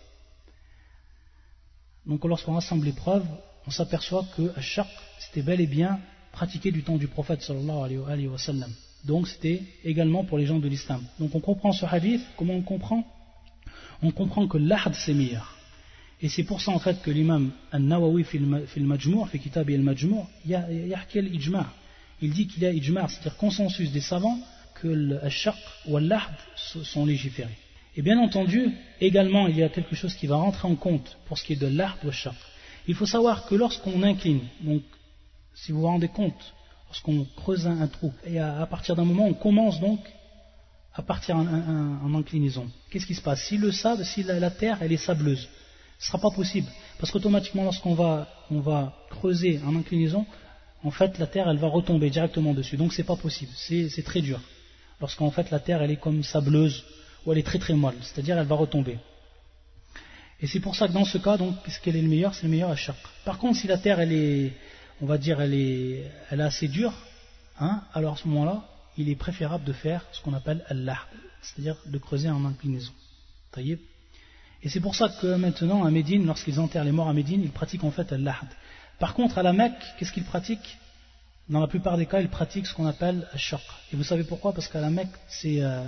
Donc 2.07 2.24
lorsqu'on 2.24 2.55
rassemble 2.55 2.86
les 2.86 2.93
preuves, 2.93 3.26
on 3.66 3.70
s'aperçoit 3.70 4.24
que 4.36 4.51
Ashaq, 4.57 4.88
c'était 5.20 5.43
bel 5.43 5.61
et 5.61 5.66
bien 5.66 6.01
pratiqué 6.33 6.70
du 6.70 6.83
temps 6.83 6.97
du 6.97 7.09
prophète 7.09 7.43
sallallahu 7.43 8.03
alayhi 8.07 8.28
wa 8.28 8.39
sallam. 8.39 8.72
Donc 9.05 9.28
c'était 9.28 9.62
également 9.85 10.24
pour 10.24 10.39
les 10.39 10.47
gens 10.47 10.59
de 10.59 10.68
l'islam. 10.68 11.03
Donc 11.18 11.35
on 11.35 11.41
comprend 11.41 11.72
ce 11.72 11.87
hadith, 11.87 12.22
comment 12.37 12.55
on 12.55 12.62
comprend? 12.62 13.05
On 14.03 14.11
comprend 14.11 14.47
que 14.47 14.59
l'ahd 14.59 14.95
c'est 14.95 15.14
meilleur. 15.14 15.57
Et 16.22 16.28
c'est 16.28 16.45
pour 16.45 16.61
ça 16.61 16.72
en 16.72 16.78
fait 16.78 17.01
que 17.03 17.11
l'imam 17.11 17.51
An-Nawawi 17.72 18.24
fil 18.24 18.87
Majmou' 18.87 19.26
fi 19.26 19.39
kitab 19.39 19.70
al-Majmou' 19.70 20.26
yahki 20.47 21.18
al-ijma' 21.18 21.66
il 22.22 22.33
dit 22.33 22.47
qu'il 22.47 22.62
y 22.62 22.66
a 22.66 22.72
ijma' 22.72 23.09
c'est-à-dire 23.09 23.37
consensus 23.39 23.91
des 23.91 24.03
savants 24.03 24.39
que 24.74 24.89
le 24.89 25.18
shaq 25.31 25.57
ou 25.87 25.97
l'ahd 25.97 26.35
sont 26.57 27.07
légiférés. 27.07 27.57
Et 27.97 28.03
bien 28.03 28.18
entendu, 28.18 28.70
également 29.01 29.49
il 29.49 29.57
y 29.57 29.62
a 29.62 29.70
quelque 29.70 29.97
chose 29.97 30.14
qui 30.14 30.26
va 30.26 30.37
rentrer 30.37 30.68
en 30.68 30.76
compte 30.76 31.16
pour 31.26 31.39
ce 31.39 31.45
qui 31.45 31.55
est 31.55 31.57
de 31.57 31.66
l'ahd 31.66 31.97
ou 32.05 32.12
shaq. 32.12 32.35
Il 32.87 32.95
faut 32.95 33.07
savoir 33.07 33.47
que 33.47 33.55
lorsqu'on 33.55 34.03
incline, 34.03 34.41
donc 34.61 34.83
si 35.55 35.73
vous 35.73 35.81
vous 35.81 35.87
rendez 35.87 36.09
compte, 36.09 36.55
lorsqu'on 36.89 37.27
creuse 37.37 37.67
un, 37.67 37.87
trou, 37.87 38.13
et 38.25 38.39
à, 38.39 38.67
partir 38.67 38.97
d'un 38.97 39.05
moment 39.05 39.27
on 39.27 39.35
commence 39.35 39.81
donc 39.81 40.01
à 40.95 41.03
partir 41.03 41.37
en, 41.37 42.15
inclinaison, 42.15 42.69
qu'est-ce 42.91 43.07
qui 43.07 43.15
se 43.15 43.23
passe? 43.23 43.45
Si 43.45 43.57
le 43.57 43.71
sable, 43.71 44.05
si 44.05 44.23
la 44.23 44.51
terre 44.51 44.79
elle 44.81 44.93
est 44.93 44.97
sableuse, 44.97 45.49
ce 46.01 46.07
ne 46.07 46.07
sera 46.07 46.19
pas 46.19 46.35
possible. 46.35 46.67
Parce 46.99 47.13
qu'automatiquement, 47.13 47.65
lorsqu'on 47.65 47.95
va, 47.95 48.27
on 48.51 48.61
va 48.61 48.95
creuser 49.11 49.61
en 49.67 49.77
inclinaison, 49.77 50.25
en 50.83 50.91
fait, 50.91 51.19
la 51.19 51.27
terre, 51.27 51.49
elle 51.49 51.59
va 51.59 51.69
retomber 51.69 52.09
directement 52.09 52.55
dessus. 52.55 52.79
Donc, 52.79 52.95
ce 52.95 53.03
n'est 53.03 53.07
pas 53.07 53.17
possible. 53.17 53.53
C'est 53.55 54.03
très 54.03 54.23
dur. 54.23 54.41
Lorsqu'en 54.99 55.31
fait, 55.31 55.51
la 55.51 55.61
terre, 55.61 55.83
elle 55.83 55.91
est 55.91 56.01
comme 56.01 56.23
sableuse, 56.23 56.85
ou 57.25 57.33
elle 57.33 57.39
est 57.39 57.47
très 57.47 57.59
très 57.59 57.75
molle. 57.75 57.97
C'est-à-dire, 58.01 58.39
elle 58.39 58.47
va 58.47 58.57
retomber. 58.57 58.99
Et 60.41 60.47
c'est 60.47 60.61
pour 60.61 60.75
ça 60.75 60.89
que 60.89 60.93
dans 60.93 61.05
ce 61.05 61.19
cas, 61.19 61.37
donc, 61.37 61.55
est 61.67 61.91
le 61.93 62.09
meilleur? 62.09 62.35
C'est 62.35 62.45
le 62.45 62.49
meilleur 62.49 62.71
à. 62.71 62.77
Par 63.27 63.37
contre, 63.37 63.59
si 63.59 63.67
la 63.67 63.77
terre, 63.77 64.01
elle 64.01 64.13
est, 64.13 64.53
on 65.01 65.07
va 65.07 65.19
dire, 65.19 65.41
elle 65.41 65.55
est, 65.55 66.11
elle 66.31 66.41
est 66.41 66.45
assez 66.45 66.69
dure, 66.69 66.93
hein, 67.59 67.83
alors 67.95 68.15
à 68.15 68.17
ce 68.17 68.29
moment-là, 68.29 68.65
il 68.97 69.09
est 69.09 69.17
préférable 69.17 69.65
de 69.65 69.73
faire 69.73 70.05
ce 70.13 70.21
qu'on 70.23 70.35
appelle 70.35 70.65
al 70.69 70.97
c'est-à-dire 71.43 71.77
de 71.87 71.99
creuser 71.99 72.29
en 72.29 72.45
inclinaison. 72.45 72.93
Et 74.63 74.69
c'est 74.69 74.81
pour 74.81 74.95
ça 74.95 75.09
que 75.09 75.37
maintenant, 75.37 75.85
à 75.85 75.91
Médine, 75.91 76.27
lorsqu'ils 76.27 76.61
enterrent 76.61 76.85
les 76.85 76.93
morts 76.93 77.09
à 77.09 77.15
Médine, 77.15 77.41
ils 77.43 77.51
pratiquent 77.51 77.85
en 77.85 77.91
fait 77.91 78.13
al-lahd. 78.13 78.49
Par 78.99 79.15
contre, 79.15 79.39
à 79.39 79.43
la 79.43 79.53
Mecque, 79.53 79.83
qu'est-ce 79.99 80.13
qu'ils 80.13 80.25
pratiquent? 80.25 80.79
Dans 81.49 81.61
la 81.61 81.67
plupart 81.67 81.97
des 81.97 82.07
cas, 82.07 82.21
ils 82.21 82.29
pratiquent 82.29 82.67
ce 82.67 82.75
qu'on 82.75 82.87
appelle 82.87 83.27
al-shaq. 83.33 83.63
Et 83.93 83.97
vous 83.97 84.05
savez 84.05 84.25
pourquoi? 84.25 84.53
Parce 84.53 84.69
qu'à 84.69 84.81
la 84.81 84.91
Mecque, 84.91 85.09
c'est 85.29 85.63
euh, 85.63 85.83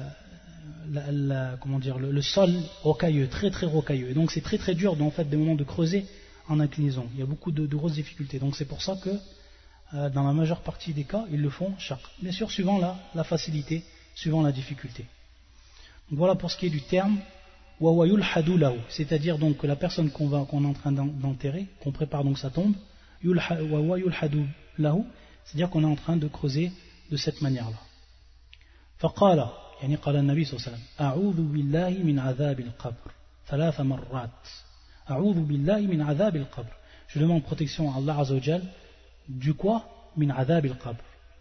le, 0.89 2.23
sol 2.23 2.51
rocailleux, 2.83 3.29
très 3.29 3.51
très 3.51 3.67
rocailleux. 3.67 4.09
Et 4.09 4.15
donc 4.15 4.33
c'est 4.33 4.41
très 4.41 4.59
très 4.59 4.75
dur, 4.75 5.01
en 5.01 5.11
fait, 5.11 5.25
des 5.25 5.37
moments 5.37 5.55
de 5.55 5.65
creuser 5.65 6.07
en 6.48 6.60
inclinaison. 6.60 7.08
Il 7.14 7.20
y 7.20 7.24
a 7.24 7.26
beaucoup 7.26 7.52
de, 7.52 7.66
grosses 7.66 7.94
difficultés. 7.94 8.40
Donc 8.40 8.56
c'est 8.56 8.66
pour 8.66 8.82
ça 8.82 8.96
que, 9.04 9.10
euh, 9.94 10.10
dans 10.10 10.24
la 10.24 10.34
majeure 10.34 10.62
partie 10.62 10.94
des 10.94 11.04
cas, 11.04 11.26
ils 11.32 11.42
le 11.42 11.50
font 11.50 11.74
shaq. 11.78 12.00
Bien 12.22 12.32
sûr, 12.32 12.52
suivant 12.52 12.78
la, 12.78 12.96
la 13.16 13.24
facilité, 13.24 13.84
suivant 14.16 14.42
la 14.42 14.52
difficulté. 14.52 15.06
Donc 16.10 16.20
voilà 16.20 16.36
pour 16.36 16.52
ce 16.52 16.58
qui 16.58 16.68
est 16.68 16.72
du 16.72 16.82
terme 16.82 17.20
c'est-à-dire 18.90 19.38
donc 19.38 19.58
que 19.58 19.68
la 19.68 19.76
personne 19.76 20.10
qu'on 20.10 20.32
est 20.32 20.66
en 20.66 20.74
train 20.74 20.92
d'enterrer, 20.92 21.68
qu'on 21.80 21.92
prépare 21.92 22.24
donc 22.24 22.40
sa 22.40 22.50
tombe, 22.50 22.74
c'est-à-dire 23.22 25.70
qu'on 25.70 25.84
est 25.84 25.86
en 25.86 25.96
train 25.96 26.18
de 26.18 26.28
creuser 26.28 26.72
de 27.12 27.18
cette 27.18 27.42
manière-là. 27.42 27.78
فقال 28.98 29.50
يعني 29.82 29.96
قال 29.96 30.16
النبي 30.16 30.46
صلى 30.46 30.58
الله 30.58 30.68
عليه 30.68 30.78
وسلم 30.78 30.88
أعوذ 31.02 31.42
بالله 31.54 31.90
من 31.90 32.20
عذاب 32.20 32.60
القبر 32.60 33.12
ثلاث 33.48 33.82
مرات 33.82 34.48
je 35.09 35.15
demande 37.19 37.43
protection 37.43 37.93
à 37.93 37.99
Allah 37.99 38.19
Azzawajal 38.19 38.63
du 39.29 39.55
quoi 39.55 40.13
Min 40.17 40.29
Qabr? 40.29 40.77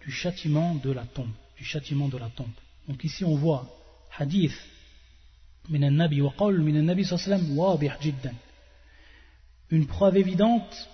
Du 0.02 0.12
châtiment 0.12 0.76
de 0.76 0.92
la 0.92 1.06
tombe. 1.06 1.32
Du 1.58 1.64
châtiment 1.64 2.08
de 2.08 2.18
la 2.18 2.30
tombe. 2.30 2.48
Donc 2.88 3.04
ici 3.04 3.24
on 3.24 3.36
voit 3.36 3.70
hadith 4.18 4.56
min 5.70 5.92
Nabi 5.92 6.22
wa 6.22 6.34
qawl 6.36 6.64
nabi 6.64 7.04
jiddan. 7.04 8.34
Une 9.70 9.88
preuve 9.88 10.18
évidente 10.18 10.90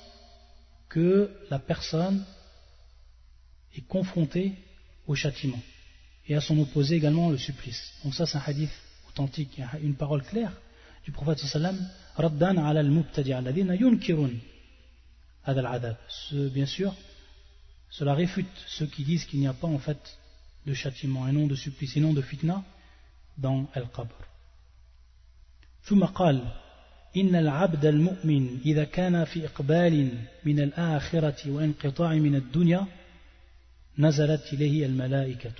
que 0.89 1.31
la 1.49 1.59
personne 1.59 2.25
est 3.75 3.87
confrontée 3.87 4.53
au 5.07 5.15
châtiment 5.15 5.59
et 6.27 6.35
à 6.35 6.41
son 6.41 6.59
opposé 6.59 6.95
également 6.95 7.29
le 7.29 7.37
supplice. 7.37 7.93
Donc 8.03 8.13
ça 8.13 8.25
c'est 8.25 8.37
un 8.37 8.43
hadith 8.45 8.71
authentique, 9.07 9.61
une 9.81 9.95
parole 9.95 10.23
claire 10.23 10.51
du 11.06 11.10
prophète 11.12 11.38
sallam 11.38 11.78
raddan 12.16 12.56
ala 12.58 12.80
al-mubtadi' 12.80 13.32
alladhina 13.32 13.74
yunkirun 13.74 14.32
adab. 15.44 15.96
Bien 16.32 16.66
sûr, 16.66 16.94
cela 17.90 18.14
réfute 18.14 18.46
ceux 18.68 18.86
qui 18.86 19.04
disent 19.04 19.24
qu'il 19.24 19.40
n'y 19.40 19.48
a 19.48 19.52
pas 19.52 19.66
en 19.66 19.78
fait 19.78 20.18
de 20.66 20.74
châtiment 20.74 21.26
et 21.28 21.32
non 21.32 21.46
de 21.46 21.56
supplice 21.56 21.96
et 21.96 22.00
non 22.00 22.12
de 22.12 22.22
fitna 22.22 22.62
dans 23.38 23.66
al-qabr. 23.74 24.14
ثم 25.84 26.04
قال 26.04 26.44
إن 27.16 27.34
العبد 27.36 27.84
المؤمن 27.84 28.60
إذا 28.64 28.84
كان 28.84 29.24
في 29.24 29.46
إقبال 29.46 30.18
من 30.44 30.60
الآخرة 30.60 31.50
وانقطاع 31.50 32.14
من 32.14 32.34
الدنيا 32.34 32.86
نزلت 33.98 34.52
إليه 34.52 34.86
الملائكة 34.86 35.52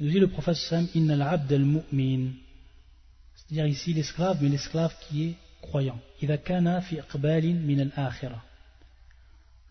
Il 0.00 0.06
nous 0.06 0.12
dit 0.12 0.20
le 0.20 0.28
prophète 0.28 0.54
Sam, 0.54 0.86
Inna 0.94 1.14
al-abd 1.14 1.52
al-mu'min. 1.52 2.30
c'est-à-dire 3.53 3.71
ici 3.71 3.93
l'esclave, 3.93 4.39
mais 4.41 4.49
l'esclave 4.49 4.95
qui 5.01 5.25
est 5.25 5.35
croyant. 5.61 5.99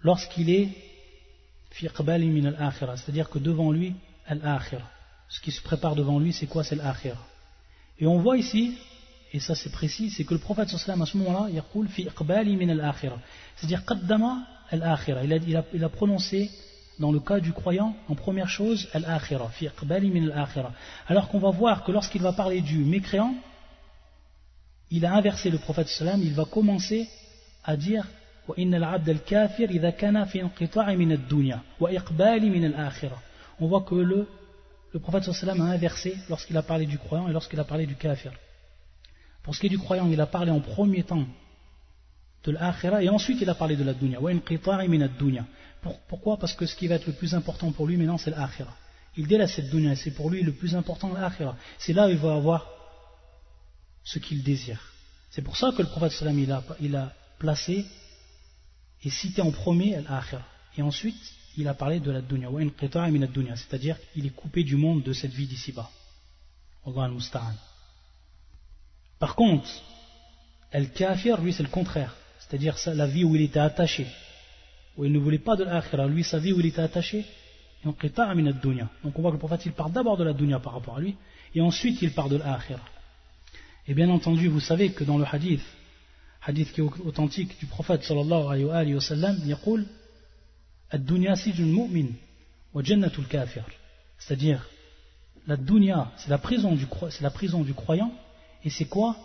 Lorsqu'il 0.02 0.50
est 0.50 0.68
c'est-à-dire 1.72 3.28
que 3.28 3.40
devant 3.40 3.72
lui, 3.72 3.94
Ce 5.28 5.40
qui 5.40 5.50
se 5.50 5.60
prépare 5.62 5.96
devant 5.96 6.20
lui, 6.20 6.32
c'est 6.32 6.46
quoi? 6.46 6.62
C'est 6.62 6.76
l'akhira. 6.76 7.18
Et 7.98 8.06
on 8.06 8.18
voit 8.18 8.36
ici, 8.36 8.78
et 9.32 9.40
ça 9.40 9.56
c'est 9.56 9.72
précis, 9.72 10.10
c'est 10.10 10.22
que 10.22 10.34
le 10.34 10.40
prophète 10.40 10.68
sallallahu 10.68 11.02
à 11.02 11.06
ce 11.06 11.16
moment-là, 11.16 11.48
il 11.50 11.88
fi 11.88 12.08
C'est-à-dire 13.56 13.84
qaddama. 13.84 14.46
Il 14.70 15.84
a 15.84 15.88
prononcé 15.88 16.52
dans 17.00 17.10
le 17.10 17.18
cas 17.18 17.40
du 17.40 17.52
croyant, 17.52 17.96
en 18.08 18.14
première 18.14 18.48
chose, 18.48 18.88
min 18.94 19.00
al-akhira. 20.30 20.70
Alors 21.08 21.26
qu'on 21.26 21.40
va 21.40 21.50
voir 21.50 21.82
que 21.82 21.90
lorsqu'il 21.90 22.22
va 22.22 22.32
parler 22.32 22.60
du 22.60 22.78
mécréant, 22.78 23.34
il 24.92 25.06
a 25.06 25.14
inversé 25.14 25.48
le 25.50 25.56
prophète 25.58 25.88
sallam, 25.88 26.20
il 26.22 26.34
va 26.34 26.44
commencer 26.44 27.08
à 27.64 27.76
dire 27.76 28.06
on 28.48 28.54
voit 33.68 33.82
que 33.82 33.94
le, 33.94 34.28
le 34.92 35.00
prophète 35.00 35.32
sallam 35.32 35.60
a 35.62 35.64
inversé 35.64 36.16
lorsqu'il 36.28 36.56
a 36.56 36.62
parlé 36.62 36.84
du 36.86 36.98
croyant 36.98 37.28
et 37.28 37.32
lorsqu'il 37.32 37.58
a 37.58 37.64
parlé 37.64 37.86
du 37.86 37.94
kafir. 37.94 38.32
Pour 39.42 39.54
ce 39.54 39.60
qui 39.60 39.66
est 39.66 39.70
du 39.70 39.78
croyant 39.78 40.08
il 40.10 40.20
a 40.20 40.26
parlé 40.26 40.50
en 40.50 40.60
premier 40.60 41.04
temps 41.04 41.24
de 42.44 42.52
l'akhira 42.52 43.02
et 43.02 43.08
ensuite 43.08 43.40
il 43.40 43.48
a 43.48 43.54
parlé 43.54 43.76
de 43.76 43.84
la 43.84 43.94
dunya 43.94 44.18
pourquoi? 46.08 46.36
Parce 46.36 46.52
que 46.52 46.66
ce 46.66 46.76
qui 46.76 46.86
va 46.86 46.96
être 46.96 47.06
le 47.06 47.14
plus 47.14 47.34
important 47.34 47.72
pour 47.72 47.86
lui 47.86 47.96
maintenant 47.96 48.18
c'est 48.18 48.30
l'akhira 48.30 48.76
il 49.16 49.26
délaisse 49.26 49.54
cette 49.54 49.70
dunya 49.70 49.96
c'est 49.96 50.10
pour 50.10 50.28
lui 50.28 50.42
le 50.42 50.52
plus 50.52 50.76
important 50.76 51.10
l'akhira 51.14 51.56
c'est 51.78 51.94
là 51.94 52.08
où 52.08 52.10
il 52.10 52.18
va 52.18 52.34
avoir 52.34 52.81
ce 54.04 54.18
qu'il 54.18 54.42
désire. 54.42 54.80
C'est 55.30 55.42
pour 55.42 55.56
ça 55.56 55.72
que 55.76 55.82
le 55.82 55.88
prophète 55.88 56.12
sallam 56.12 56.38
il 56.38 56.52
a, 56.52 56.62
il 56.80 57.08
placé 57.38 57.86
et 59.02 59.10
cité 59.10 59.42
en 59.42 59.50
premier 59.50 60.00
l'akhira. 60.00 60.42
Et 60.76 60.82
ensuite 60.82 61.16
il 61.56 61.68
a 61.68 61.74
parlé 61.74 62.00
de 62.00 62.10
la 62.10 62.20
dunya, 62.20 62.48
c'est-à-dire 63.56 63.96
qu'il 64.12 64.26
est 64.26 64.30
coupé 64.30 64.64
du 64.64 64.76
monde 64.76 65.02
de 65.02 65.12
cette 65.12 65.32
vie 65.32 65.46
d'ici-bas. 65.46 65.90
Par 69.18 69.34
contre, 69.34 69.68
Al-Kafir, 70.72 71.40
lui, 71.40 71.52
c'est 71.52 71.62
le 71.62 71.68
contraire. 71.68 72.14
C'est-à-dire 72.40 72.76
la 72.86 73.06
vie 73.06 73.24
où 73.24 73.36
il 73.36 73.42
était 73.42 73.60
attaché, 73.60 74.06
où 74.96 75.04
il 75.04 75.12
ne 75.12 75.18
voulait 75.18 75.38
pas 75.38 75.56
de 75.56 75.64
l'akhira. 75.64 76.06
Lui, 76.06 76.24
sa 76.24 76.38
vie 76.38 76.52
où 76.52 76.60
il 76.60 76.66
était 76.66 76.80
attaché, 76.80 77.24
donc 77.84 78.02
on 78.04 79.22
voit 79.22 79.30
que 79.30 79.34
le 79.34 79.38
prophète, 79.38 79.66
il 79.66 79.72
parle 79.72 79.92
d'abord 79.92 80.16
de 80.16 80.24
la 80.24 80.32
dunya 80.32 80.58
par 80.60 80.72
rapport 80.72 80.96
à 80.96 81.00
lui, 81.00 81.16
et 81.54 81.60
ensuite 81.60 82.00
il 82.00 82.12
parle 82.12 82.30
de 82.30 82.36
l'akhira. 82.36 82.80
Et 83.86 83.94
bien 83.94 84.08
entendu, 84.10 84.48
vous 84.48 84.60
savez 84.60 84.92
que 84.92 85.04
dans 85.04 85.18
le 85.18 85.24
hadith, 85.24 85.62
hadith 86.42 86.72
qui 86.72 86.80
est 86.80 86.84
authentique 86.84 87.58
du 87.58 87.66
prophète 87.66 88.04
sallallahu 88.04 88.70
alayhi 88.70 88.94
wa 88.94 89.00
sallam, 89.00 89.36
il 89.38 89.44
dit 89.44 89.54
c'est-à-dire, 94.18 94.68
la 95.46 95.56
dunya, 95.56 96.12
c'est 96.16 96.28
la, 96.28 96.38
prison 96.38 96.74
du, 96.74 96.86
c'est 97.10 97.22
la 97.22 97.30
prison 97.30 97.62
du 97.62 97.74
croyant, 97.74 98.12
et 98.64 98.70
c'est 98.70 98.84
quoi? 98.84 99.16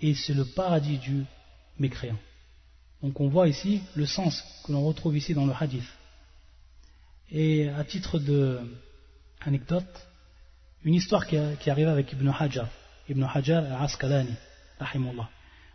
Et 0.00 0.14
c'est 0.14 0.34
le 0.34 0.44
paradis 0.44 0.98
du 0.98 1.24
mécréant. 1.78 2.18
Donc 3.02 3.20
on 3.20 3.28
voit 3.28 3.48
ici 3.48 3.80
le 3.94 4.06
sens 4.06 4.42
que 4.64 4.72
l'on 4.72 4.84
retrouve 4.84 5.16
ici 5.16 5.34
dans 5.34 5.46
le 5.46 5.52
hadith. 5.58 5.86
Et 7.30 7.68
à 7.68 7.84
titre 7.84 8.18
de 8.18 8.60
anecdote, 9.40 10.08
une 10.84 10.94
histoire 10.94 11.26
qui, 11.26 11.36
qui 11.60 11.70
arrive 11.70 11.88
avec 11.88 12.12
Ibn 12.12 12.28
Hajar, 12.28 12.68
Ibn 13.08 13.22
Hajar 13.22 13.64
al-Asqalani, 13.64 14.34
rahimullah. 14.78 15.28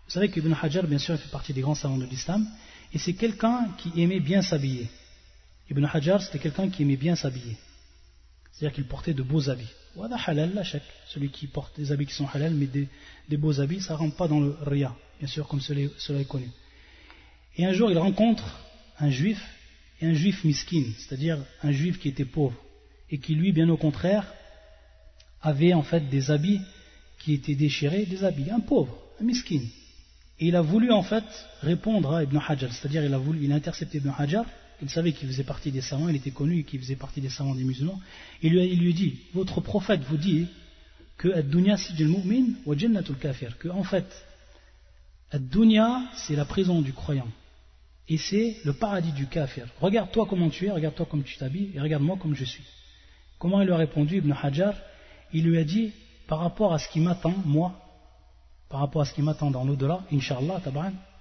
Vous 0.06 0.12
savez 0.12 0.30
qu'Ibn 0.30 0.54
Hajar, 0.62 0.86
bien 0.86 1.00
sûr, 1.00 1.18
fait 1.18 1.32
partie 1.32 1.54
des 1.54 1.62
grands 1.62 1.76
savants 1.76 1.98
de 1.98 2.06
l'islam, 2.06 2.48
et 2.94 3.00
c'est 3.00 3.14
quelqu'un 3.14 3.70
qui 3.78 3.92
aimait 4.02 4.20
bien 4.20 4.42
s'habiller. 4.42 4.90
Ibn 5.70 5.86
Hajar, 5.86 6.22
c'était 6.22 6.40
quelqu'un 6.40 6.70
qui 6.70 6.84
aimait 6.84 6.98
bien 6.98 7.16
s'habiller. 7.16 7.58
C'est-à-dire 8.52 8.76
qu'il 8.76 8.86
portait 8.86 9.14
de 9.14 9.24
beaux 9.24 9.50
habits. 9.50 9.72
halal, 10.28 10.54
la 10.54 10.64
Celui 11.08 11.30
qui 11.30 11.48
porte 11.48 11.76
des 11.80 11.92
habits 11.92 12.06
qui 12.06 12.14
sont 12.14 12.28
halal, 12.32 12.54
mais 12.54 12.68
des, 12.68 13.38
beaux 13.38 13.60
habits, 13.60 13.82
ça 13.82 13.94
ne 13.94 14.00
rentre 14.00 14.16
pas 14.16 14.28
dans 14.28 14.40
le 14.40 14.56
ria, 14.62 14.96
bien 15.20 15.28
sûr, 15.28 15.48
comme 15.48 15.62
cela, 15.62 16.20
est 16.20 16.28
connu. 16.28 16.50
Et 17.58 17.66
un 17.66 17.74
jour, 17.74 17.90
il 17.90 17.98
rencontre 17.98 18.44
un 19.00 19.10
juif, 19.10 19.42
et 20.02 20.06
un 20.08 20.14
juif 20.14 20.44
miskin, 20.44 20.84
c'est-à-dire 21.00 21.40
un 21.64 21.72
juif 21.72 22.00
qui 22.00 22.10
était 22.10 22.26
pauvre, 22.26 22.62
et 23.10 23.18
qui 23.18 23.34
lui, 23.34 23.52
bien 23.52 23.70
au 23.70 23.78
contraire, 23.78 24.32
avait 25.42 25.74
en 25.74 25.84
fait 25.84 26.10
des 26.10 26.30
habits 26.30 26.62
qui 27.24 27.34
étaient 27.34 27.56
déchirés, 27.56 28.06
des 28.06 28.24
habits, 28.24 28.52
un 28.52 28.60
pauvre, 28.60 28.98
un 29.22 29.24
miskin. 29.24 29.62
Et 30.40 30.48
il 30.48 30.56
a 30.56 30.62
voulu 30.62 30.92
en 30.92 31.04
fait 31.04 31.24
répondre 31.62 32.14
à 32.14 32.24
Ibn 32.24 32.38
Hajar, 32.38 32.74
c'est-à-dire 32.74 33.04
il 33.06 33.14
a 33.14 33.18
voulu, 33.18 33.40
il 33.44 33.52
a 33.52 33.56
intercepté 33.56 34.00
Ibn 34.00 34.12
Hajar, 34.18 34.46
il 34.82 34.90
savait 34.90 35.14
qu'il 35.14 35.28
faisait 35.30 35.44
partie 35.44 35.72
des 35.72 35.82
savants, 35.82 36.10
il 36.10 36.16
était 36.16 36.32
connu 36.32 36.64
qu'il 36.64 36.80
faisait 36.82 36.98
partie 36.98 37.22
des 37.22 37.30
savants 37.30 37.56
des 37.56 37.64
musulmans, 37.64 38.02
il 38.42 38.52
lui, 38.54 38.68
il 38.68 38.80
lui 38.80 38.94
dit, 38.94 39.20
votre 39.34 39.62
prophète 39.62 40.02
vous 40.10 40.18
dit 40.18 40.48
que 41.18 41.30
ad-dunya 41.30 41.78
sijil 41.78 42.08
mu'min 42.08 42.56
wa 42.66 42.76
jannatul 42.76 43.18
kafir, 43.18 43.58
que 43.58 43.70
en 43.70 43.84
fait, 43.84 44.08
ad-dunya 45.32 46.02
c'est 46.16 46.36
la 46.36 46.46
prison 46.46 46.82
du 46.82 46.92
croyant, 46.92 47.30
et 48.10 48.18
c'est 48.18 48.58
le 48.66 48.74
paradis 48.74 49.14
du 49.14 49.28
kafir. 49.28 49.68
Regarde-toi 49.80 50.26
comment 50.30 50.50
tu 50.50 50.66
es, 50.66 50.72
regarde-toi 50.72 51.06
comme 51.06 51.24
tu 51.24 51.38
t'habilles, 51.38 51.72
et 51.74 51.80
regarde-moi 51.80 52.18
comme 52.22 52.36
je 52.36 52.44
suis. 52.44 52.64
Comment 53.40 53.62
il 53.62 53.66
lui 53.66 53.74
a 53.74 53.78
répondu 53.78 54.18
Ibn 54.18 54.34
Hajar? 54.42 54.74
Il 55.32 55.46
lui 55.46 55.58
a 55.58 55.64
dit, 55.64 55.92
par 56.28 56.40
rapport 56.40 56.74
à 56.74 56.80
ce 56.80 56.88
qui 56.88 57.00
m'attend, 57.00 57.34
moi, 57.46 57.74
par 58.70 58.80
rapport 58.80 59.02
à 59.02 59.06
ce 59.06 59.14
qui 59.14 59.22
m'attend 59.22 59.52
dans 59.52 59.64
l'au-delà, 59.64 60.02
Inch'Allah, 60.12 60.60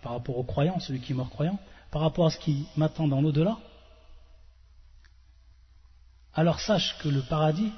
par 0.02 0.12
rapport 0.12 0.38
au 0.38 0.44
croyant, 0.44 0.78
celui 0.80 1.00
qui 1.00 1.12
est 1.12 1.30
croyant, 1.30 1.58
par 1.90 2.02
rapport 2.02 2.26
à 2.26 2.30
ce 2.30 2.38
qui 2.38 2.66
m'attend 2.76 3.08
dans 3.08 3.20
l'au-delà, 3.20 3.58
alors 6.34 6.60
sache 6.60 6.96
que 6.98 7.08
le 7.08 7.20
paradis, 7.22 7.70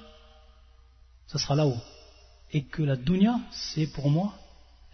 ce 1.26 1.38
sera 1.38 1.54
là-haut. 1.56 1.76
Et 2.52 2.64
que 2.64 2.82
la 2.82 2.94
dunya, 2.94 3.40
c'est 3.50 3.88
pour 3.88 4.10
moi, 4.10 4.32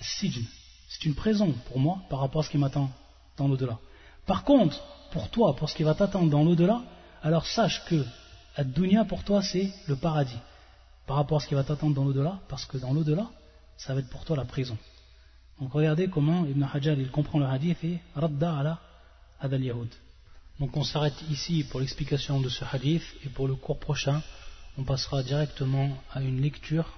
sijn. 0.01 0.47
C'est 0.89 1.05
une 1.05 1.15
prison 1.15 1.53
pour 1.69 1.79
moi 1.79 1.99
par 2.09 2.21
rapport 2.21 2.41
à 2.41 2.45
ce 2.45 2.51
qui 2.51 2.59
m'attend 2.59 2.91
dans 3.37 3.47
l'au-delà. 3.47 3.79
Par 4.27 4.45
contre, 4.45 4.83
pour 5.13 5.29
toi, 5.31 5.55
pour 5.55 5.69
ce 5.69 5.77
qui 5.77 5.83
va 5.83 5.95
t'attendre 5.95 6.31
dans 6.31 6.43
l'au-delà, 6.43 6.83
alors 7.23 7.47
sache 7.47 7.85
que 7.85 8.05
la 8.57 8.65
dunya 8.65 9.05
pour 9.05 9.23
toi, 9.23 9.43
c'est 9.43 9.73
le 9.87 9.97
paradis. 9.97 10.39
Par 11.11 11.17
rapport 11.17 11.39
à 11.39 11.41
ce 11.41 11.49
qui 11.49 11.55
va 11.55 11.65
t'attendre 11.65 11.97
dans 11.97 12.05
l'au-delà, 12.05 12.39
parce 12.47 12.67
que 12.67 12.79
dans 12.79 12.93
l'au-delà, 12.93 13.29
ça 13.77 13.95
va 13.95 13.99
être 13.99 14.09
pour 14.11 14.25
toi 14.25 14.37
la 14.37 14.45
prison. 14.45 14.79
Donc 15.61 15.73
regardez 15.73 16.09
comment 16.09 16.47
Ibn 16.47 16.63
Hajar 16.73 16.97
il 16.97 17.11
comprend 17.11 17.41
le 17.41 17.47
hadith 17.47 17.83
et 17.83 17.99
radda 18.15 18.57
ala 18.57 18.81
adal 19.41 19.65
yahud. 19.65 19.89
Donc 20.61 20.77
on 20.77 20.85
s'arrête 20.85 21.21
ici 21.29 21.67
pour 21.69 21.81
l'explication 21.81 22.41
de 22.41 22.49
ce 22.49 22.65
hadith 22.65 23.03
et 23.25 23.29
pour 23.29 23.49
le 23.49 23.57
cours 23.57 23.81
prochain 23.81 24.23
on 24.79 24.85
passera 24.85 25.25
directement 25.25 25.99
à 26.13 26.21
une 26.23 26.41
lecture 26.41 26.97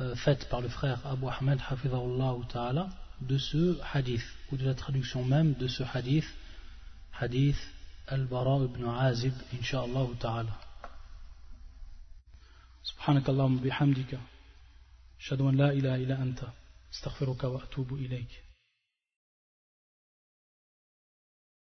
euh, 0.00 0.14
faite 0.14 0.48
par 0.48 0.62
le 0.62 0.70
frère 0.70 0.98
Abu 1.04 1.26
Ahmed 1.26 1.60
ta'ala 2.48 2.88
de 3.20 3.36
ce 3.36 3.78
hadith 3.92 4.24
ou 4.50 4.56
de 4.56 4.64
la 4.64 4.72
traduction 4.72 5.26
même 5.26 5.52
de 5.52 5.68
ce 5.68 5.82
hadith 5.92 6.24
hadith 7.20 7.58
al-Bara 8.06 8.64
ibn 8.64 8.88
Azib 8.88 9.34
inshallah 9.60 10.06
ta'ala 10.18 10.58
سبحانك 12.84 13.28
اللهم 13.28 13.56
بحمدك 13.56 14.20
أشهد 15.20 15.40
أن 15.40 15.56
لا 15.56 15.72
إله 15.72 15.94
إلا 15.94 16.22
أنت 16.22 16.40
أستغفرك 16.92 17.44
وأتوب 17.44 17.94
إليك. 17.94 18.43